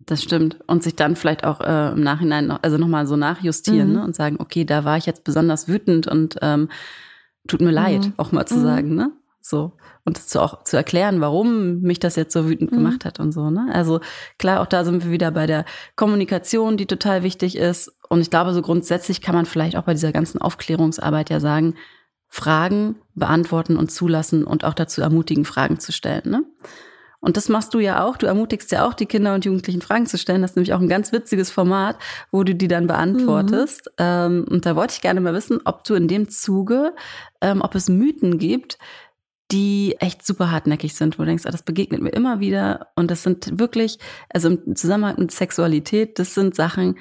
Das 0.00 0.22
stimmt. 0.22 0.58
Und 0.66 0.82
sich 0.82 0.94
dann 0.94 1.16
vielleicht 1.16 1.44
auch 1.44 1.60
äh, 1.60 1.92
im 1.92 2.02
Nachhinein 2.02 2.46
noch, 2.46 2.62
also 2.62 2.76
nochmal 2.76 3.06
so 3.06 3.16
nachjustieren 3.16 3.88
mhm. 3.88 3.94
ne? 3.94 4.04
und 4.04 4.14
sagen, 4.14 4.36
okay, 4.38 4.64
da 4.64 4.84
war 4.84 4.96
ich 4.96 5.06
jetzt 5.06 5.24
besonders 5.24 5.68
wütend 5.68 6.06
und 6.06 6.36
ähm, 6.42 6.68
tut 7.48 7.60
mir 7.60 7.70
leid, 7.70 8.06
mhm. 8.06 8.12
auch 8.16 8.32
mal 8.32 8.46
zu 8.46 8.56
mhm. 8.56 8.62
sagen, 8.62 8.94
ne? 8.94 9.12
So. 9.48 9.72
Und 10.04 10.16
das 10.16 10.26
zu, 10.26 10.40
auch 10.40 10.64
zu 10.64 10.76
erklären, 10.76 11.20
warum 11.20 11.80
mich 11.80 12.00
das 12.00 12.16
jetzt 12.16 12.32
so 12.32 12.48
wütend 12.48 12.72
mhm. 12.72 12.76
gemacht 12.76 13.04
hat 13.04 13.20
und 13.20 13.32
so, 13.32 13.50
ne? 13.50 13.68
Also 13.72 14.00
klar, 14.38 14.60
auch 14.60 14.66
da 14.66 14.84
sind 14.84 15.04
wir 15.04 15.10
wieder 15.10 15.30
bei 15.30 15.46
der 15.46 15.64
Kommunikation, 15.94 16.76
die 16.76 16.86
total 16.86 17.22
wichtig 17.22 17.56
ist. 17.56 17.96
Und 18.08 18.20
ich 18.20 18.30
glaube, 18.30 18.52
so 18.52 18.62
grundsätzlich 18.62 19.20
kann 19.20 19.34
man 19.34 19.46
vielleicht 19.46 19.76
auch 19.76 19.84
bei 19.84 19.94
dieser 19.94 20.12
ganzen 20.12 20.40
Aufklärungsarbeit 20.40 21.30
ja 21.30 21.40
sagen, 21.40 21.74
Fragen 22.28 22.96
beantworten 23.14 23.76
und 23.76 23.90
zulassen 23.90 24.44
und 24.44 24.64
auch 24.64 24.74
dazu 24.74 25.00
ermutigen, 25.00 25.44
Fragen 25.44 25.78
zu 25.78 25.92
stellen, 25.92 26.28
ne? 26.30 26.44
Und 27.20 27.36
das 27.36 27.48
machst 27.48 27.74
du 27.74 27.80
ja 27.80 28.04
auch. 28.04 28.18
Du 28.18 28.26
ermutigst 28.26 28.70
ja 28.70 28.86
auch 28.86 28.94
die 28.94 29.06
Kinder 29.06 29.34
und 29.34 29.44
Jugendlichen 29.44 29.80
Fragen 29.80 30.06
zu 30.06 30.16
stellen. 30.16 30.42
Das 30.42 30.52
ist 30.52 30.56
nämlich 30.56 30.74
auch 30.74 30.80
ein 30.80 30.88
ganz 30.88 31.12
witziges 31.12 31.50
Format, 31.50 31.96
wo 32.30 32.44
du 32.44 32.54
die 32.54 32.68
dann 32.68 32.86
beantwortest. 32.86 33.90
Mhm. 33.98 34.44
Und 34.48 34.64
da 34.64 34.76
wollte 34.76 34.94
ich 34.94 35.00
gerne 35.00 35.20
mal 35.20 35.34
wissen, 35.34 35.60
ob 35.64 35.82
du 35.82 35.94
in 35.94 36.06
dem 36.06 36.28
Zuge, 36.28 36.94
ähm, 37.40 37.62
ob 37.62 37.74
es 37.74 37.88
Mythen 37.88 38.38
gibt, 38.38 38.78
die 39.52 39.96
echt 40.00 40.26
super 40.26 40.50
hartnäckig 40.50 40.94
sind, 40.94 41.18
wo 41.18 41.22
du 41.22 41.28
denkst, 41.28 41.44
ah, 41.46 41.50
das 41.50 41.62
begegnet 41.62 42.02
mir 42.02 42.10
immer 42.10 42.40
wieder. 42.40 42.88
Und 42.96 43.10
das 43.10 43.22
sind 43.22 43.58
wirklich, 43.58 43.98
also 44.28 44.48
im 44.48 44.74
Zusammenhang 44.74 45.16
mit 45.18 45.30
Sexualität, 45.30 46.18
das 46.18 46.34
sind 46.34 46.54
Sachen, 46.54 46.96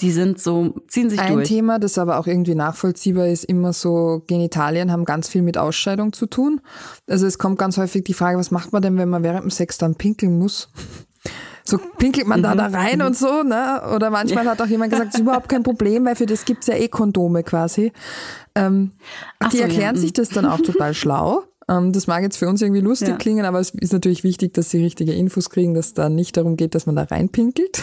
die 0.00 0.12
sind 0.12 0.40
so, 0.40 0.74
ziehen 0.88 1.10
sich 1.10 1.20
Ein 1.20 1.34
durch. 1.34 1.48
Thema, 1.48 1.78
das 1.78 1.98
aber 1.98 2.18
auch 2.18 2.26
irgendwie 2.26 2.54
nachvollziehbar 2.54 3.26
ist, 3.26 3.44
immer 3.44 3.72
so, 3.72 4.22
Genitalien 4.26 4.90
haben 4.92 5.04
ganz 5.04 5.28
viel 5.28 5.42
mit 5.42 5.58
Ausscheidung 5.58 6.12
zu 6.12 6.26
tun. 6.26 6.60
Also 7.08 7.26
es 7.26 7.38
kommt 7.38 7.58
ganz 7.58 7.76
häufig 7.76 8.04
die 8.04 8.14
Frage, 8.14 8.38
was 8.38 8.50
macht 8.50 8.72
man 8.72 8.82
denn, 8.82 8.96
wenn 8.96 9.08
man 9.08 9.22
während 9.22 9.42
dem 9.42 9.50
Sex 9.50 9.76
dann 9.78 9.96
pinkeln 9.96 10.38
muss? 10.38 10.70
So 11.64 11.78
pinkelt 11.98 12.26
man 12.26 12.42
da 12.42 12.54
da 12.54 12.66
rein 12.66 13.02
und 13.02 13.16
so, 13.16 13.42
ne? 13.42 13.82
Oder 13.94 14.10
manchmal 14.10 14.46
hat 14.46 14.60
auch 14.60 14.66
jemand 14.66 14.90
gesagt, 14.90 15.08
das 15.08 15.14
ist 15.16 15.20
überhaupt 15.20 15.48
kein 15.48 15.62
Problem, 15.62 16.04
weil 16.06 16.16
für 16.16 16.26
das 16.26 16.44
gibt's 16.44 16.66
ja 16.66 16.74
eh 16.74 16.88
Kondome 16.88 17.42
quasi. 17.44 17.92
Ähm, 18.54 18.92
die 19.44 19.56
so, 19.56 19.62
ja, 19.62 19.68
erklären 19.68 19.96
mhm. 19.96 20.00
sich 20.00 20.12
das 20.12 20.30
dann 20.30 20.46
auch 20.46 20.60
total 20.60 20.94
schlau. 20.94 21.44
Ähm, 21.70 21.92
das 21.92 22.08
mag 22.08 22.22
jetzt 22.22 22.36
für 22.36 22.48
uns 22.48 22.60
irgendwie 22.60 22.80
lustig 22.80 23.08
Ja. 23.10 23.16
klingen, 23.16 23.44
aber 23.44 23.60
es 23.60 23.70
ist 23.70 23.92
natürlich 23.92 24.24
wichtig, 24.24 24.54
dass 24.54 24.70
sie 24.70 24.82
richtige 24.82 25.12
Infos 25.12 25.50
kriegen, 25.50 25.74
dass 25.74 25.94
da 25.94 26.08
nicht 26.08 26.36
darum 26.36 26.56
geht, 26.56 26.74
dass 26.74 26.86
man 26.86 26.96
da 26.96 27.04
reinpinkelt. 27.04 27.82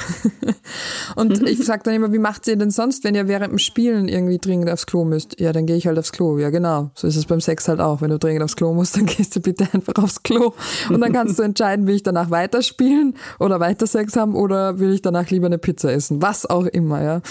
und 1.16 1.48
ich 1.48 1.64
sage 1.64 1.84
dann 1.84 1.94
immer, 1.94 2.12
wie 2.12 2.20
macht 2.20 2.48
ihr 2.48 2.58
denn 2.58 2.70
sonst, 2.70 3.06
wenn 3.06 3.16
ihr 3.16 3.28
während 3.28 3.52
dem 3.52 3.60
Spielen 3.60 4.10
irgendwie 4.10 4.40
dringend 4.40 4.70
aufs 4.70 4.86
Klo 4.86 5.06
müsst? 5.06 5.40
Ja, 5.40 5.54
dann 5.54 5.66
gehe 5.66 5.78
ich 5.78 5.88
halt 5.88 5.98
aufs 5.98 6.12
Klo. 6.12 6.38
Ja, 6.38 6.50
genau. 6.50 6.92
So 6.96 7.08
ist 7.08 7.16
es 7.16 7.26
beim 7.26 7.40
Sex 7.40 7.68
halt 7.68 7.80
auch. 7.80 8.02
Wenn 8.02 8.10
du 8.10 8.20
dringend 8.20 8.44
aufs 8.44 8.58
Klo 8.58 8.74
musst, 8.74 8.98
dann 8.98 9.06
gehst 9.08 9.36
du 9.36 9.40
bitte 9.40 9.68
einfach 9.72 9.96
aufs 10.04 10.22
Klo. 10.22 10.54
Und 10.90 11.00
dann 11.00 11.14
kannst 11.14 11.40
du 11.40 11.44
entscheiden, 11.44 11.88
will 11.88 11.96
ich 11.96 12.04
danach 12.04 12.30
weiterspielen 12.30 13.16
oder 13.40 13.60
weiter 13.60 13.88
Sex 13.88 14.18
haben 14.18 14.36
oder 14.36 14.80
will 14.80 14.94
ich 14.94 15.02
danach 15.02 15.30
lieber 15.30 15.46
eine 15.46 15.60
Pizza 15.60 15.94
essen. 15.94 16.22
Was 16.22 16.46
auch 16.46 16.66
immer, 16.66 17.02
ja. 17.02 17.22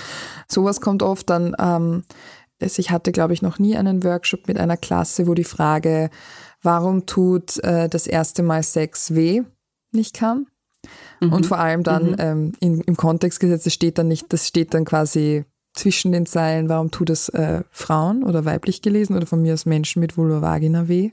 Sowas 0.49 0.81
kommt 0.81 1.03
oft 1.03 1.29
dann, 1.29 1.55
ähm, 1.59 2.05
ich 2.59 2.91
hatte, 2.91 3.13
glaube 3.13 3.35
ich, 3.35 3.43
noch 3.43 3.59
nie 3.59 3.77
einen 3.77 4.03
Workshop 4.03 4.49
mit 4.49 4.59
einer 4.59 4.79
Klasse, 4.79 5.27
wo 5.27 5.35
die 5.35 5.45
Frage, 5.45 6.09
warum 6.67 7.07
tut 7.07 7.57
äh, 7.65 7.89
das 7.89 8.07
erste 8.07 8.43
Mal 8.43 8.63
Sex 8.63 9.15
weh, 9.15 9.43
nicht 9.93 10.15
kam. 10.15 10.49
Und 11.21 11.47
vor 11.47 11.59
allem 11.59 11.83
dann 11.83 12.15
ähm, 12.19 12.53
in, 12.61 12.81
im 12.83 12.97
Kontext 12.97 13.41
gesetzt, 13.41 13.65
das 13.67 13.73
steht 13.73 13.97
dann 13.99 14.09
nicht, 14.09 14.33
das 14.33 14.47
steht 14.47 14.75
dann 14.75 14.85
quasi 14.85 15.45
zwischen 15.73 16.13
den 16.13 16.27
Zeilen, 16.27 16.69
warum 16.69 16.91
tut 16.91 17.11
es 17.11 17.29
äh, 17.31 17.63
Frauen 17.71 18.23
oder 18.23 18.45
weiblich 18.45 18.83
gelesen 18.83 19.17
oder 19.17 19.27
von 19.27 19.43
mir 19.43 19.55
aus 19.55 19.67
Menschen 19.67 20.01
mit 20.01 20.17
Vulva 20.17 20.43
Vagina 20.43 20.89
weh. 20.89 21.13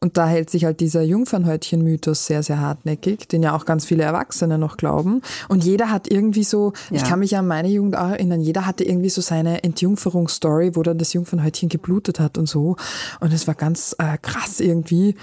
Und 0.00 0.16
da 0.18 0.26
hält 0.26 0.50
sich 0.50 0.64
halt 0.66 0.80
dieser 0.80 1.02
Jungfernhäutchen-Mythos 1.02 2.26
sehr, 2.26 2.42
sehr 2.42 2.60
hartnäckig, 2.60 3.26
den 3.28 3.42
ja 3.42 3.56
auch 3.56 3.64
ganz 3.64 3.84
viele 3.86 4.02
Erwachsene 4.02 4.58
noch 4.58 4.76
glauben. 4.76 5.22
Und 5.48 5.64
jeder 5.64 5.90
hat 5.90 6.10
irgendwie 6.10 6.44
so, 6.44 6.72
ich 6.90 7.00
Ja. 7.02 7.06
kann 7.08 7.20
mich 7.20 7.36
an 7.36 7.46
meine 7.46 7.68
Jugend 7.68 7.96
auch 7.96 8.10
erinnern, 8.10 8.40
jeder 8.40 8.66
hatte 8.66 8.84
irgendwie 8.84 9.08
so 9.10 9.20
seine 9.20 9.64
Entjungferungsstory, 9.64 10.76
wo 10.76 10.82
dann 10.82 10.98
das 10.98 11.12
Jungfernhäutchen 11.12 11.68
geblutet 11.68 12.20
hat 12.20 12.36
und 12.38 12.48
so. 12.48 12.76
Und 13.20 13.32
es 13.32 13.46
war 13.46 13.54
ganz 13.54 13.94
äh, 13.98 14.18
krass 14.18 14.60
irgendwie. 14.60 15.16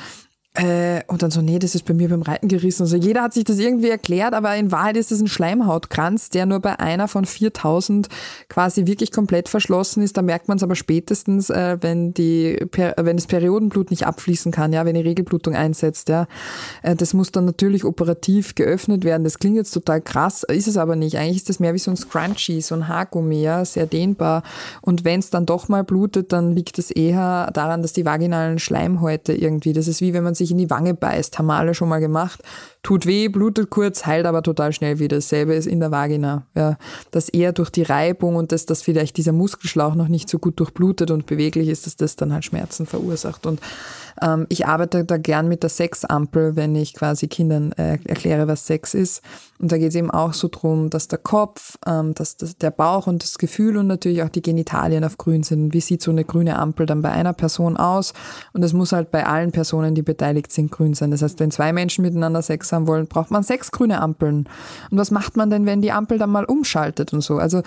Äh, 0.54 1.04
und 1.08 1.24
dann 1.24 1.32
so, 1.32 1.42
nee, 1.42 1.60
das 1.60 1.76
ist 1.76 1.86
bei 1.86 1.94
mir 1.94 2.10
beim 2.10 2.24
Reiten 2.24 2.50
gerissen. 2.50 2.84
Also 2.84 2.98
jeder 2.98 3.22
hat 3.22 3.34
sich 3.34 3.46
das 3.46 3.58
irgendwie 3.58 3.90
erklärt, 3.90 4.34
aber 4.34 4.54
in 4.58 4.70
Wahrheit 4.70 4.98
ist 4.98 5.10
es 5.10 5.22
ein 5.22 5.28
Schleimhautkranz, 5.28 6.30
der 6.30 6.46
nur 6.46 6.60
bei 6.60 6.78
einer 6.78 7.08
von 7.08 7.24
4000 7.24 8.10
quasi 8.50 8.86
wirklich 8.86 9.14
komplett 9.14 9.48
verschlossen 9.48 10.04
ist. 10.04 10.18
Da 10.18 10.22
merkt 10.22 10.50
man 10.50 10.58
es 10.58 10.64
aber 10.64 10.76
spätestens, 10.76 11.50
äh, 11.50 11.78
wenn 11.80 12.14
die, 12.14 12.58
per 12.70 12.96
wenn 12.98 13.16
das 13.16 13.28
Periodenblut 13.28 13.92
nicht 13.92 14.06
abfließen 14.06 14.52
kann, 14.52 14.74
ja, 14.74 14.84
wenn 14.84 14.96
die 14.96 15.02
Regelblutung 15.02 15.56
einsetzt, 15.56 16.10
ja. 16.10 16.28
Äh, 16.84 16.98
das 16.98 17.14
muss 17.14 17.32
dann 17.32 17.46
natürlich 17.46 17.86
operativ 17.86 18.54
geöffnet 18.56 19.06
werden. 19.06 19.24
Das 19.24 19.40
klingt 19.40 19.56
jetzt 19.56 19.72
total 19.72 20.02
krass, 20.02 20.44
ist 20.44 20.68
es 20.68 20.76
aber 20.76 20.98
nicht. 20.98 21.18
Eigentlich 21.18 21.38
ist 21.38 21.50
das 21.50 21.62
mehr 21.62 21.74
wie 21.74 21.80
so 21.80 21.92
ein 21.92 21.98
Scrunchie, 21.98 22.60
so 22.60 22.76
ein 22.76 22.90
Haargummi, 22.90 23.42
ja, 23.42 23.64
sehr 23.64 23.86
dehnbar. 23.86 24.44
Und 24.82 25.06
wenn 25.06 25.22
es 25.22 25.30
dann 25.30 25.46
doch 25.46 25.70
mal 25.70 25.86
blutet, 25.86 26.34
dann 26.34 26.52
liegt 26.52 26.78
es 26.78 26.92
eher 26.92 27.52
daran, 27.54 27.82
dass 27.82 27.94
die 27.94 28.04
vaginalen 28.04 28.60
Schleimhäute 28.60 29.32
irgendwie, 29.32 29.72
das 29.72 29.88
ist 29.88 30.02
wie 30.02 30.14
wenn 30.14 30.26
man 30.26 30.36
sich 30.42 30.52
in 30.52 30.58
die 30.58 30.70
Wange 30.70 30.94
beißt, 30.94 31.38
haben 31.38 31.48
wir 31.48 31.56
alle 31.56 31.74
schon 31.74 31.90
mal 31.90 32.00
gemacht. 32.00 32.42
Tut 32.84 33.06
weh, 33.06 33.28
blutet 33.28 33.70
kurz, 33.70 34.06
heilt 34.06 34.26
aber 34.26 34.42
total 34.42 34.74
schnell 34.74 35.00
wieder. 35.00 35.18
Dasselbe 35.18 35.54
ist 35.54 35.68
in 35.68 35.80
der 35.80 35.92
Vagina. 35.92 36.48
Ja, 36.56 36.78
dass 37.12 37.30
eher 37.30 37.54
durch 37.54 37.70
die 37.70 37.84
Reibung 37.84 38.36
und 38.36 38.52
dass, 38.52 38.66
dass 38.66 38.82
vielleicht 38.82 39.18
dieser 39.18 39.34
Muskelschlauch 39.34 39.94
noch 39.96 40.08
nicht 40.08 40.30
so 40.30 40.40
gut 40.40 40.60
durchblutet 40.60 41.12
und 41.12 41.28
beweglich 41.28 41.70
ist, 41.70 41.86
dass 41.86 41.96
das 41.96 42.16
dann 42.16 42.34
halt 42.34 42.46
Schmerzen 42.46 42.88
verursacht. 42.88 43.46
Und 43.46 43.60
ähm, 44.22 44.48
ich 44.50 44.66
arbeite 44.66 45.06
da 45.06 45.18
gern 45.18 45.48
mit 45.48 45.62
der 45.64 45.70
Sexampel, 45.70 46.56
wenn 46.56 46.76
ich 46.76 46.94
quasi 46.94 47.28
Kindern 47.28 47.72
äh, 47.74 48.00
erkläre, 48.06 48.48
was 48.48 48.66
Sex 48.66 48.94
ist. 48.96 49.22
Und 49.62 49.72
da 49.72 49.78
geht 49.78 49.90
es 49.90 49.96
eben 49.96 50.10
auch 50.10 50.34
so 50.34 50.48
drum, 50.48 50.90
dass 50.90 51.08
der 51.08 51.20
Kopf, 51.20 51.78
ähm, 51.86 52.16
dass 52.16 52.36
das, 52.36 52.58
der 52.58 52.72
Bauch 52.72 53.06
und 53.06 53.22
das 53.22 53.38
Gefühl 53.38 53.78
und 53.78 53.86
natürlich 53.86 54.24
auch 54.24 54.30
die 54.30 54.42
Genitalien 54.42 55.04
auf 55.04 55.20
grün 55.20 55.44
sind. 55.44 55.74
Wie 55.74 55.82
sieht 55.82 56.02
so 56.02 56.10
eine 56.10 56.26
grüne 56.26 56.58
Ampel 56.58 56.88
dann 56.88 57.04
bei 57.04 57.12
einer 57.12 57.34
Person 57.34 57.78
aus? 57.78 58.14
Und 58.54 58.64
es 58.64 58.74
muss 58.74 58.92
halt 58.92 59.12
bei 59.12 59.28
allen 59.28 59.52
Personen, 59.52 59.94
die 59.94 60.02
beteiligt 60.02 60.52
sind, 60.52 60.72
grün 60.72 60.96
sein. 60.96 61.12
Das 61.12 61.22
heißt, 61.22 61.40
wenn 61.40 61.52
zwei 61.52 61.74
Menschen 61.74 62.02
miteinander 62.02 62.42
Sex 62.42 62.72
haben 62.72 62.88
wollen, 62.88 63.06
braucht 63.06 63.30
man 63.30 63.44
sechs 63.44 63.72
grüne 63.72 64.02
Ampeln. 64.02 64.50
Und 64.90 64.98
was 64.98 65.12
macht 65.12 65.38
man 65.38 65.52
denn, 65.52 65.68
wenn 65.68 65.84
die 65.84 65.92
Ampel 65.92 66.18
dann 66.18 66.32
mal 66.32 66.46
umschaltet 66.46 67.14
und 67.14 67.22
so? 67.22 67.38
Also 67.38 67.62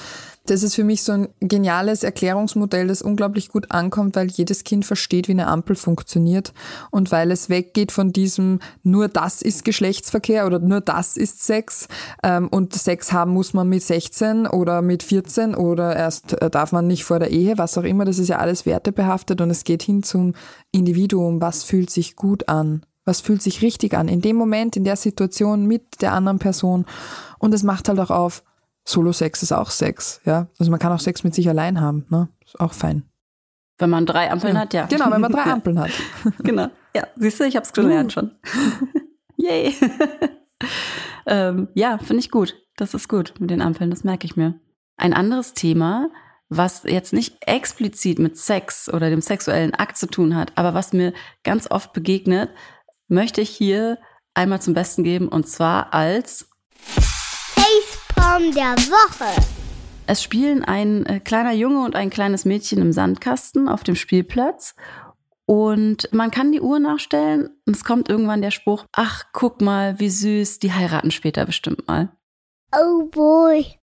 das 0.46 0.62
ist 0.62 0.74
für 0.74 0.84
mich 0.84 1.02
so 1.02 1.12
ein 1.12 1.28
geniales 1.40 2.02
Erklärungsmodell, 2.02 2.88
das 2.88 3.00
unglaublich 3.00 3.48
gut 3.48 3.70
ankommt, 3.70 4.14
weil 4.16 4.26
jedes 4.26 4.64
Kind 4.64 4.84
versteht, 4.84 5.26
wie 5.28 5.32
eine 5.32 5.46
Ampel 5.46 5.74
funktioniert 5.74 6.52
und 6.90 7.10
weil 7.12 7.30
es 7.30 7.48
weggeht 7.48 7.92
von 7.92 8.12
diesem 8.12 8.58
nur 8.82 9.08
das 9.08 9.40
ist 9.40 9.64
Geschlechtsverkehr 9.64 10.44
oder 10.44 10.58
nur 10.58 10.82
das 10.82 11.16
ist 11.16 11.44
Sex 11.44 11.83
ähm, 12.22 12.48
und 12.48 12.74
Sex 12.74 13.12
haben 13.12 13.32
muss 13.32 13.54
man 13.54 13.68
mit 13.68 13.82
16 13.82 14.46
oder 14.46 14.82
mit 14.82 15.02
14 15.02 15.54
oder 15.54 15.96
erst 15.96 16.40
äh, 16.40 16.50
darf 16.50 16.72
man 16.72 16.86
nicht 16.86 17.04
vor 17.04 17.18
der 17.18 17.30
Ehe, 17.30 17.58
was 17.58 17.76
auch 17.78 17.82
immer, 17.82 18.04
das 18.04 18.18
ist 18.18 18.28
ja 18.28 18.38
alles 18.38 18.66
wertebehaftet 18.66 19.40
und 19.40 19.50
es 19.50 19.64
geht 19.64 19.82
hin 19.82 20.02
zum 20.02 20.34
Individuum, 20.72 21.40
was 21.40 21.64
fühlt 21.64 21.90
sich 21.90 22.16
gut 22.16 22.48
an, 22.48 22.84
was 23.04 23.20
fühlt 23.20 23.42
sich 23.42 23.62
richtig 23.62 23.94
an 23.94 24.08
in 24.08 24.20
dem 24.20 24.36
Moment, 24.36 24.76
in 24.76 24.84
der 24.84 24.96
Situation 24.96 25.66
mit 25.66 26.02
der 26.02 26.12
anderen 26.12 26.38
Person 26.38 26.86
und 27.38 27.54
es 27.54 27.62
macht 27.62 27.88
halt 27.88 28.00
auch 28.00 28.10
auf, 28.10 28.42
Solo-Sex 28.86 29.42
ist 29.42 29.52
auch 29.52 29.70
Sex, 29.70 30.20
ja. 30.24 30.48
Also 30.58 30.70
man 30.70 30.78
kann 30.78 30.92
auch 30.92 31.00
Sex 31.00 31.24
mit 31.24 31.34
sich 31.34 31.48
allein 31.48 31.80
haben, 31.80 32.04
ne? 32.10 32.28
Ist 32.44 32.60
auch 32.60 32.74
fein. 32.74 33.04
Wenn 33.78 33.90
man 33.90 34.06
drei 34.06 34.30
Ampeln 34.30 34.58
hat, 34.58 34.72
ja. 34.72 34.86
Genau, 34.86 35.10
wenn 35.10 35.20
man 35.20 35.32
drei 35.32 35.40
Ja, 35.46 35.52
Ampeln 35.52 35.80
hat. 35.80 35.90
Genau. 36.38 36.68
Ja, 36.94 37.06
siehst 37.16 37.40
du, 37.40 37.44
ich 37.44 37.56
hab's 37.56 37.72
gelernt 37.72 38.12
schon. 38.12 38.32
Yay. 39.36 39.74
ähm, 41.26 41.68
ja, 41.74 41.98
finde 41.98 42.20
ich 42.20 42.30
gut. 42.30 42.56
Das 42.76 42.94
ist 42.94 43.08
gut 43.08 43.34
mit 43.38 43.50
den 43.50 43.62
Ampeln, 43.62 43.90
das 43.90 44.04
merke 44.04 44.26
ich 44.26 44.36
mir. 44.36 44.58
Ein 44.96 45.14
anderes 45.14 45.54
Thema, 45.54 46.10
was 46.48 46.82
jetzt 46.84 47.12
nicht 47.12 47.36
explizit 47.46 48.18
mit 48.18 48.36
Sex 48.36 48.92
oder 48.92 49.10
dem 49.10 49.20
sexuellen 49.20 49.74
Akt 49.74 49.96
zu 49.96 50.06
tun 50.06 50.36
hat, 50.36 50.52
aber 50.56 50.74
was 50.74 50.92
mir 50.92 51.12
ganz 51.42 51.70
oft 51.70 51.92
begegnet, 51.92 52.50
möchte 53.08 53.40
ich 53.40 53.50
hier 53.50 53.98
einmal 54.34 54.60
zum 54.60 54.74
Besten 54.74 55.04
geben 55.04 55.28
und 55.28 55.48
zwar 55.48 55.94
als 55.94 56.48
Facepalm 56.76 58.52
der 58.52 58.76
Woche. 58.90 59.40
Es 60.06 60.22
spielen 60.22 60.64
ein 60.64 61.06
äh, 61.06 61.20
kleiner 61.20 61.52
Junge 61.52 61.84
und 61.84 61.96
ein 61.96 62.10
kleines 62.10 62.44
Mädchen 62.44 62.80
im 62.80 62.92
Sandkasten 62.92 63.68
auf 63.68 63.84
dem 63.84 63.96
Spielplatz. 63.96 64.74
Und 65.46 66.08
man 66.12 66.30
kann 66.30 66.52
die 66.52 66.60
Uhr 66.60 66.78
nachstellen 66.78 67.50
und 67.66 67.76
es 67.76 67.84
kommt 67.84 68.08
irgendwann 68.08 68.40
der 68.40 68.50
Spruch, 68.50 68.86
ach, 68.92 69.24
guck 69.32 69.60
mal, 69.60 70.00
wie 70.00 70.08
süß, 70.08 70.58
die 70.58 70.72
heiraten 70.72 71.10
später 71.10 71.44
bestimmt 71.44 71.86
mal. 71.86 72.10
Oh 72.74 73.06
boy. 73.10 73.78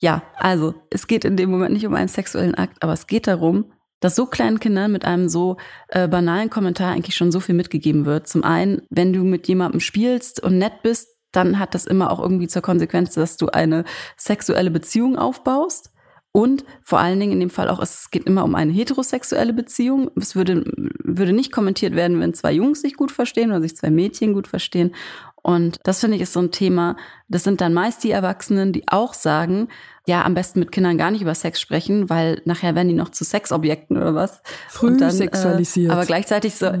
Ja, 0.00 0.22
also 0.36 0.74
es 0.90 1.06
geht 1.06 1.26
in 1.26 1.36
dem 1.36 1.50
Moment 1.50 1.74
nicht 1.74 1.86
um 1.86 1.94
einen 1.94 2.08
sexuellen 2.08 2.54
Akt, 2.54 2.82
aber 2.82 2.94
es 2.94 3.06
geht 3.06 3.26
darum, 3.26 3.72
dass 4.00 4.16
so 4.16 4.24
kleinen 4.24 4.58
Kindern 4.58 4.92
mit 4.92 5.04
einem 5.04 5.28
so 5.28 5.58
äh, 5.88 6.08
banalen 6.08 6.48
Kommentar 6.48 6.92
eigentlich 6.92 7.14
schon 7.14 7.30
so 7.30 7.40
viel 7.40 7.54
mitgegeben 7.54 8.06
wird. 8.06 8.26
Zum 8.26 8.42
einen, 8.42 8.82
wenn 8.88 9.12
du 9.12 9.22
mit 9.22 9.46
jemandem 9.46 9.80
spielst 9.80 10.42
und 10.42 10.56
nett 10.56 10.82
bist, 10.82 11.08
dann 11.32 11.58
hat 11.58 11.74
das 11.74 11.84
immer 11.84 12.10
auch 12.10 12.18
irgendwie 12.18 12.48
zur 12.48 12.62
Konsequenz, 12.62 13.14
dass 13.14 13.36
du 13.36 13.48
eine 13.48 13.84
sexuelle 14.16 14.70
Beziehung 14.70 15.16
aufbaust. 15.16 15.89
Und 16.32 16.64
vor 16.82 17.00
allen 17.00 17.18
Dingen 17.18 17.32
in 17.32 17.40
dem 17.40 17.50
Fall 17.50 17.68
auch, 17.68 17.80
es 17.80 18.10
geht 18.10 18.24
immer 18.24 18.44
um 18.44 18.54
eine 18.54 18.72
heterosexuelle 18.72 19.52
Beziehung. 19.52 20.10
Es 20.14 20.36
würde, 20.36 20.64
würde 21.02 21.32
nicht 21.32 21.50
kommentiert 21.50 21.96
werden, 21.96 22.20
wenn 22.20 22.34
zwei 22.34 22.52
Jungs 22.52 22.82
sich 22.82 22.94
gut 22.94 23.10
verstehen 23.10 23.50
oder 23.50 23.60
sich 23.60 23.76
zwei 23.76 23.90
Mädchen 23.90 24.32
gut 24.32 24.46
verstehen. 24.46 24.94
Und 25.42 25.78
das 25.82 26.00
finde 26.00 26.16
ich 26.16 26.22
ist 26.22 26.32
so 26.32 26.40
ein 26.40 26.52
Thema. 26.52 26.96
Das 27.30 27.44
sind 27.44 27.60
dann 27.60 27.72
meist 27.72 28.04
die 28.04 28.10
Erwachsenen, 28.10 28.72
die 28.72 28.88
auch 28.88 29.14
sagen, 29.14 29.68
ja, 30.06 30.24
am 30.24 30.34
besten 30.34 30.58
mit 30.58 30.72
Kindern 30.72 30.98
gar 30.98 31.10
nicht 31.10 31.22
über 31.22 31.34
Sex 31.34 31.60
sprechen, 31.60 32.10
weil 32.10 32.40
nachher 32.44 32.74
werden 32.74 32.88
die 32.88 32.94
noch 32.94 33.10
zu 33.10 33.22
Sexobjekten 33.22 33.96
oder 33.96 34.14
was. 34.14 34.42
Früh 34.68 34.96
dann, 34.96 35.10
sexualisiert. 35.10 35.90
Äh, 35.90 35.92
aber 35.92 36.04
gleichzeitig 36.04 36.56
so, 36.56 36.72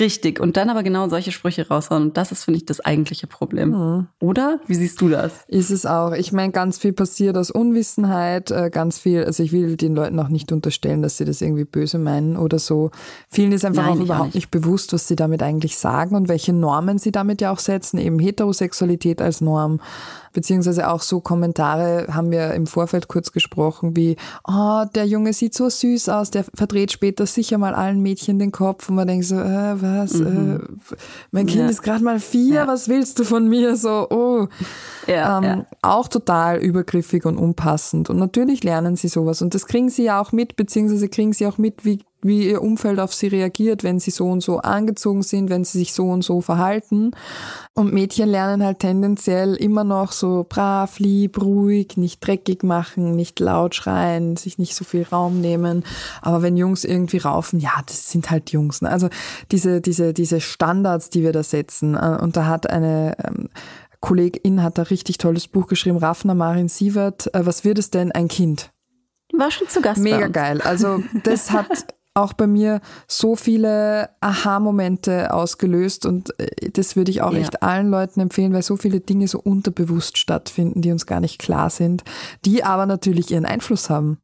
richtig. 0.00 0.40
Und 0.40 0.56
dann 0.56 0.68
aber 0.70 0.82
genau 0.82 1.08
solche 1.08 1.32
Sprüche 1.32 1.68
raushauen. 1.68 2.02
Und 2.02 2.16
das 2.16 2.32
ist, 2.32 2.44
finde 2.44 2.58
ich, 2.58 2.66
das 2.66 2.80
eigentliche 2.80 3.26
Problem. 3.26 4.08
Oder? 4.20 4.58
Wie 4.66 4.74
siehst 4.74 5.00
du 5.00 5.08
das? 5.08 5.44
Ist 5.46 5.70
es 5.70 5.86
auch. 5.86 6.12
Ich 6.12 6.32
meine, 6.32 6.50
ganz 6.50 6.78
viel 6.78 6.92
passiert 6.92 7.36
aus 7.36 7.50
Unwissenheit, 7.50 8.50
äh, 8.50 8.70
ganz 8.70 8.98
viel, 8.98 9.24
also 9.24 9.42
ich 9.42 9.52
will 9.52 9.76
den 9.76 9.94
Leuten 9.94 10.18
auch 10.18 10.28
nicht 10.28 10.50
unterstellen, 10.50 11.02
dass 11.02 11.18
sie 11.18 11.24
das 11.24 11.40
irgendwie 11.40 11.64
böse 11.64 11.98
meinen 11.98 12.36
oder 12.36 12.58
so. 12.58 12.90
Vielen 13.28 13.52
ist 13.52 13.64
einfach 13.64 13.82
Nein, 13.82 13.90
auch 13.90 13.94
ich 13.94 14.00
auch 14.00 14.04
überhaupt 14.06 14.24
nicht. 14.26 14.34
nicht 14.34 14.50
bewusst, 14.50 14.92
was 14.92 15.06
sie 15.06 15.16
damit 15.16 15.42
eigentlich 15.42 15.76
sagen 15.76 16.16
und 16.16 16.28
welche 16.28 16.52
Normen 16.52 16.98
sie 16.98 17.12
damit 17.12 17.40
ja 17.42 17.52
auch 17.52 17.60
setzen, 17.60 17.98
eben 17.98 18.18
Heterosexualität 18.18 19.22
als 19.22 19.40
Norm 19.40 19.80
Beziehungsweise 20.32 20.88
auch 20.88 21.02
so 21.02 21.20
Kommentare 21.20 22.06
haben 22.10 22.30
wir 22.30 22.54
im 22.54 22.66
Vorfeld 22.66 23.06
kurz 23.06 23.32
gesprochen, 23.32 23.96
wie, 23.96 24.16
oh, 24.48 24.84
der 24.94 25.06
Junge 25.06 25.34
sieht 25.34 25.52
so 25.52 25.68
süß 25.68 26.08
aus, 26.08 26.30
der 26.30 26.44
verdreht 26.54 26.90
später 26.90 27.26
sicher 27.26 27.58
mal 27.58 27.74
allen 27.74 28.00
Mädchen 28.00 28.38
den 28.38 28.50
Kopf 28.50 28.88
und 28.88 28.94
man 28.94 29.08
denkt 29.08 29.26
so, 29.26 29.36
äh, 29.36 29.82
was, 29.82 30.14
mhm. 30.14 30.56
äh, 30.56 30.96
mein 31.32 31.46
Kind 31.46 31.64
ja. 31.64 31.68
ist 31.68 31.82
gerade 31.82 32.02
mal 32.02 32.18
vier, 32.18 32.54
ja. 32.54 32.66
was 32.66 32.88
willst 32.88 33.18
du 33.18 33.24
von 33.24 33.46
mir? 33.46 33.76
So, 33.76 34.08
oh. 34.08 34.48
Ja, 35.06 35.38
ähm, 35.38 35.44
ja. 35.44 35.66
Auch 35.82 36.08
total 36.08 36.58
übergriffig 36.58 37.26
und 37.26 37.36
unpassend. 37.36 38.08
Und 38.08 38.18
natürlich 38.18 38.64
lernen 38.64 38.96
sie 38.96 39.08
sowas. 39.08 39.42
Und 39.42 39.54
das 39.54 39.66
kriegen 39.66 39.90
sie 39.90 40.04
ja 40.04 40.20
auch 40.20 40.32
mit, 40.32 40.56
beziehungsweise 40.56 41.08
kriegen 41.08 41.34
sie 41.34 41.46
auch 41.46 41.58
mit, 41.58 41.84
wie 41.84 42.00
wie 42.22 42.48
ihr 42.48 42.62
Umfeld 42.62 43.00
auf 43.00 43.12
sie 43.12 43.26
reagiert, 43.26 43.82
wenn 43.82 43.98
sie 43.98 44.10
so 44.10 44.26
und 44.28 44.42
so 44.42 44.58
angezogen 44.58 45.22
sind, 45.22 45.50
wenn 45.50 45.64
sie 45.64 45.78
sich 45.78 45.92
so 45.92 46.08
und 46.08 46.22
so 46.22 46.40
verhalten. 46.40 47.10
Und 47.74 47.92
Mädchen 47.92 48.28
lernen 48.28 48.62
halt 48.64 48.78
tendenziell 48.78 49.54
immer 49.54 49.84
noch 49.84 50.12
so 50.12 50.46
brav, 50.48 50.98
lieb, 50.98 51.40
ruhig, 51.42 51.96
nicht 51.96 52.26
dreckig 52.26 52.62
machen, 52.62 53.16
nicht 53.16 53.40
laut 53.40 53.74
schreien, 53.74 54.36
sich 54.36 54.58
nicht 54.58 54.74
so 54.74 54.84
viel 54.84 55.02
Raum 55.02 55.40
nehmen. 55.40 55.84
Aber 56.20 56.42
wenn 56.42 56.56
Jungs 56.56 56.84
irgendwie 56.84 57.18
raufen, 57.18 57.58
ja, 57.58 57.72
das 57.86 58.10
sind 58.10 58.30
halt 58.30 58.50
Jungs. 58.50 58.82
Ne? 58.82 58.90
Also 58.90 59.08
diese, 59.50 59.80
diese, 59.80 60.12
diese 60.12 60.40
Standards, 60.40 61.10
die 61.10 61.22
wir 61.22 61.32
da 61.32 61.42
setzen. 61.42 61.94
Äh, 61.94 62.18
und 62.20 62.36
da 62.36 62.46
hat 62.46 62.70
eine 62.70 63.16
ähm, 63.24 63.48
Kollegin 64.00 64.62
hat 64.62 64.78
ein 64.78 64.86
richtig 64.86 65.18
tolles 65.18 65.48
Buch 65.48 65.68
geschrieben, 65.68 65.96
Raffner 65.96 66.34
Marin 66.34 66.68
Sievert, 66.68 67.32
äh, 67.34 67.46
Was 67.46 67.64
wird 67.64 67.78
es 67.78 67.90
denn, 67.90 68.12
ein 68.12 68.28
Kind? 68.28 68.70
War 69.32 69.50
schon 69.50 69.68
zu 69.68 69.80
Gast. 69.80 70.00
Mega 70.00 70.28
geil. 70.28 70.60
Also 70.60 71.02
das 71.24 71.52
hat 71.52 71.86
auch 72.14 72.34
bei 72.34 72.46
mir 72.46 72.80
so 73.08 73.36
viele 73.36 74.10
Aha-Momente 74.20 75.32
ausgelöst 75.32 76.04
und 76.04 76.38
äh, 76.38 76.70
das 76.70 76.96
würde 76.96 77.10
ich 77.10 77.22
auch 77.22 77.32
ja. 77.32 77.38
echt 77.38 77.62
allen 77.62 77.90
Leuten 77.90 78.20
empfehlen, 78.20 78.52
weil 78.52 78.62
so 78.62 78.76
viele 78.76 79.00
Dinge 79.00 79.28
so 79.28 79.38
unterbewusst 79.38 80.18
stattfinden, 80.18 80.82
die 80.82 80.92
uns 80.92 81.06
gar 81.06 81.20
nicht 81.20 81.38
klar 81.38 81.70
sind, 81.70 82.04
die 82.44 82.64
aber 82.64 82.86
natürlich 82.86 83.30
ihren 83.30 83.46
Einfluss 83.46 83.88
haben. 83.88 84.18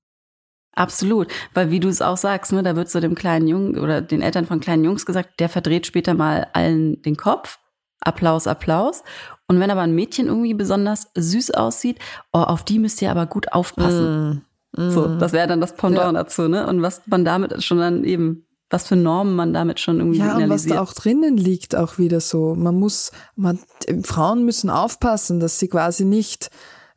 Absolut, 0.74 1.28
weil 1.55 1.70
wie 1.70 1.80
du 1.80 1.89
es 1.89 2.03
auch 2.03 2.16
sagst, 2.16 2.53
ne, 2.53 2.62
da 2.62 2.76
wird 2.76 2.89
so 2.91 3.01
dem 3.01 3.14
kleinen 3.14 3.49
Jungen 3.49 3.78
oder 3.78 4.01
den 4.01 4.22
Eltern 4.22 4.47
von 4.47 4.61
kleinen 4.61 4.84
Jungs 4.84 5.07
gesagt, 5.07 5.41
der 5.41 5.49
verdreht 5.49 5.86
später 5.86 6.14
mal 6.14 6.47
allen 6.53 7.03
den 7.03 7.16
Kopf. 7.16 7.59
Applaus, 8.01 8.47
Applaus. 8.47 9.03
Und 9.49 9.59
wenn 9.59 9.72
aber 9.72 9.80
ein 9.80 9.95
Mädchen 9.95 10.26
irgendwie 10.26 10.55
besonders 10.55 11.11
süß 11.16 11.53
aussieht, 11.53 11.99
oh, 12.32 12.39
auf 12.39 12.64
die 12.64 12.78
müsst 12.78 13.03
ihr 13.03 13.11
aber 13.11 13.26
gut 13.26 13.53
aufpassen. 13.53 14.30
Mm. 14.30 14.43
So, 14.72 15.08
mhm. 15.08 15.18
das 15.18 15.32
wäre 15.32 15.48
dann 15.48 15.60
das 15.60 15.74
Pendant 15.74 16.14
ja. 16.14 16.24
dazu, 16.24 16.48
ne? 16.48 16.66
Und 16.66 16.82
was 16.82 17.02
man 17.06 17.24
damit 17.24 17.62
schon 17.64 17.78
dann 17.78 18.04
eben, 18.04 18.46
was 18.70 18.86
für 18.86 18.96
Normen 18.96 19.34
man 19.34 19.52
damit 19.52 19.80
schon 19.80 19.98
irgendwie. 19.98 20.18
Ja, 20.18 20.36
und 20.36 20.50
was 20.50 20.66
da 20.66 20.80
auch 20.80 20.92
drinnen 20.92 21.36
liegt, 21.36 21.74
auch 21.74 21.98
wieder 21.98 22.20
so. 22.20 22.54
Man 22.54 22.74
muss, 22.74 23.10
man, 23.34 23.58
Frauen 24.04 24.44
müssen 24.44 24.68
aufpassen, 24.68 25.40
dass 25.40 25.58
sie 25.58 25.68
quasi 25.68 26.04
nicht 26.04 26.50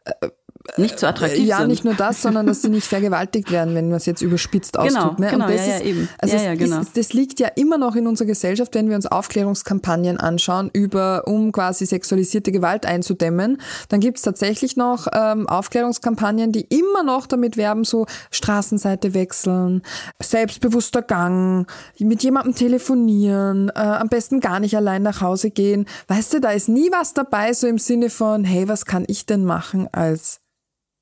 äh, 0.03 0.29
nicht 0.77 0.99
so 0.99 1.07
attraktiv 1.07 1.45
ja, 1.45 1.57
sind. 1.57 1.65
Ja, 1.65 1.67
nicht 1.67 1.85
nur 1.85 1.93
das, 1.93 2.21
sondern 2.21 2.45
dass 2.45 2.61
sie 2.61 2.69
nicht 2.69 2.87
vergewaltigt 2.87 3.51
werden, 3.51 3.75
wenn 3.75 3.89
man 3.89 3.97
es 3.97 4.05
jetzt 4.05 4.21
überspitzt 4.21 4.73
genau, 4.73 4.85
ausdrückt. 4.85 5.19
Ne? 5.19 5.29
Genau, 5.29 5.45
und 5.45 5.53
das 5.53 5.67
ja, 5.67 5.77
ja, 5.77 5.81
eben. 5.81 6.09
Also 6.19 6.35
ja, 6.35 6.43
ja, 6.43 6.55
genau. 6.55 6.81
Ist, 6.81 6.97
das 6.97 7.13
liegt 7.13 7.39
ja 7.39 7.47
immer 7.55 7.77
noch 7.77 7.95
in 7.95 8.07
unserer 8.07 8.27
Gesellschaft, 8.27 8.75
wenn 8.75 8.89
wir 8.89 8.95
uns 8.95 9.05
Aufklärungskampagnen 9.05 10.17
anschauen, 10.17 10.69
über 10.73 11.23
um 11.27 11.51
quasi 11.51 11.85
sexualisierte 11.85 12.51
Gewalt 12.51 12.85
einzudämmen. 12.85 13.61
Dann 13.89 13.99
gibt 13.99 14.17
es 14.17 14.23
tatsächlich 14.23 14.77
noch 14.77 15.07
ähm, 15.13 15.47
Aufklärungskampagnen, 15.47 16.51
die 16.51 16.61
immer 16.61 17.03
noch 17.03 17.27
damit 17.27 17.57
werben, 17.57 17.83
so 17.83 18.05
Straßenseite 18.31 19.13
wechseln, 19.13 19.81
selbstbewusster 20.21 21.01
Gang, 21.01 21.67
mit 21.99 22.23
jemandem 22.23 22.55
telefonieren, 22.55 23.69
äh, 23.69 23.79
am 23.79 24.09
besten 24.09 24.39
gar 24.39 24.59
nicht 24.59 24.75
allein 24.75 25.03
nach 25.03 25.21
Hause 25.21 25.49
gehen. 25.49 25.85
Weißt 26.07 26.33
du, 26.33 26.39
da 26.39 26.51
ist 26.51 26.69
nie 26.69 26.91
was 26.91 27.13
dabei, 27.13 27.53
so 27.53 27.67
im 27.67 27.77
Sinne 27.77 28.09
von, 28.09 28.43
hey, 28.43 28.67
was 28.67 28.85
kann 28.85 29.05
ich 29.07 29.25
denn 29.25 29.45
machen 29.45 29.87
als 29.91 30.41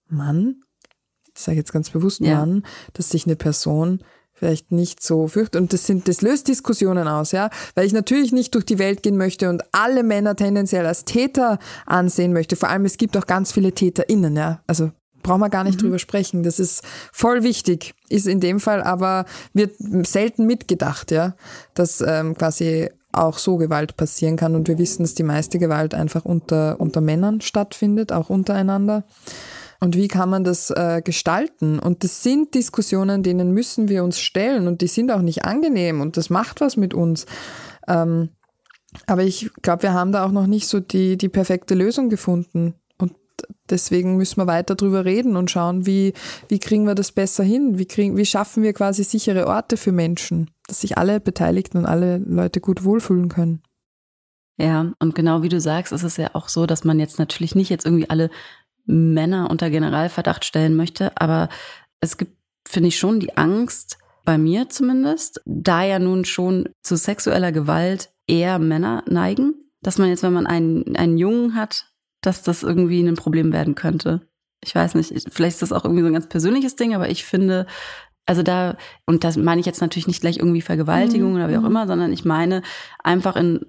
Mann, 0.10 0.62
ich 1.36 1.41
sage 1.41 1.57
jetzt 1.57 1.72
ganz 1.72 1.89
bewusst 1.89 2.20
ja. 2.22 2.39
Mann, 2.39 2.66
dass 2.93 3.10
sich 3.10 3.26
eine 3.26 3.36
Person 3.36 4.03
vielleicht 4.39 4.72
nicht 4.72 5.03
so 5.03 5.28
fürchtet. 5.28 5.62
Und 5.62 5.74
das 5.74 5.86
sind, 5.86 6.07
das 6.07 6.22
löst 6.22 6.47
Diskussionen 6.47 7.07
aus, 7.07 7.32
ja. 7.34 7.49
Weil 7.76 7.86
ich 7.86 7.93
natürlich 7.93 8.32
nicht 8.32 8.55
durch 8.55 8.66
die 8.66 8.80
Welt 8.80 9.03
gehen 9.03 9.18
möchte 9.18 9.49
und 9.49 9.64
alle 9.74 10.03
Männer 10.03 10.36
tendenziell 10.36 10.86
als 10.86 11.05
Täter 11.05 11.60
ansehen 11.86 12.34
möchte. 12.34 12.55
Vor 12.55 12.70
allem, 12.70 12.86
es 12.86 12.97
gibt 12.97 13.18
auch 13.18 13.28
ganz 13.28 13.51
viele 13.51 13.74
TäterInnen, 13.74 14.36
ja. 14.36 14.62
Also 14.66 14.91
brauchen 15.22 15.41
wir 15.41 15.49
gar 15.49 15.66
nicht 15.66 15.78
mhm. 15.78 15.84
drüber 15.84 15.99
sprechen. 15.99 16.43
Das 16.43 16.60
ist 16.60 16.84
voll 17.12 17.43
wichtig. 17.43 17.93
Ist 18.07 18.28
in 18.28 18.39
dem 18.39 18.62
Fall 18.62 18.82
aber, 18.82 19.26
wird 19.53 19.76
selten 20.07 20.45
mitgedacht, 20.45 21.12
ja. 21.12 21.36
Dass 21.74 22.01
ähm, 22.01 22.38
quasi 22.38 22.89
auch 23.12 23.38
so 23.38 23.57
Gewalt 23.57 23.97
passieren 23.97 24.38
kann. 24.38 24.55
Und 24.55 24.68
wir 24.68 24.78
wissen, 24.78 25.03
dass 25.03 25.16
die 25.16 25.24
meiste 25.24 25.60
Gewalt 25.60 25.93
einfach 25.93 26.26
unter, 26.26 26.80
unter 26.80 27.01
Männern 27.01 27.41
stattfindet, 27.41 28.12
auch 28.12 28.30
untereinander. 28.30 29.03
Und 29.80 29.95
wie 29.95 30.09
kann 30.09 30.30
man 30.30 30.43
das 30.43 30.71
äh, 30.71 31.01
gestalten? 31.03 31.80
Und 31.80 32.03
das 32.03 32.21
sind 32.21 32.53
Diskussionen, 32.53 33.23
denen 33.23 33.53
müssen 33.53 33.88
wir 33.88 34.03
uns 34.03 34.19
stellen 34.19 34.67
und 34.67 34.82
die 34.82 34.88
sind 34.88 35.11
auch 35.11 35.21
nicht 35.21 35.45
angenehm 35.45 36.01
und 36.01 36.17
das 36.17 36.30
macht 36.30 36.59
was 36.59 36.75
mit 36.75 36.93
uns. 36.93 37.25
Ähm, 37.88 38.30
aber 39.07 39.23
ich 39.23 39.51
glaube, 39.61 39.84
wir 39.84 39.93
haben 39.93 40.11
da 40.11 40.25
auch 40.25 40.32
noch 40.32 40.47
nicht 40.47 40.67
so 40.67 40.80
die, 40.80 41.17
die 41.17 41.30
perfekte 41.30 41.75
Lösung 41.75 42.09
gefunden. 42.09 42.73
Und 42.97 43.13
deswegen 43.69 44.17
müssen 44.17 44.38
wir 44.38 44.47
weiter 44.47 44.75
drüber 44.75 45.05
reden 45.05 45.38
und 45.38 45.51
schauen, 45.51 45.86
wie, 45.86 46.13
wie 46.47 46.59
kriegen 46.59 46.86
wir 46.86 46.95
das 46.95 47.11
besser 47.11 47.43
hin? 47.43 47.77
Wie, 47.77 47.86
kriegen, 47.86 48.17
wie 48.17 48.25
schaffen 48.25 48.63
wir 48.63 48.73
quasi 48.73 49.03
sichere 49.03 49.47
Orte 49.47 49.77
für 49.77 49.91
Menschen, 49.91 50.49
dass 50.67 50.82
sich 50.82 50.97
alle 50.97 51.19
Beteiligten 51.19 51.77
und 51.77 51.86
alle 51.86 52.17
Leute 52.17 52.59
gut 52.59 52.84
wohlfühlen 52.84 53.30
können? 53.30 53.61
Ja, 54.57 54.91
und 54.99 55.15
genau 55.15 55.41
wie 55.41 55.47
du 55.47 55.61
sagst, 55.61 55.93
ist 55.93 56.03
es 56.03 56.17
ja 56.17 56.32
auch 56.34 56.49
so, 56.49 56.65
dass 56.65 56.84
man 56.84 56.99
jetzt 56.99 57.17
natürlich 57.17 57.55
nicht 57.55 57.69
jetzt 57.69 57.86
irgendwie 57.86 58.09
alle 58.09 58.30
Männer 58.90 59.50
unter 59.50 59.70
Generalverdacht 59.70 60.44
stellen 60.44 60.76
möchte. 60.76 61.12
Aber 61.16 61.50
es 62.00 62.18
gibt, 62.18 62.36
finde 62.68 62.90
ich, 62.90 62.98
schon 62.98 63.20
die 63.20 63.38
Angst, 63.38 63.98
bei 64.26 64.38
mir 64.38 64.70
zumindest, 64.70 65.42
da 65.46 65.84
ja 65.84 65.98
nun 65.98 66.26
schon 66.26 66.70
zu 66.84 66.96
sexueller 66.98 67.52
Gewalt 67.52 68.12
eher 68.28 68.60
Männer 68.60 69.04
neigen, 69.08 69.56
dass 69.82 69.98
man 69.98 70.10
jetzt, 70.10 70.22
wenn 70.24 70.34
man 70.34 70.46
einen, 70.46 70.96
einen 70.96 71.18
Jungen 71.18 71.56
hat, 71.56 71.88
dass 72.22 72.44
das 72.44 72.64
irgendwie 72.64 73.02
ein 73.02 73.16
Problem 73.16 73.54
werden 73.54 73.76
könnte. 73.76 74.28
Ich 74.64 74.76
weiß 74.76 74.96
nicht, 74.96 75.14
vielleicht 75.32 75.56
ist 75.56 75.62
das 75.62 75.72
auch 75.72 75.86
irgendwie 75.86 76.02
so 76.02 76.08
ein 76.08 76.14
ganz 76.14 76.28
persönliches 76.28 76.76
Ding, 76.76 76.94
aber 76.94 77.10
ich 77.10 77.24
finde, 77.24 77.66
also 78.26 78.44
da, 78.44 78.78
und 79.08 79.24
das 79.24 79.38
meine 79.38 79.62
ich 79.62 79.66
jetzt 79.66 79.82
natürlich 79.82 80.06
nicht 80.06 80.22
gleich 80.22 80.38
irgendwie 80.38 80.62
Vergewaltigung 80.62 81.32
mhm. 81.32 81.36
oder 81.38 81.50
wie 81.50 81.58
auch 81.58 81.62
mhm. 81.62 81.68
immer, 81.68 81.88
sondern 81.88 82.14
ich 82.14 82.26
meine 82.26 82.62
einfach 83.04 83.36
in 83.36 83.66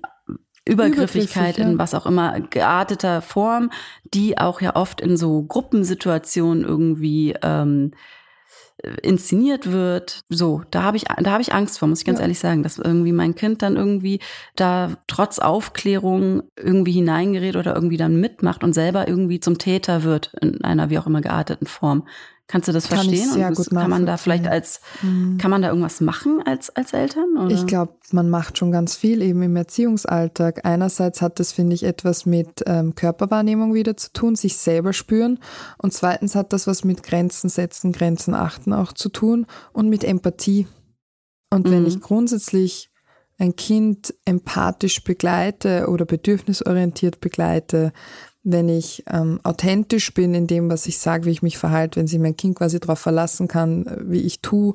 Übergriffigkeit 0.71 1.59
ja. 1.59 1.65
in 1.65 1.79
was 1.79 1.95
auch 1.95 2.07
immer 2.07 2.41
gearteter 2.41 3.23
Form, 3.23 3.71
die 4.15 4.39
auch 4.39 4.61
ja 4.61 4.77
oft 4.77 5.01
in 5.01 5.17
so 5.17 5.43
Gruppensituationen 5.43 6.65
irgendwie 6.65 7.35
ähm, 7.43 7.93
inszeniert 9.03 9.71
wird. 9.71 10.25
So, 10.29 10.63
da 10.71 10.83
habe 10.83 10.97
ich 10.97 11.05
da 11.05 11.31
habe 11.31 11.43
ich 11.43 11.53
Angst 11.53 11.79
vor, 11.79 11.89
muss 11.89 12.01
ich 12.01 12.05
ganz 12.05 12.19
ja. 12.19 12.23
ehrlich 12.23 12.39
sagen, 12.39 12.63
dass 12.63 12.79
irgendwie 12.79 13.13
mein 13.13 13.35
Kind 13.35 13.63
dann 13.63 13.77
irgendwie 13.77 14.21
da 14.57 14.97
trotz 15.07 15.39
Aufklärung 15.39 16.43
irgendwie 16.57 16.93
hineingerät 16.93 17.57
oder 17.57 17.75
irgendwie 17.75 17.97
dann 17.97 18.21
mitmacht 18.21 18.65
und 18.65 18.73
selber 18.73 19.09
irgendwie 19.09 19.41
zum 19.41 19.59
Täter 19.59 20.03
wird 20.03 20.33
in 20.41 20.65
einer 20.65 20.91
wie 20.91 20.99
auch 20.99 21.07
immer 21.07 21.21
gearteten 21.21 21.67
Form. 21.67 22.07
Kannst 22.51 22.67
du 22.67 22.73
das 22.73 22.89
kann 22.89 22.99
verstehen? 22.99 23.31
sehr 23.31 23.53
gut 23.53 23.71
kann 23.71 23.89
man 23.89 24.07
da 24.07 24.17
vielleicht 24.17 24.49
als, 24.49 24.81
mhm. 25.03 25.39
kann 25.39 25.53
man 25.53 25.63
da 25.63 25.69
irgendwas 25.69 26.01
machen 26.01 26.43
als, 26.45 26.69
als 26.71 26.93
Eltern? 26.93 27.37
Oder? 27.39 27.55
Ich 27.55 27.65
glaube, 27.65 27.93
man 28.11 28.29
macht 28.29 28.59
schon 28.59 28.73
ganz 28.73 28.97
viel 28.97 29.23
eben 29.23 29.41
im 29.43 29.55
Erziehungsalltag. 29.55 30.65
Einerseits 30.65 31.23
hat 31.23 31.39
das, 31.39 31.53
finde 31.53 31.75
ich, 31.75 31.85
etwas 31.85 32.27
mit 32.27 32.65
ähm, 32.67 32.97
Körperwahrnehmung 32.97 33.73
wieder 33.73 33.97
zu 33.97 34.13
tun, 34.13 34.35
sich 34.35 34.57
selber 34.57 34.93
spüren. 34.93 35.39
Und 35.79 35.93
zweitens 35.93 36.35
hat 36.35 36.53
das 36.53 36.67
was 36.67 36.83
mit 36.83 37.05
Grenzen 37.05 37.49
setzen, 37.49 37.93
Grenzen 37.93 38.35
achten 38.35 38.73
auch 38.73 38.95
zu 38.95 39.11
tun 39.11 39.47
und 39.73 39.89
mit 39.89 40.03
Empathie. 40.03 40.67
Und 41.51 41.69
mhm. 41.69 41.71
wenn 41.71 41.87
ich 41.87 42.01
grundsätzlich 42.01 42.91
ein 43.39 43.55
Kind 43.55 44.13
empathisch 44.25 45.05
begleite 45.05 45.87
oder 45.89 46.05
bedürfnisorientiert 46.05 47.21
begleite, 47.21 47.93
wenn 48.43 48.71
ich 48.71 49.05
ähm, 49.07 49.39
authentisch 49.43 50.15
bin 50.15 50.33
in 50.33 50.47
dem, 50.47 50.71
was 50.71 50.87
ich 50.87 50.99
sage, 50.99 51.27
wie 51.27 51.31
ich 51.31 51.43
mich 51.43 51.59
verhalte, 51.59 52.01
wenn 52.01 52.07
sich 52.07 52.19
mein 52.19 52.37
Kind 52.37 52.57
quasi 52.57 52.81
darauf 52.81 52.99
verlassen 52.99 53.49
kann, 53.49 53.87
äh, 53.87 53.97
wie 54.01 54.21
ich 54.21 54.41
tue, 54.41 54.75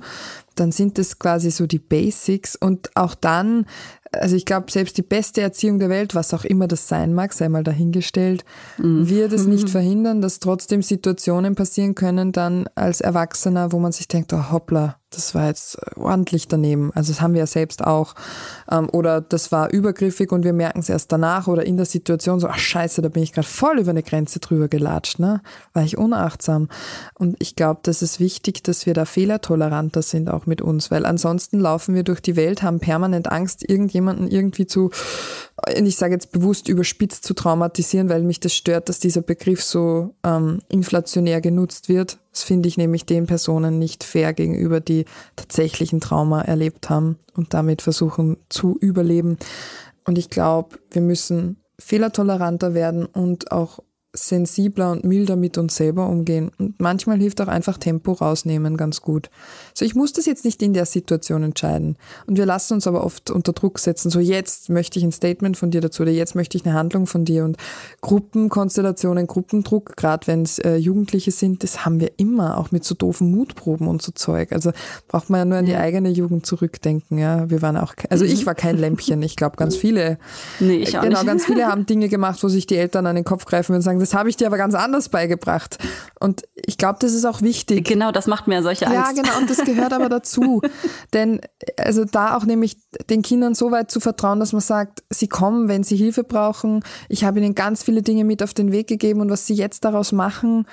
dann 0.53 0.71
sind 0.71 0.99
das 0.99 1.17
quasi 1.17 1.49
so 1.49 1.65
die 1.65 1.79
Basics. 1.79 2.55
Und 2.55 2.91
auch 2.95 3.15
dann, 3.15 3.65
also 4.11 4.35
ich 4.35 4.45
glaube, 4.45 4.71
selbst 4.71 4.97
die 4.97 5.01
beste 5.01 5.41
Erziehung 5.41 5.79
der 5.79 5.89
Welt, 5.89 6.13
was 6.13 6.33
auch 6.35 6.45
immer 6.45 6.67
das 6.67 6.87
sein 6.87 7.13
mag, 7.15 7.33
sei 7.33 7.49
mal 7.49 7.63
dahingestellt, 7.63 8.45
mhm. 8.77 9.09
wird 9.09 9.33
es 9.33 9.47
nicht 9.47 9.69
verhindern, 9.71 10.21
dass 10.21 10.39
trotzdem 10.39 10.83
Situationen 10.83 11.55
passieren 11.55 11.95
können, 11.95 12.31
dann 12.31 12.67
als 12.75 13.01
Erwachsener, 13.01 13.71
wo 13.71 13.79
man 13.79 13.91
sich 13.91 14.07
denkt, 14.07 14.31
oh 14.31 14.51
hoppla, 14.51 14.97
das 15.15 15.33
war 15.35 15.47
jetzt 15.47 15.77
ordentlich 15.95 16.47
daneben. 16.47 16.91
Also 16.93 17.11
das 17.11 17.21
haben 17.21 17.33
wir 17.33 17.39
ja 17.39 17.47
selbst 17.47 17.83
auch. 17.83 18.15
Ähm, 18.69 18.89
oder 18.91 19.21
das 19.21 19.51
war 19.51 19.71
übergriffig 19.71 20.31
und 20.31 20.43
wir 20.43 20.53
merken 20.53 20.79
es 20.79 20.89
erst 20.89 21.11
danach 21.11 21.47
oder 21.47 21.65
in 21.65 21.77
der 21.77 21.85
Situation 21.85 22.39
so, 22.39 22.47
ach 22.47 22.57
scheiße, 22.57 23.01
da 23.01 23.09
bin 23.09 23.23
ich 23.23 23.33
gerade 23.33 23.47
voll 23.47 23.79
über 23.79 23.91
eine 23.91 24.03
Grenze 24.03 24.39
drüber 24.39 24.67
gelatscht, 24.67 25.19
ne? 25.19 25.41
War 25.73 25.83
ich 25.83 25.97
unachtsam. 25.97 26.69
Und 27.13 27.37
ich 27.39 27.55
glaube, 27.55 27.79
das 27.83 28.01
ist 28.01 28.19
wichtig, 28.19 28.63
dass 28.63 28.85
wir 28.85 28.93
da 28.93 29.05
fehlertoleranter 29.05 30.01
sind, 30.01 30.29
auch 30.29 30.45
mit 30.45 30.61
uns, 30.61 30.91
weil 30.91 31.05
ansonsten 31.05 31.59
laufen 31.59 31.95
wir 31.95 32.03
durch 32.03 32.21
die 32.21 32.35
Welt, 32.35 32.63
haben 32.63 32.79
permanent 32.79 33.31
Angst, 33.31 33.67
irgendjemanden 33.67 34.27
irgendwie 34.27 34.67
zu 34.67 34.91
ich 35.67 35.95
sage 35.95 36.13
jetzt 36.13 36.31
bewusst 36.31 36.67
überspitzt 36.67 37.23
zu 37.23 37.33
traumatisieren, 37.33 38.09
weil 38.09 38.21
mich 38.23 38.39
das 38.39 38.53
stört, 38.53 38.89
dass 38.89 38.99
dieser 38.99 39.21
Begriff 39.21 39.63
so 39.63 40.15
ähm, 40.23 40.59
inflationär 40.69 41.41
genutzt 41.41 41.89
wird. 41.89 42.19
Das 42.31 42.43
finde 42.43 42.67
ich 42.67 42.77
nämlich 42.77 43.05
den 43.05 43.27
Personen 43.27 43.79
nicht 43.79 44.03
fair 44.03 44.33
gegenüber, 44.33 44.79
die 44.79 45.05
tatsächlichen 45.35 46.01
Trauma 46.01 46.41
erlebt 46.41 46.89
haben 46.89 47.17
und 47.33 47.53
damit 47.53 47.81
versuchen 47.81 48.37
zu 48.49 48.77
überleben. 48.79 49.37
Und 50.05 50.17
ich 50.17 50.29
glaube, 50.29 50.77
wir 50.91 51.01
müssen 51.01 51.57
fehlertoleranter 51.79 52.73
werden 52.73 53.05
und 53.05 53.51
auch 53.51 53.79
sensibler 54.15 54.91
und 54.91 55.03
milder 55.03 55.35
mit 55.35 55.57
uns 55.57 55.75
selber 55.75 56.07
umgehen. 56.07 56.51
Und 56.57 56.79
manchmal 56.79 57.17
hilft 57.17 57.41
auch 57.41 57.47
einfach 57.47 57.77
Tempo 57.77 58.13
rausnehmen 58.13 58.77
ganz 58.77 59.01
gut. 59.01 59.29
So, 59.73 59.85
ich 59.85 59.95
muss 59.95 60.13
das 60.13 60.25
jetzt 60.25 60.45
nicht 60.45 60.61
in 60.61 60.73
der 60.73 60.85
Situation 60.85 61.43
entscheiden. 61.43 61.97
Und 62.25 62.37
wir 62.37 62.45
lassen 62.45 62.73
uns 62.73 62.87
aber 62.87 63.03
oft 63.03 63.29
unter 63.31 63.53
Druck 63.53 63.79
setzen. 63.79 64.09
So, 64.09 64.19
jetzt 64.19 64.69
möchte 64.69 64.99
ich 64.99 65.05
ein 65.05 65.11
Statement 65.11 65.57
von 65.57 65.71
dir 65.71 65.81
dazu 65.81 66.03
oder 66.03 66.11
jetzt 66.11 66.35
möchte 66.35 66.57
ich 66.57 66.65
eine 66.65 66.73
Handlung 66.73 67.07
von 67.07 67.25
dir. 67.25 67.45
Und 67.45 67.57
Gruppenkonstellationen, 68.01 69.27
Gruppendruck, 69.27 69.95
gerade 69.97 70.27
wenn 70.27 70.43
es 70.43 70.59
äh, 70.59 70.75
Jugendliche 70.75 71.31
sind, 71.31 71.63
das 71.63 71.85
haben 71.85 71.99
wir 71.99 72.11
immer, 72.17 72.57
auch 72.57 72.71
mit 72.71 72.83
so 72.83 72.95
doofen 72.95 73.31
Mutproben 73.31 73.87
und 73.87 74.01
so 74.01 74.11
Zeug. 74.11 74.51
Also 74.51 74.71
braucht 75.07 75.29
man 75.29 75.39
ja 75.39 75.45
nur 75.45 75.57
an 75.57 75.65
die 75.65 75.75
eigene 75.75 76.09
Jugend 76.09 76.45
zurückdenken. 76.45 77.17
Ja, 77.17 77.49
wir 77.49 77.61
waren 77.61 77.77
auch, 77.77 77.93
also 78.09 78.25
ich 78.25 78.45
war 78.45 78.55
kein 78.55 78.77
Lämpchen. 78.77 79.21
Ich 79.21 79.35
glaube, 79.35 79.57
ganz 79.57 79.75
viele, 79.85 80.17
nee, 80.59 80.77
ich 80.77 80.97
auch 80.97 81.03
genau, 81.03 81.19
nicht. 81.19 81.27
ganz 81.27 81.45
viele 81.45 81.67
haben 81.67 81.85
Dinge 81.85 82.09
gemacht, 82.09 82.41
wo 82.43 82.47
sich 82.47 82.65
die 82.65 82.77
Eltern 82.77 83.05
an 83.05 83.15
den 83.15 83.25
Kopf 83.25 83.45
greifen 83.45 83.75
und 83.75 83.81
sagen, 83.81 83.99
das 84.05 84.13
habe 84.13 84.29
ich 84.29 84.37
dir 84.37 84.45
aber 84.45 84.57
ganz 84.57 84.75
anders 84.75 85.09
beigebracht. 85.09 85.79
Und 86.19 86.43
ich 86.53 86.77
glaube, 86.77 86.99
das 86.99 87.13
ist 87.13 87.25
auch 87.25 87.41
wichtig. 87.41 87.87
Genau, 87.87 88.11
das 88.11 88.27
macht 88.27 88.47
mir 88.47 88.61
solche 88.61 88.85
Angst. 88.85 89.17
Ja, 89.17 89.23
genau, 89.23 89.35
und 89.39 89.49
das 89.49 89.65
gehört 89.65 89.93
aber 89.93 90.09
dazu. 90.09 90.61
Denn 91.11 91.41
also 91.77 92.05
da 92.05 92.37
auch 92.37 92.45
nämlich 92.45 92.77
den 93.09 93.23
Kindern 93.23 93.55
so 93.55 93.71
weit 93.71 93.89
zu 93.89 93.99
vertrauen, 93.99 94.39
dass 94.39 94.53
man 94.53 94.61
sagt, 94.61 95.03
sie 95.09 95.27
kommen, 95.27 95.67
wenn 95.67 95.83
sie 95.83 95.95
Hilfe 95.95 96.23
brauchen. 96.23 96.83
Ich 97.09 97.23
habe 97.23 97.39
ihnen 97.39 97.55
ganz 97.55 97.81
viele 97.81 98.03
Dinge 98.03 98.25
mit 98.25 98.43
auf 98.43 98.53
den 98.53 98.71
Weg 98.71 98.85
gegeben 98.85 99.21
und 99.21 99.31
was 99.31 99.47
sie 99.47 99.55
jetzt 99.55 99.85
daraus 99.85 100.11
machen, 100.11 100.67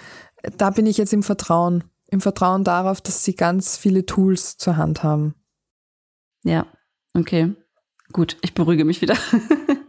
da 0.58 0.68
bin 0.68 0.84
ich 0.84 0.98
jetzt 0.98 1.14
im 1.14 1.22
Vertrauen. 1.22 1.84
Im 2.08 2.20
Vertrauen 2.20 2.64
darauf, 2.64 3.00
dass 3.00 3.24
sie 3.24 3.34
ganz 3.34 3.78
viele 3.78 4.04
Tools 4.04 4.58
zur 4.58 4.76
Hand 4.76 5.02
haben. 5.02 5.34
Ja, 6.44 6.66
okay. 7.14 7.54
Gut, 8.12 8.36
ich 8.42 8.52
beruhige 8.52 8.84
mich 8.84 9.00
wieder. 9.00 9.16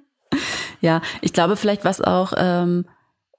ja, 0.79 1.01
ich 1.21 1.33
glaube 1.33 1.57
vielleicht, 1.57 1.83
was 1.83 1.99
auch 1.99 2.31
ähm, 2.37 2.85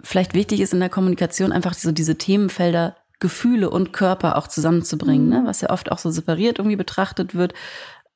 vielleicht 0.05 0.35
wichtig 0.35 0.61
ist 0.61 0.73
in 0.73 0.81
der 0.81 0.89
Kommunikation, 0.89 1.51
einfach 1.51 1.75
so 1.75 1.91
diese 1.91 2.17
Themenfelder 2.17 2.97
Gefühle 3.21 3.71
und 3.71 3.93
Körper 3.93 4.37
auch 4.37 4.49
zusammenzubringen, 4.49 5.29
ne? 5.29 5.43
was 5.47 5.63
ja 5.63 5.71
oft 5.71 5.91
auch 5.91 5.99
so 5.99 6.11
separiert 6.11 6.59
irgendwie 6.59 6.77
betrachtet 6.77 7.35
wird. 7.35 7.55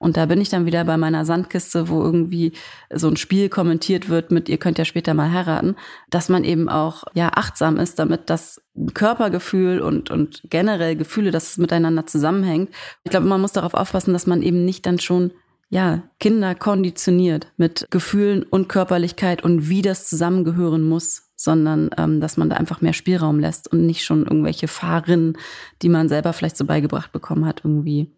Und 0.00 0.16
da 0.16 0.26
bin 0.26 0.40
ich 0.40 0.48
dann 0.48 0.66
wieder 0.66 0.84
bei 0.84 0.96
meiner 0.96 1.24
Sandkiste, 1.24 1.88
wo 1.88 2.02
irgendwie 2.02 2.52
so 2.92 3.08
ein 3.08 3.16
Spiel 3.16 3.48
kommentiert 3.48 4.08
wird 4.08 4.30
mit, 4.30 4.48
ihr 4.48 4.58
könnt 4.58 4.78
ja 4.78 4.84
später 4.84 5.12
mal 5.12 5.32
heiraten, 5.32 5.74
dass 6.08 6.28
man 6.28 6.44
eben 6.44 6.68
auch 6.68 7.04
ja 7.14 7.30
achtsam 7.34 7.78
ist, 7.78 7.98
damit 7.98 8.30
das 8.30 8.62
Körpergefühl 8.94 9.80
und, 9.80 10.10
und 10.10 10.42
generell 10.44 10.94
Gefühle, 10.94 11.32
dass 11.32 11.50
es 11.50 11.58
miteinander 11.58 12.06
zusammenhängt. 12.06 12.70
Ich 13.02 13.10
glaube, 13.10 13.26
man 13.26 13.40
muss 13.40 13.52
darauf 13.52 13.74
aufpassen, 13.74 14.12
dass 14.12 14.26
man 14.26 14.42
eben 14.42 14.64
nicht 14.64 14.86
dann 14.86 15.00
schon 15.00 15.32
ja, 15.68 16.02
Kinder 16.20 16.54
konditioniert 16.54 17.48
mit 17.56 17.86
Gefühlen 17.90 18.42
und 18.42 18.68
Körperlichkeit 18.68 19.42
und 19.42 19.68
wie 19.68 19.82
das 19.82 20.08
zusammengehören 20.08 20.82
muss 20.82 21.27
sondern 21.40 21.90
ähm, 21.96 22.20
dass 22.20 22.36
man 22.36 22.50
da 22.50 22.56
einfach 22.56 22.80
mehr 22.80 22.92
Spielraum 22.92 23.38
lässt 23.38 23.72
und 23.72 23.86
nicht 23.86 24.04
schon 24.04 24.24
irgendwelche 24.24 24.66
Fahrrinnen, 24.66 25.38
die 25.82 25.88
man 25.88 26.08
selber 26.08 26.32
vielleicht 26.32 26.56
so 26.56 26.64
beigebracht 26.64 27.12
bekommen 27.12 27.46
hat, 27.46 27.60
irgendwie 27.64 28.10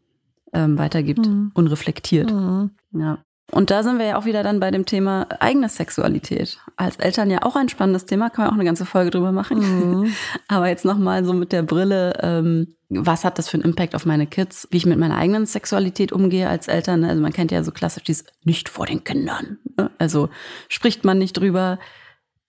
ähm, 0.54 0.78
weitergibt, 0.78 1.26
mhm. 1.26 1.50
unreflektiert. 1.52 2.32
Mhm. 2.32 2.70
Ja. 2.92 3.18
Und 3.52 3.70
da 3.70 3.82
sind 3.82 3.98
wir 3.98 4.06
ja 4.06 4.16
auch 4.16 4.24
wieder 4.24 4.42
dann 4.42 4.58
bei 4.58 4.70
dem 4.70 4.86
Thema 4.86 5.26
eigene 5.38 5.68
Sexualität. 5.68 6.58
Als 6.76 6.96
Eltern 6.96 7.30
ja 7.30 7.42
auch 7.42 7.56
ein 7.56 7.68
spannendes 7.68 8.06
Thema, 8.06 8.30
kann 8.30 8.44
man 8.44 8.52
auch 8.52 8.56
eine 8.56 8.64
ganze 8.64 8.86
Folge 8.86 9.10
drüber 9.10 9.32
machen. 9.32 9.58
Mhm. 9.58 10.12
Aber 10.48 10.68
jetzt 10.68 10.86
nochmal 10.86 11.22
so 11.24 11.34
mit 11.34 11.52
der 11.52 11.62
Brille, 11.62 12.14
ähm, 12.22 12.74
was 12.88 13.24
hat 13.24 13.38
das 13.38 13.50
für 13.50 13.58
einen 13.58 13.64
Impact 13.64 13.94
auf 13.94 14.06
meine 14.06 14.26
Kids, 14.26 14.66
wie 14.70 14.78
ich 14.78 14.86
mit 14.86 14.98
meiner 14.98 15.18
eigenen 15.18 15.44
Sexualität 15.44 16.10
umgehe 16.10 16.48
als 16.48 16.68
Eltern. 16.68 17.04
Also 17.04 17.20
man 17.20 17.34
kennt 17.34 17.52
ja 17.52 17.62
so 17.64 17.70
klassisch 17.70 18.04
dieses 18.04 18.24
nicht 18.44 18.70
vor 18.70 18.86
den 18.86 19.04
Kindern. 19.04 19.58
Ne? 19.76 19.90
Also 19.98 20.30
spricht 20.68 21.04
man 21.04 21.18
nicht 21.18 21.36
drüber, 21.36 21.78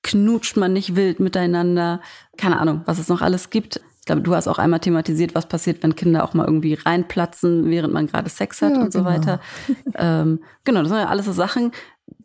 knutscht 0.03 0.57
man 0.57 0.73
nicht 0.73 0.95
wild 0.95 1.19
miteinander. 1.19 2.01
Keine 2.37 2.59
Ahnung, 2.59 2.81
was 2.85 2.99
es 2.99 3.07
noch 3.07 3.21
alles 3.21 3.49
gibt. 3.49 3.81
Ich 3.99 4.05
glaube, 4.05 4.21
du 4.21 4.33
hast 4.35 4.47
auch 4.47 4.57
einmal 4.57 4.79
thematisiert, 4.79 5.35
was 5.35 5.45
passiert, 5.45 5.83
wenn 5.83 5.95
Kinder 5.95 6.23
auch 6.23 6.33
mal 6.33 6.45
irgendwie 6.45 6.73
reinplatzen, 6.73 7.69
während 7.69 7.93
man 7.93 8.07
gerade 8.07 8.29
Sex 8.29 8.61
hat 8.61 8.73
ja, 8.73 8.81
und 8.81 8.91
so 8.91 8.99
genau. 9.03 9.11
weiter. 9.11 9.39
ähm, 9.95 10.39
genau, 10.63 10.81
das 10.81 10.89
sind 10.89 10.97
ja 10.97 11.07
alles 11.07 11.27
so 11.27 11.33
Sachen, 11.33 11.71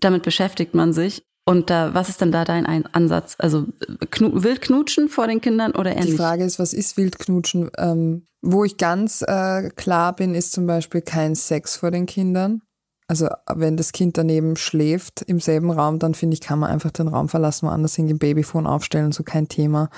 damit 0.00 0.22
beschäftigt 0.22 0.74
man 0.74 0.92
sich. 0.92 1.22
Und 1.48 1.70
da, 1.70 1.94
was 1.94 2.08
ist 2.08 2.20
denn 2.20 2.32
da 2.32 2.44
dein 2.44 2.66
Ansatz? 2.66 3.36
Also 3.38 3.66
knu 4.10 4.42
wild 4.42 4.62
knutschen 4.62 5.08
vor 5.08 5.28
den 5.28 5.40
Kindern 5.40 5.72
oder 5.72 5.94
eher 5.94 6.04
Die? 6.04 6.16
Frage 6.16 6.44
ist, 6.44 6.58
was 6.58 6.72
ist 6.72 6.96
wild 6.96 7.20
knutschen? 7.20 7.70
Ähm, 7.78 8.26
wo 8.42 8.64
ich 8.64 8.78
ganz 8.78 9.22
äh, 9.22 9.70
klar 9.70 10.16
bin, 10.16 10.34
ist 10.34 10.52
zum 10.52 10.66
Beispiel 10.66 11.02
kein 11.02 11.36
Sex 11.36 11.76
vor 11.76 11.92
den 11.92 12.06
Kindern. 12.06 12.62
Also 13.09 13.28
wenn 13.46 13.76
das 13.76 13.92
Kind 13.92 14.18
daneben 14.18 14.57
schläft 14.57 15.22
im 15.22 15.38
selben 15.38 15.70
Raum, 15.70 16.00
dann 16.00 16.14
finde 16.14 16.34
ich, 16.34 16.40
kann 16.40 16.59
man 16.59 16.70
einfach 16.70 16.90
den 16.90 17.07
Raum 17.07 17.28
verlassen, 17.28 17.68
woanders 17.68 17.94
hingehen, 17.94 18.18
Babyphone 18.18 18.66
aufstellen, 18.66 19.12
so 19.12 19.22
kein 19.22 19.46
Thema. 19.46 19.90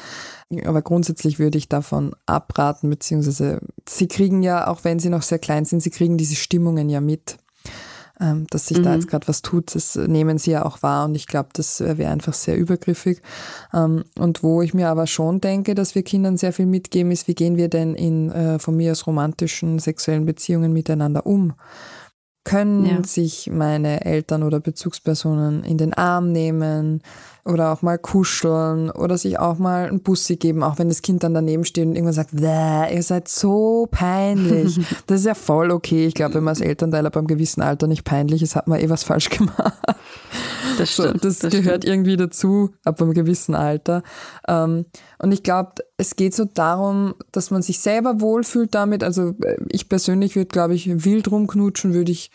Aber 0.66 0.82
grundsätzlich 0.82 1.38
würde 1.38 1.56
ich 1.56 1.68
davon 1.68 2.14
abraten, 2.26 2.90
beziehungsweise 2.90 3.60
sie 3.88 4.08
kriegen 4.08 4.42
ja, 4.42 4.66
auch 4.66 4.84
wenn 4.84 4.98
sie 4.98 5.08
noch 5.08 5.22
sehr 5.22 5.38
klein 5.38 5.64
sind, 5.64 5.80
sie 5.80 5.90
kriegen 5.90 6.18
diese 6.18 6.36
Stimmungen 6.36 6.90
ja 6.90 7.00
mit. 7.00 7.38
Ähm, 8.20 8.48
dass 8.50 8.66
sich 8.66 8.78
mhm. 8.78 8.82
da 8.82 8.94
jetzt 8.94 9.06
gerade 9.06 9.28
was 9.28 9.42
tut, 9.42 9.76
das 9.76 9.94
nehmen 9.94 10.38
sie 10.38 10.50
ja 10.50 10.64
auch 10.64 10.82
wahr 10.82 11.04
und 11.04 11.14
ich 11.14 11.28
glaube, 11.28 11.50
das 11.52 11.78
wäre 11.78 12.10
einfach 12.10 12.34
sehr 12.34 12.56
übergriffig. 12.56 13.22
Ähm, 13.72 14.04
und 14.18 14.42
wo 14.42 14.60
ich 14.60 14.74
mir 14.74 14.88
aber 14.88 15.06
schon 15.06 15.40
denke, 15.40 15.76
dass 15.76 15.94
wir 15.94 16.02
Kindern 16.02 16.36
sehr 16.36 16.52
viel 16.52 16.66
mitgeben, 16.66 17.12
ist, 17.12 17.28
wie 17.28 17.36
gehen 17.36 17.56
wir 17.56 17.68
denn 17.68 17.94
in 17.94 18.32
äh, 18.32 18.58
von 18.58 18.76
mir 18.76 18.90
aus 18.90 19.06
romantischen 19.06 19.78
sexuellen 19.78 20.26
Beziehungen 20.26 20.72
miteinander 20.72 21.26
um? 21.26 21.54
Können 22.48 22.86
ja. 22.86 23.04
sich 23.04 23.50
meine 23.52 24.04
Eltern 24.04 24.42
oder 24.42 24.60
Bezugspersonen 24.60 25.64
in 25.64 25.78
den 25.78 25.92
Arm 25.94 26.32
nehmen 26.32 27.02
oder 27.44 27.72
auch 27.72 27.80
mal 27.80 27.98
kuscheln 27.98 28.90
oder 28.90 29.16
sich 29.16 29.38
auch 29.38 29.58
mal 29.58 29.88
ein 29.88 30.00
Bussi 30.00 30.36
geben, 30.36 30.62
auch 30.62 30.78
wenn 30.78 30.88
das 30.88 31.00
Kind 31.00 31.22
dann 31.22 31.32
daneben 31.32 31.64
steht 31.64 31.86
und 31.86 31.94
irgendwann 31.94 32.12
sagt, 32.12 32.34
ihr 32.34 33.02
seid 33.02 33.28
so 33.28 33.88
peinlich. 33.90 34.78
Das 35.06 35.20
ist 35.20 35.26
ja 35.26 35.34
voll 35.34 35.70
okay. 35.70 36.06
Ich 36.06 36.14
glaube, 36.14 36.34
wenn 36.34 36.44
man 36.44 36.52
als 36.52 36.60
Elternteil 36.60 37.06
ab 37.06 37.16
einem 37.16 37.26
gewissen 37.26 37.62
Alter 37.62 37.86
nicht 37.86 38.04
peinlich 38.04 38.42
ist, 38.42 38.56
hat 38.56 38.68
man 38.68 38.80
eh 38.80 38.90
was 38.90 39.04
falsch 39.04 39.30
gemacht. 39.30 39.78
Das 40.76 40.92
stimmt. 40.92 41.22
So, 41.22 41.28
das, 41.28 41.38
das 41.38 41.52
gehört 41.52 41.82
stimmt. 41.82 41.84
irgendwie 41.86 42.16
dazu, 42.16 42.70
ab 42.84 43.00
einem 43.00 43.14
gewissen 43.14 43.54
Alter. 43.54 44.02
Ähm, 44.46 44.84
und 45.18 45.32
ich 45.32 45.42
glaube, 45.42 45.72
es 45.98 46.16
geht 46.16 46.34
so 46.34 46.44
darum, 46.44 47.14
dass 47.32 47.50
man 47.50 47.60
sich 47.60 47.80
selber 47.80 48.20
wohlfühlt 48.20 48.74
damit. 48.74 49.02
Also 49.04 49.34
äh, 49.42 49.56
ich 49.68 49.88
persönlich 49.88 50.36
würde, 50.36 50.48
glaube 50.48 50.74
ich, 50.74 51.04
wild 51.04 51.30
rumknutschen, 51.30 51.92
würde 51.92 52.12
ich 52.12 52.30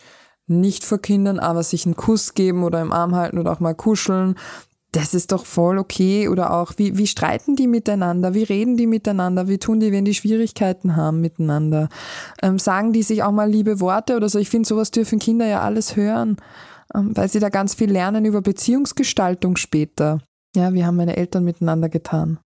nicht 0.46 0.84
vor 0.84 0.98
Kindern, 0.98 1.38
aber 1.38 1.62
sich 1.62 1.86
einen 1.86 1.96
Kuss 1.96 2.34
geben 2.34 2.62
oder 2.62 2.82
im 2.82 2.92
Arm 2.92 3.14
halten 3.14 3.38
oder 3.38 3.50
auch 3.50 3.60
mal 3.60 3.74
kuscheln, 3.74 4.36
das 4.92 5.14
ist 5.14 5.32
doch 5.32 5.46
voll 5.46 5.78
okay. 5.78 6.28
Oder 6.28 6.52
auch, 6.52 6.74
wie, 6.76 6.96
wie 6.98 7.06
streiten 7.06 7.56
die 7.56 7.66
miteinander? 7.66 8.34
Wie 8.34 8.44
reden 8.44 8.76
die 8.76 8.86
miteinander? 8.86 9.48
Wie 9.48 9.58
tun 9.58 9.80
die, 9.80 9.90
wenn 9.90 10.04
die 10.04 10.14
Schwierigkeiten 10.14 10.94
haben 10.94 11.20
miteinander? 11.20 11.88
Ähm, 12.42 12.58
sagen 12.58 12.92
die 12.92 13.02
sich 13.02 13.22
auch 13.22 13.32
mal 13.32 13.50
liebe 13.50 13.80
Worte 13.80 14.14
oder 14.14 14.28
so? 14.28 14.38
Ich 14.38 14.50
finde, 14.50 14.68
sowas 14.68 14.90
dürfen 14.90 15.18
Kinder 15.18 15.46
ja 15.46 15.62
alles 15.62 15.96
hören. 15.96 16.36
Ähm, 16.94 17.16
weil 17.16 17.28
sie 17.28 17.40
da 17.40 17.48
ganz 17.48 17.74
viel 17.74 17.90
lernen 17.90 18.24
über 18.24 18.42
Beziehungsgestaltung 18.42 19.56
später. 19.56 20.20
Ja, 20.54 20.72
wie 20.74 20.84
haben 20.84 20.96
meine 20.96 21.16
Eltern 21.16 21.42
miteinander 21.42 21.88
getan? 21.88 22.38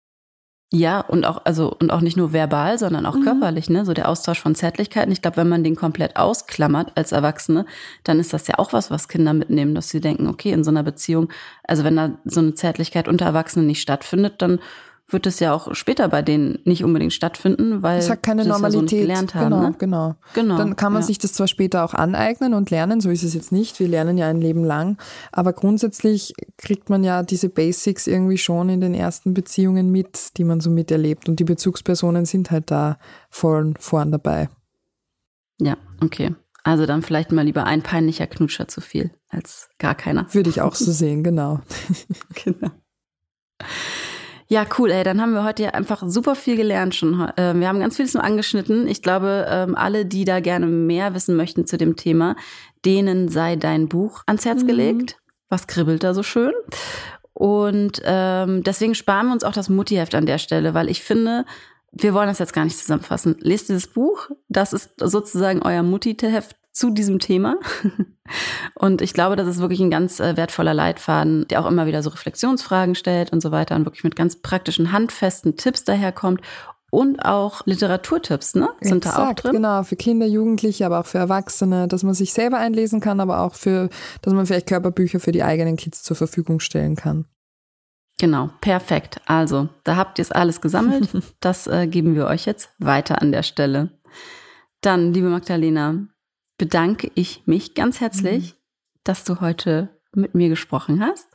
Ja, 0.74 1.00
und 1.00 1.26
auch, 1.26 1.46
also, 1.46 1.74
und 1.80 1.92
auch 1.92 2.02
nicht 2.02 2.18
nur 2.18 2.34
verbal, 2.34 2.78
sondern 2.78 3.06
auch 3.06 3.16
mhm. 3.16 3.24
körperlich, 3.24 3.70
ne? 3.70 3.86
So 3.86 3.94
der 3.94 4.10
Austausch 4.10 4.42
von 4.42 4.54
Zärtlichkeiten. 4.54 5.14
Ich 5.14 5.22
glaube, 5.22 5.38
wenn 5.38 5.48
man 5.48 5.64
den 5.64 5.78
komplett 5.78 6.18
ausklammert 6.18 6.92
als 6.96 7.14
Erwachsene, 7.14 7.66
dann 8.04 8.20
ist 8.20 8.34
das 8.34 8.48
ja 8.48 8.60
auch 8.60 8.74
was, 8.74 8.92
was 8.92 9.08
Kinder 9.08 9.32
mitnehmen, 9.32 9.76
dass 9.76 9.88
sie 9.88 10.02
denken, 10.02 10.28
okay, 10.28 10.52
in 10.52 10.66
so 10.66 10.72
einer 10.72 10.84
Beziehung, 10.84 11.30
also 11.64 11.86
wenn 11.86 11.96
da 11.96 12.18
so 12.26 12.42
eine 12.42 12.54
Zärtlichkeit 12.54 13.08
unter 13.08 13.26
Erwachsenen 13.26 13.66
nicht 13.66 13.82
stattfindet, 13.82 14.42
dann 14.42 14.60
wird 15.10 15.26
es 15.26 15.40
ja 15.40 15.54
auch 15.54 15.74
später 15.74 16.10
bei 16.10 16.22
denen 16.22 16.60
nicht 16.66 16.84
unbedingt 16.84 17.14
stattfinden, 17.14 17.82
weil 17.82 17.98
es 17.98 18.10
hat 18.10 18.24
keine 18.24 18.44
das 18.44 18.50
Normalität. 18.50 18.92
Ja 18.92 18.98
so 18.98 19.02
gelernt 19.02 19.36
haben. 19.36 19.46
Genau, 19.46 19.62
ne? 19.62 19.76
genau. 19.78 20.16
genau. 20.34 20.58
Dann 20.58 20.76
kann 20.76 20.92
man 20.92 21.02
ja. 21.02 21.08
sich 21.08 21.18
das 21.18 21.32
zwar 21.32 21.48
später 21.48 21.86
auch 21.86 21.94
aneignen 21.94 22.54
und 22.54 22.70
lernen, 22.72 23.00
so 23.00 23.10
ist 23.10 23.24
es 23.24 23.34
jetzt 23.34 23.54
nicht. 23.54 23.80
Wir 23.80 23.88
lernen 23.88 24.18
ja 24.18 24.28
ein 24.28 24.42
Leben 24.42 24.66
lang, 24.66 24.98
aber 25.32 25.54
grundsätzlich 25.54 26.34
kriegt 26.58 26.90
man 26.90 27.06
ja 27.06 27.24
diese 27.24 27.48
Basics 27.48 28.06
irgendwie 28.06 28.38
schon 28.38 28.68
in 28.68 28.82
den 28.82 28.94
ersten 28.94 29.34
Beziehungen 29.34 29.92
mit, 29.92 30.38
die 30.38 30.44
man 30.44 30.60
so 30.60 30.70
miterlebt 30.70 31.30
und 31.30 31.40
die 31.40 31.46
Bezugspersonen 31.46 32.26
sind 32.26 32.52
halt 32.52 32.70
da 32.70 32.98
voll 33.30 33.76
vorn 33.80 34.12
dabei. 34.12 34.50
Ja, 35.60 35.78
okay. 36.04 36.36
Also 36.64 36.86
dann 36.86 37.02
vielleicht 37.02 37.32
mal 37.32 37.46
lieber 37.46 37.64
ein 37.64 37.82
peinlicher 37.82 38.28
Knutscher 38.28 38.68
zu 38.68 38.82
viel 38.82 39.12
als 39.30 39.70
gar 39.80 39.96
keiner. 39.96 40.28
Würde 40.34 40.50
ich 40.50 40.60
auch 40.60 40.76
so 40.76 40.92
sehen, 40.92 41.24
genau. 41.24 41.62
genau. 42.44 42.72
Ja, 44.50 44.66
cool, 44.78 44.92
ey. 44.92 45.04
Dann 45.04 45.20
haben 45.22 45.34
wir 45.34 45.44
heute 45.44 45.64
ja 45.64 45.70
einfach 45.72 46.04
super 46.08 46.34
viel 46.36 46.56
gelernt 46.56 46.96
schon. 46.96 47.20
Äh, 47.36 47.54
wir 47.56 47.68
haben 47.68 47.80
ganz 47.80 47.98
vieles 47.98 48.14
nur 48.14 48.24
angeschnitten. 48.24 48.88
Ich 48.88 49.02
glaube, 49.02 49.46
ähm, 49.50 49.76
alle, 49.76 50.06
die 50.06 50.24
da 50.24 50.40
gerne 50.40 50.68
mehr 50.68 51.14
wissen 51.14 51.36
möchten 51.36 51.66
zu 51.68 51.78
dem 51.78 51.96
Thema, 51.98 52.36
denen 52.86 53.28
sei 53.28 53.58
dein 53.58 53.90
Buch 53.90 54.24
ans 54.26 54.46
Herz 54.46 54.64
Mhm. 54.64 54.68
gelegt. 54.68 55.18
Was 55.50 55.68
kribbelt 55.68 56.04
da 56.04 56.14
so 56.14 56.24
schön? 56.24 56.54
Und 57.34 58.02
ähm, 58.06 58.64
deswegen 58.64 58.96
sparen 58.96 59.28
wir 59.28 59.34
uns 59.34 59.44
auch 59.44 59.54
das 59.54 59.70
Muttiheft 59.70 60.16
an 60.16 60.26
der 60.26 60.38
Stelle, 60.38 60.74
weil 60.74 60.90
ich 60.90 61.04
finde, 61.04 61.46
wir 61.92 62.14
wollen 62.14 62.28
das 62.28 62.40
jetzt 62.40 62.54
gar 62.54 62.64
nicht 62.64 62.78
zusammenfassen. 62.78 63.36
Lest 63.42 63.70
dieses 63.70 63.88
Buch, 63.88 64.30
das 64.50 64.74
ist 64.74 64.92
sozusagen 64.98 65.62
euer 65.62 65.84
Mutti-Heft 65.84 66.56
zu 66.78 66.92
diesem 66.92 67.20
Thema. 67.20 67.58
Und 68.76 69.02
ich 69.02 69.14
glaube, 69.14 69.36
das 69.36 69.48
ist 69.48 69.60
wirklich 69.60 69.80
ein 69.80 69.90
ganz 69.90 70.20
äh, 70.20 70.38
wertvoller 70.38 70.74
Leitfaden, 70.74 71.48
der 71.48 71.62
auch 71.62 71.66
immer 71.66 71.88
wieder 71.88 72.04
so 72.04 72.10
Reflexionsfragen 72.10 72.94
stellt 72.94 73.32
und 73.34 73.42
so 73.42 73.52
weiter 73.52 73.76
und 73.76 73.86
wirklich 73.86 74.04
mit 74.04 74.16
ganz 74.16 74.36
praktischen, 74.36 74.92
handfesten 74.92 75.56
Tipps 75.56 75.86
daherkommt 75.86 76.42
und 76.92 77.26
auch 77.26 77.66
Literaturtipps, 77.66 78.56
ne? 78.56 78.70
Sind 78.82 79.06
Exakt, 79.06 79.18
da 79.18 79.30
auch 79.30 79.34
drin? 79.34 79.54
Genau, 79.54 79.84
für 79.84 79.96
Kinder, 79.96 80.26
Jugendliche, 80.26 80.86
aber 80.86 81.00
auch 81.00 81.06
für 81.06 81.18
Erwachsene, 81.18 81.88
dass 81.88 82.04
man 82.04 82.14
sich 82.14 82.34
selber 82.34 82.58
einlesen 82.58 83.00
kann, 83.00 83.20
aber 83.20 83.42
auch 83.42 83.56
für, 83.56 83.90
dass 84.22 84.34
man 84.34 84.46
vielleicht 84.46 84.68
Körperbücher 84.68 85.20
für 85.20 85.32
die 85.32 85.44
eigenen 85.44 85.78
Kids 85.78 86.04
zur 86.04 86.16
Verfügung 86.16 86.60
stellen 86.60 86.96
kann. 86.96 87.26
Genau, 88.20 88.50
perfekt. 88.62 89.22
Also, 89.26 89.70
da 89.84 89.96
habt 89.96 90.20
ihr 90.20 90.24
es 90.24 90.32
alles 90.32 90.62
gesammelt. 90.62 91.10
Das 91.40 91.68
äh, 91.68 91.88
geben 91.88 92.16
wir 92.16 92.26
euch 92.28 92.46
jetzt 92.46 92.70
weiter 92.80 93.22
an 93.22 93.32
der 93.32 93.44
Stelle. 93.44 93.92
Dann, 94.82 95.14
liebe 95.14 95.30
Magdalena, 95.30 96.08
bedanke 96.58 97.12
ich 97.16 97.44
mich 97.46 97.74
ganz 97.74 98.00
herzlich, 98.00 98.56
dass 99.04 99.24
du 99.24 99.42
heute 99.42 99.90
mit 100.14 100.36
mir 100.36 100.50
gesprochen 100.50 101.02
hast. 101.02 101.30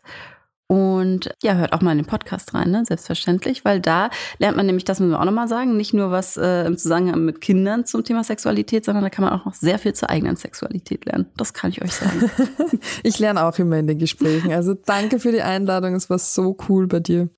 Und 0.72 1.34
ja, 1.42 1.54
hört 1.54 1.74
auch 1.74 1.82
mal 1.82 1.92
in 1.92 1.98
den 1.98 2.06
Podcast 2.06 2.54
rein, 2.54 2.70
ne? 2.70 2.82
selbstverständlich, 2.86 3.62
weil 3.62 3.78
da 3.78 4.08
lernt 4.38 4.56
man 4.56 4.64
nämlich, 4.64 4.84
das 4.84 5.00
müssen 5.00 5.10
wir 5.10 5.20
auch 5.20 5.26
nochmal 5.26 5.46
sagen, 5.46 5.76
nicht 5.76 5.92
nur 5.92 6.10
was 6.10 6.38
äh, 6.38 6.64
im 6.64 6.78
Zusammenhang 6.78 7.26
mit 7.26 7.42
Kindern 7.42 7.84
zum 7.84 8.04
Thema 8.04 8.24
Sexualität, 8.24 8.86
sondern 8.86 9.04
da 9.04 9.10
kann 9.10 9.22
man 9.22 9.38
auch 9.38 9.44
noch 9.44 9.52
sehr 9.52 9.78
viel 9.78 9.92
zur 9.92 10.08
eigenen 10.08 10.36
Sexualität 10.36 11.04
lernen. 11.04 11.26
Das 11.36 11.52
kann 11.52 11.70
ich 11.72 11.82
euch 11.82 11.92
sagen. 11.92 12.30
Ich 13.02 13.18
lerne 13.18 13.44
auch 13.44 13.58
immer 13.58 13.76
in 13.78 13.86
den 13.86 13.98
Gesprächen. 13.98 14.50
Also 14.52 14.72
danke 14.72 15.18
für 15.18 15.32
die 15.32 15.42
Einladung. 15.42 15.94
Es 15.94 16.08
war 16.08 16.18
so 16.18 16.56
cool 16.68 16.86
bei 16.86 17.00
dir. 17.00 17.28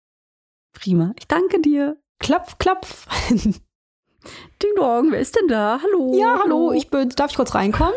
Prima. 0.72 1.12
Ich 1.18 1.26
danke 1.26 1.60
dir. 1.60 1.96
Klopf, 2.20 2.58
klopf. 2.58 3.08
Ding 4.62 4.70
Dong, 4.76 5.10
wer 5.12 5.20
ist 5.20 5.36
denn 5.36 5.48
da? 5.48 5.78
Hallo. 5.82 6.12
Ja, 6.18 6.38
hallo, 6.42 6.72
ich 6.72 6.90
bin, 6.90 7.08
darf 7.10 7.30
ich 7.30 7.36
kurz 7.36 7.54
reinkommen? 7.54 7.94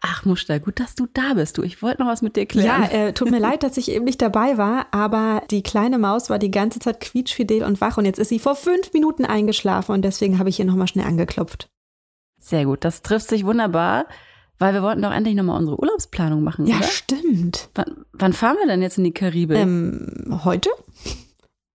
Ach, 0.00 0.24
Muster, 0.24 0.58
gut, 0.58 0.80
dass 0.80 0.96
du 0.96 1.06
da 1.14 1.34
bist. 1.34 1.56
Du, 1.56 1.62
ich 1.62 1.82
wollte 1.82 2.02
noch 2.02 2.08
was 2.08 2.20
mit 2.20 2.34
dir 2.34 2.46
klären. 2.46 2.82
Ja, 2.82 2.88
äh, 2.88 3.12
tut 3.12 3.30
mir 3.30 3.38
leid, 3.38 3.62
dass 3.62 3.76
ich 3.76 3.90
eben 3.92 4.04
nicht 4.04 4.20
dabei 4.20 4.58
war, 4.58 4.86
aber 4.90 5.42
die 5.52 5.62
kleine 5.62 5.98
Maus 5.98 6.30
war 6.30 6.40
die 6.40 6.50
ganze 6.50 6.80
Zeit 6.80 6.98
quietschfidel 7.00 7.62
und 7.62 7.80
wach 7.80 7.96
und 7.96 8.04
jetzt 8.04 8.18
ist 8.18 8.30
sie 8.30 8.40
vor 8.40 8.56
fünf 8.56 8.92
Minuten 8.92 9.24
eingeschlafen 9.24 9.92
und 9.92 10.02
deswegen 10.02 10.40
habe 10.40 10.48
ich 10.48 10.56
hier 10.56 10.64
nochmal 10.64 10.88
schnell 10.88 11.06
angeklopft. 11.06 11.70
Sehr 12.40 12.64
gut, 12.64 12.84
das 12.84 13.02
trifft 13.02 13.28
sich 13.28 13.44
wunderbar, 13.46 14.06
weil 14.58 14.74
wir 14.74 14.82
wollten 14.82 15.02
doch 15.02 15.12
endlich 15.12 15.36
nochmal 15.36 15.58
unsere 15.60 15.78
Urlaubsplanung 15.78 16.42
machen, 16.42 16.66
Ja, 16.66 16.78
oder? 16.78 16.86
stimmt. 16.88 17.68
Wann, 17.76 18.04
wann 18.12 18.32
fahren 18.32 18.56
wir 18.58 18.66
denn 18.66 18.82
jetzt 18.82 18.98
in 18.98 19.04
die 19.04 19.14
Karibik? 19.14 19.58
Ähm, 19.58 20.40
heute? 20.44 20.70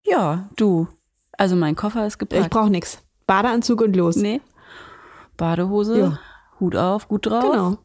ja, 0.06 0.50
du. 0.58 0.90
Also 1.38 1.56
mein 1.56 1.76
Koffer 1.78 2.06
ist 2.06 2.16
Ich 2.16 2.20
gepackt. 2.20 2.50
brauche 2.50 2.70
nichts. 2.70 3.02
Badeanzug 3.28 3.82
und 3.82 3.96
los. 3.96 4.16
nee. 4.16 4.42
Badehose, 5.38 6.00
Ja. 6.00 6.20
Hut 6.60 6.76
auf, 6.76 7.08
gut 7.08 7.28
drauf. 7.28 7.44
Genau. 7.44 7.78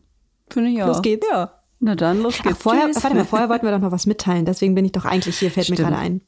Finde 0.50 0.70
ich 0.70 0.82
auch. 0.82 0.86
Los 0.88 1.02
geht's. 1.02 1.26
Ja. 1.30 1.58
Na 1.80 1.94
dann, 1.94 2.22
los 2.22 2.36
Ach, 2.38 2.44
geht's. 2.44 2.62
vorher, 2.62 2.86
Tschüss. 2.86 3.02
warte 3.04 3.16
mal, 3.16 3.24
vorher 3.26 3.48
wollten 3.50 3.66
wir 3.66 3.72
doch 3.72 3.80
noch 3.80 3.92
was 3.92 4.06
mitteilen. 4.06 4.44
Deswegen 4.46 4.74
bin 4.74 4.84
ich 4.84 4.92
doch 4.92 5.04
eigentlich 5.04 5.38
hier, 5.38 5.50
fällt 5.50 5.68
mir 5.68 5.76
Stimmt. 5.76 5.90
gerade 5.90 6.00
ein. 6.00 6.20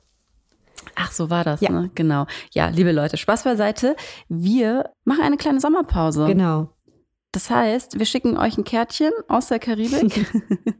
Ach, 0.96 1.12
so 1.12 1.30
war 1.30 1.44
das, 1.44 1.60
Ja. 1.62 1.70
ne? 1.70 1.90
Genau. 1.94 2.26
Ja, 2.52 2.68
liebe 2.68 2.92
Leute, 2.92 3.16
Spaß 3.16 3.44
beiseite. 3.44 3.96
Wir 4.28 4.90
machen 5.04 5.22
eine 5.22 5.36
kleine 5.38 5.60
Sommerpause. 5.60 6.26
Genau. 6.26 6.68
Das 7.32 7.48
heißt, 7.50 7.98
wir 7.98 8.06
schicken 8.06 8.36
euch 8.36 8.58
ein 8.58 8.64
Kärtchen 8.64 9.12
aus 9.28 9.46
der 9.48 9.58
Karibik 9.60 10.26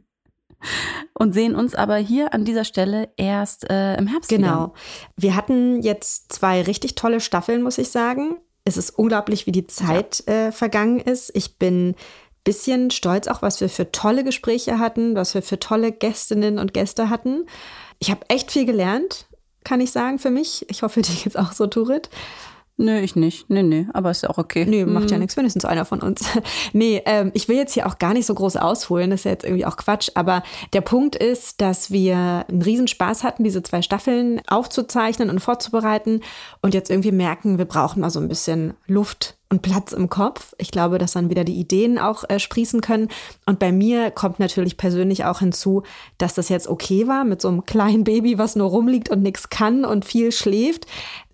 und 1.13 1.33
sehen 1.33 1.55
uns 1.55 1.75
aber 1.75 1.97
hier 1.97 2.33
an 2.33 2.45
dieser 2.45 2.63
Stelle 2.63 3.09
erst 3.17 3.69
äh, 3.69 3.95
im 3.95 4.07
Herbst 4.07 4.29
Genau. 4.29 4.73
Wir 5.15 5.35
hatten 5.35 5.81
jetzt 5.81 6.33
zwei 6.33 6.61
richtig 6.61 6.95
tolle 6.95 7.19
Staffeln, 7.19 7.61
muss 7.61 7.77
ich 7.77 7.89
sagen. 7.89 8.37
Es 8.63 8.77
ist 8.77 8.91
unglaublich, 8.91 9.45
wie 9.45 9.51
die 9.51 9.67
Zeit 9.67 10.27
äh, 10.27 10.51
vergangen 10.51 10.99
ist. 10.99 11.31
Ich 11.35 11.57
bin 11.57 11.95
bisschen 12.45 12.91
stolz 12.91 13.27
auch, 13.27 13.41
was 13.41 13.59
wir 13.59 13.69
für 13.69 13.91
tolle 13.91 14.23
Gespräche 14.23 14.79
hatten, 14.79 15.15
was 15.15 15.33
wir 15.33 15.41
für 15.41 15.59
tolle 15.59 15.91
Gästinnen 15.91 16.59
und 16.59 16.73
Gäste 16.73 17.09
hatten. 17.09 17.47
Ich 17.99 18.11
habe 18.11 18.29
echt 18.29 18.51
viel 18.51 18.65
gelernt, 18.65 19.27
kann 19.63 19.81
ich 19.81 19.91
sagen, 19.91 20.19
für 20.19 20.29
mich. 20.29 20.65
Ich 20.69 20.83
hoffe, 20.83 21.01
dir 21.03 21.13
geht's 21.13 21.35
auch 21.35 21.51
so, 21.51 21.67
Turit. 21.67 22.09
Nö, 22.77 22.99
ich 22.99 23.15
nicht. 23.15 23.49
Nee, 23.49 23.63
nee, 23.63 23.87
aber 23.93 24.11
ist 24.11 24.23
ja 24.23 24.29
auch 24.29 24.37
okay. 24.37 24.65
Nee, 24.65 24.83
macht 24.85 25.09
ja 25.09 25.15
Mhm. 25.15 25.21
nichts, 25.21 25.37
wenigstens 25.37 25.63
einer 25.63 25.85
von 25.85 26.01
uns. 26.01 26.25
nee, 26.73 27.01
ähm, 27.05 27.31
ich 27.33 27.47
will 27.47 27.55
jetzt 27.55 27.73
hier 27.73 27.87
auch 27.87 27.99
gar 27.99 28.13
nicht 28.13 28.25
so 28.25 28.33
groß 28.35 28.57
ausholen, 28.57 29.11
das 29.11 29.21
ist 29.21 29.23
ja 29.23 29.31
jetzt 29.31 29.45
irgendwie 29.45 29.65
auch 29.65 29.77
Quatsch, 29.77 30.09
aber 30.15 30.43
der 30.73 30.81
Punkt 30.81 31.15
ist, 31.15 31.61
dass 31.61 31.89
wir 31.89 32.45
einen 32.49 32.61
Riesenspaß 32.61 33.23
hatten, 33.23 33.45
diese 33.45 33.63
zwei 33.63 33.81
Staffeln 33.81 34.41
aufzuzeichnen 34.47 35.29
und 35.29 35.39
vorzubereiten 35.39 36.19
und 36.61 36.73
jetzt 36.73 36.89
irgendwie 36.89 37.13
merken, 37.13 37.57
wir 37.57 37.65
brauchen 37.65 38.01
mal 38.01 38.09
so 38.09 38.19
ein 38.19 38.27
bisschen 38.27 38.73
Luft 38.87 39.37
und 39.47 39.61
Platz 39.61 39.93
im 39.93 40.09
Kopf. 40.09 40.53
Ich 40.57 40.71
glaube, 40.71 40.97
dass 40.97 41.13
dann 41.13 41.29
wieder 41.29 41.43
die 41.43 41.53
Ideen 41.59 41.99
auch 41.99 42.23
äh, 42.27 42.39
sprießen 42.39 42.81
können. 42.81 43.09
Und 43.45 43.59
bei 43.59 43.71
mir 43.71 44.09
kommt 44.09 44.39
natürlich 44.39 44.75
persönlich 44.75 45.23
auch 45.23 45.39
hinzu, 45.39 45.83
dass 46.17 46.33
das 46.33 46.49
jetzt 46.49 46.67
okay 46.67 47.07
war 47.07 47.23
mit 47.23 47.41
so 47.43 47.47
einem 47.47 47.63
kleinen 47.63 48.03
Baby, 48.03 48.39
was 48.39 48.55
nur 48.55 48.67
rumliegt 48.69 49.09
und 49.11 49.21
nichts 49.21 49.49
kann 49.49 49.85
und 49.85 50.03
viel 50.03 50.31
schläft. 50.31 50.87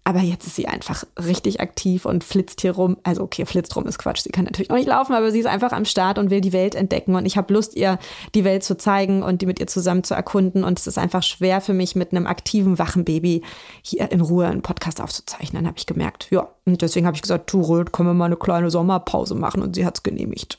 Aber 0.03 0.19
jetzt 0.19 0.47
ist 0.47 0.55
sie 0.55 0.67
einfach 0.67 1.03
richtig 1.15 1.61
aktiv 1.61 2.05
und 2.05 2.23
flitzt 2.23 2.61
hier 2.61 2.71
rum. 2.71 2.97
Also 3.03 3.21
okay, 3.21 3.45
flitzt 3.45 3.75
rum 3.75 3.85
ist 3.85 3.99
Quatsch. 3.99 4.21
Sie 4.21 4.31
kann 4.31 4.45
natürlich 4.45 4.71
auch 4.71 4.75
nicht 4.75 4.87
laufen, 4.87 5.13
aber 5.13 5.31
sie 5.31 5.39
ist 5.39 5.45
einfach 5.45 5.71
am 5.71 5.85
Start 5.85 6.17
und 6.17 6.31
will 6.31 6.41
die 6.41 6.53
Welt 6.53 6.73
entdecken. 6.73 7.13
Und 7.13 7.27
ich 7.27 7.37
habe 7.37 7.53
Lust, 7.53 7.75
ihr 7.75 7.99
die 8.33 8.43
Welt 8.43 8.63
zu 8.63 8.75
zeigen 8.75 9.21
und 9.21 9.43
die 9.43 9.45
mit 9.45 9.59
ihr 9.59 9.67
zusammen 9.67 10.03
zu 10.03 10.15
erkunden. 10.15 10.63
Und 10.63 10.79
es 10.79 10.87
ist 10.87 10.97
einfach 10.97 11.21
schwer 11.21 11.61
für 11.61 11.73
mich, 11.73 11.95
mit 11.95 12.13
einem 12.13 12.25
aktiven, 12.25 12.79
wachen 12.79 13.05
Baby 13.05 13.43
hier 13.83 14.11
in 14.11 14.21
Ruhe 14.21 14.47
einen 14.47 14.63
Podcast 14.63 15.01
aufzuzeichnen, 15.01 15.67
habe 15.67 15.77
ich 15.77 15.85
gemerkt. 15.85 16.27
Ja, 16.31 16.49
und 16.65 16.81
deswegen 16.81 17.05
habe 17.05 17.15
ich 17.15 17.21
gesagt, 17.21 17.47
Turut, 17.47 17.93
können 17.93 18.09
wir 18.09 18.13
mal 18.15 18.25
eine 18.25 18.37
kleine 18.37 18.71
Sommerpause 18.71 19.35
machen? 19.35 19.61
Und 19.61 19.75
sie 19.75 19.85
hat 19.85 19.97
es 19.97 20.03
genehmigt. 20.03 20.57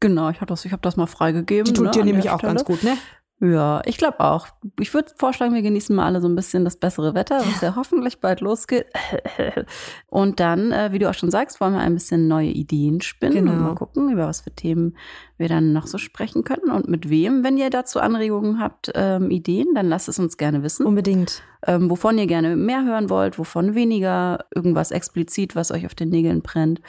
Genau, 0.00 0.30
ich 0.30 0.40
habe 0.40 0.46
das, 0.46 0.64
ich 0.64 0.72
hab 0.72 0.82
das 0.82 0.96
mal 0.96 1.06
freigegeben. 1.06 1.64
Die 1.64 1.72
tut 1.72 1.86
ne, 1.86 1.90
dir 1.92 2.04
nämlich 2.04 2.30
auch 2.30 2.42
ganz 2.42 2.62
Stelle. 2.62 2.78
gut, 2.78 2.84
ne? 2.84 2.98
Ja, 3.40 3.82
ich 3.84 3.98
glaube 3.98 4.18
auch. 4.18 4.48
Ich 4.80 4.92
würde 4.94 5.12
vorschlagen, 5.16 5.54
wir 5.54 5.62
genießen 5.62 5.94
mal 5.94 6.06
alle 6.06 6.20
so 6.20 6.26
ein 6.28 6.34
bisschen 6.34 6.64
das 6.64 6.76
bessere 6.76 7.14
Wetter, 7.14 7.38
was 7.46 7.60
ja 7.60 7.76
hoffentlich 7.76 8.20
bald 8.20 8.40
losgeht. 8.40 8.86
Und 10.08 10.40
dann, 10.40 10.72
äh, 10.72 10.92
wie 10.92 10.98
du 10.98 11.08
auch 11.08 11.14
schon 11.14 11.30
sagst, 11.30 11.60
wollen 11.60 11.74
wir 11.74 11.80
ein 11.80 11.94
bisschen 11.94 12.26
neue 12.28 12.48
Ideen 12.48 13.00
spinnen 13.00 13.46
und 13.48 13.54
Genau. 13.54 13.68
mal 13.68 13.74
gucken, 13.74 14.10
über 14.10 14.26
was 14.26 14.40
für 14.40 14.50
Themen 14.50 14.96
wir 15.36 15.48
dann 15.48 15.72
noch 15.72 15.86
so 15.86 15.98
sprechen 15.98 16.42
könnten 16.42 16.70
und 16.72 16.88
mit 16.88 17.10
wem. 17.10 17.44
Wenn 17.44 17.58
ihr 17.58 17.70
dazu 17.70 18.00
Anregungen 18.00 18.60
habt, 18.60 18.90
ähm, 18.94 19.30
Ideen, 19.30 19.68
dann 19.74 19.88
lasst 19.88 20.08
es 20.08 20.18
uns 20.18 20.36
gerne 20.36 20.62
wissen. 20.64 20.84
Unbedingt. 20.84 21.42
ähm, 21.66 21.88
wovon 21.90 22.18
ihr 22.18 22.26
gerne 22.26 22.56
mehr 22.56 22.84
hören 22.84 23.08
wollt, 23.08 23.38
wovon 23.38 23.74
weniger, 23.76 24.46
irgendwas 24.52 24.90
explizit, 24.90 25.54
was 25.54 25.70
euch 25.70 25.86
auf 25.86 25.94
den 25.94 26.08
Nägeln 26.08 26.42
brennt. 26.42 26.80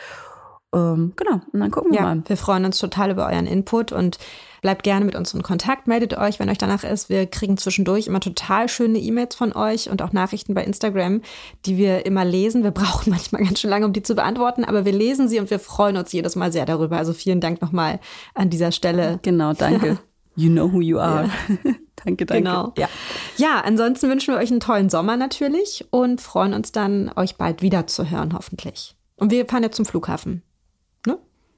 Ähm, 0.74 1.14
genau, 1.16 1.42
und 1.52 1.60
dann 1.60 1.72
gucken 1.72 1.92
wir 1.92 2.00
Ja, 2.00 2.06
mal. 2.16 2.24
wir 2.26 2.38
freuen 2.38 2.66
uns 2.66 2.80
total 2.80 3.12
über 3.12 3.28
euren 3.28 3.46
Input 3.48 3.92
und 3.92 4.18
bleibt 4.62 4.84
gerne 4.84 5.06
mit 5.06 5.16
uns 5.16 5.34
in 5.34 5.44
Kontakt. 5.44 5.88
Meldet 5.88 6.18
euch, 6.18 6.40
wenn 6.40 6.50
euch 6.50 6.58
danach 6.58 6.84
ist. 6.84 7.10
Wir 7.10 7.26
kriegen 7.26 7.58
zwischendurch 7.58 8.08
immer 8.08 8.20
total 8.20 8.70
schöne 8.70 9.00
E-Mails 9.00 9.36
von 9.36 9.54
euch 9.54 9.90
und 9.90 10.02
auch 10.02 10.12
Nachrichten 10.12 10.54
bei 10.54 10.64
Instagram, 10.64 11.22
die 11.66 11.78
wir 11.78 12.06
immer 12.06 12.26
lesen. 12.26 12.64
Wir 12.64 12.72
brauchen 12.80 13.10
manchmal 13.12 13.44
ganz 13.44 13.60
schön 13.60 13.70
lange, 13.70 13.86
um 13.86 13.94
die 13.94 14.04
zu 14.04 14.16
beantworten, 14.16 14.64
aber 14.64 14.86
wir 14.86 14.94
lesen 14.94 15.28
sie 15.28 15.40
und 15.40 15.50
wir 15.50 15.60
freuen 15.60 15.98
uns 15.98 16.12
jedes 16.12 16.36
Mal 16.36 16.52
sehr 16.52 16.66
darüber. 16.66 16.98
Also 16.98 17.14
vielen 17.14 17.42
Dank 17.42 17.62
nochmal 17.62 18.00
an 18.34 18.50
dieser 18.50 18.72
Stelle. 18.72 19.20
Genau, 19.22 19.54
danke. 19.54 20.00
You 20.36 20.50
know 20.50 20.72
who 20.72 20.80
you 20.80 21.00
are. 21.00 21.30
danke, 22.06 22.26
danke. 22.26 22.44
Genau. 22.44 22.72
Ja. 22.78 22.88
Ja, 23.36 23.62
ansonsten 23.66 24.10
wünschen 24.10 24.34
wir 24.34 24.40
euch 24.40 24.52
einen 24.52 24.62
tollen 24.62 24.90
Sommer 24.90 25.18
natürlich 25.18 25.86
und 25.90 26.22
freuen 26.22 26.54
uns 26.54 26.72
dann, 26.72 27.12
euch 27.18 27.36
bald 27.36 27.62
wieder 27.62 27.88
zu 27.88 28.10
hören, 28.10 28.32
hoffentlich. 28.34 28.96
Und 29.18 29.32
wir 29.32 29.46
fahren 29.46 29.64
jetzt 29.64 29.76
zum 29.76 29.86
Flughafen. 29.86 30.44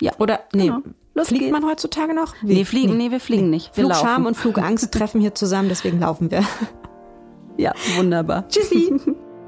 Ja, 0.01 0.11
Oder, 0.17 0.41
nee, 0.53 0.65
genau. 0.67 0.79
Los 1.13 1.27
fliegt 1.27 1.43
geht's. 1.43 1.51
man 1.53 1.65
heutzutage 1.69 2.13
noch? 2.13 2.33
Nee, 2.41 2.65
fliegen, 2.65 2.97
nee, 2.97 3.11
wir 3.11 3.19
fliegen 3.19 3.49
nicht. 3.49 3.75
Wir 3.77 3.85
Flugscham 3.85 4.07
laufen. 4.07 4.25
und 4.27 4.35
Flugangst 4.37 4.91
treffen 4.93 5.21
hier 5.21 5.35
zusammen, 5.35 5.69
deswegen 5.69 5.99
laufen 5.99 6.31
wir. 6.31 6.43
Ja, 7.57 7.73
wunderbar. 7.97 8.47
Tschüssi. 8.49 8.93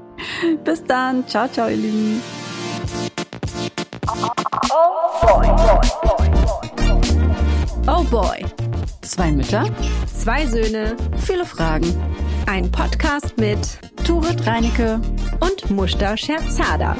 Bis 0.64 0.84
dann. 0.84 1.26
Ciao, 1.26 1.48
ciao, 1.48 1.68
ihr 1.68 1.76
Lieben. 1.76 2.20
Oh 7.86 8.02
boy. 8.04 8.44
Zwei 9.02 9.30
Mütter, 9.32 9.64
Zwei 10.06 10.46
Söhne, 10.46 10.96
viele 11.18 11.44
Fragen. 11.44 11.94
ein 12.46 12.70
Podcast 12.70 13.36
mit 13.36 13.58
Turit 14.06 14.46
Reinecke 14.46 15.00
und 15.40 15.70
Mushta 15.70 16.16
Scherzada. 16.16 16.96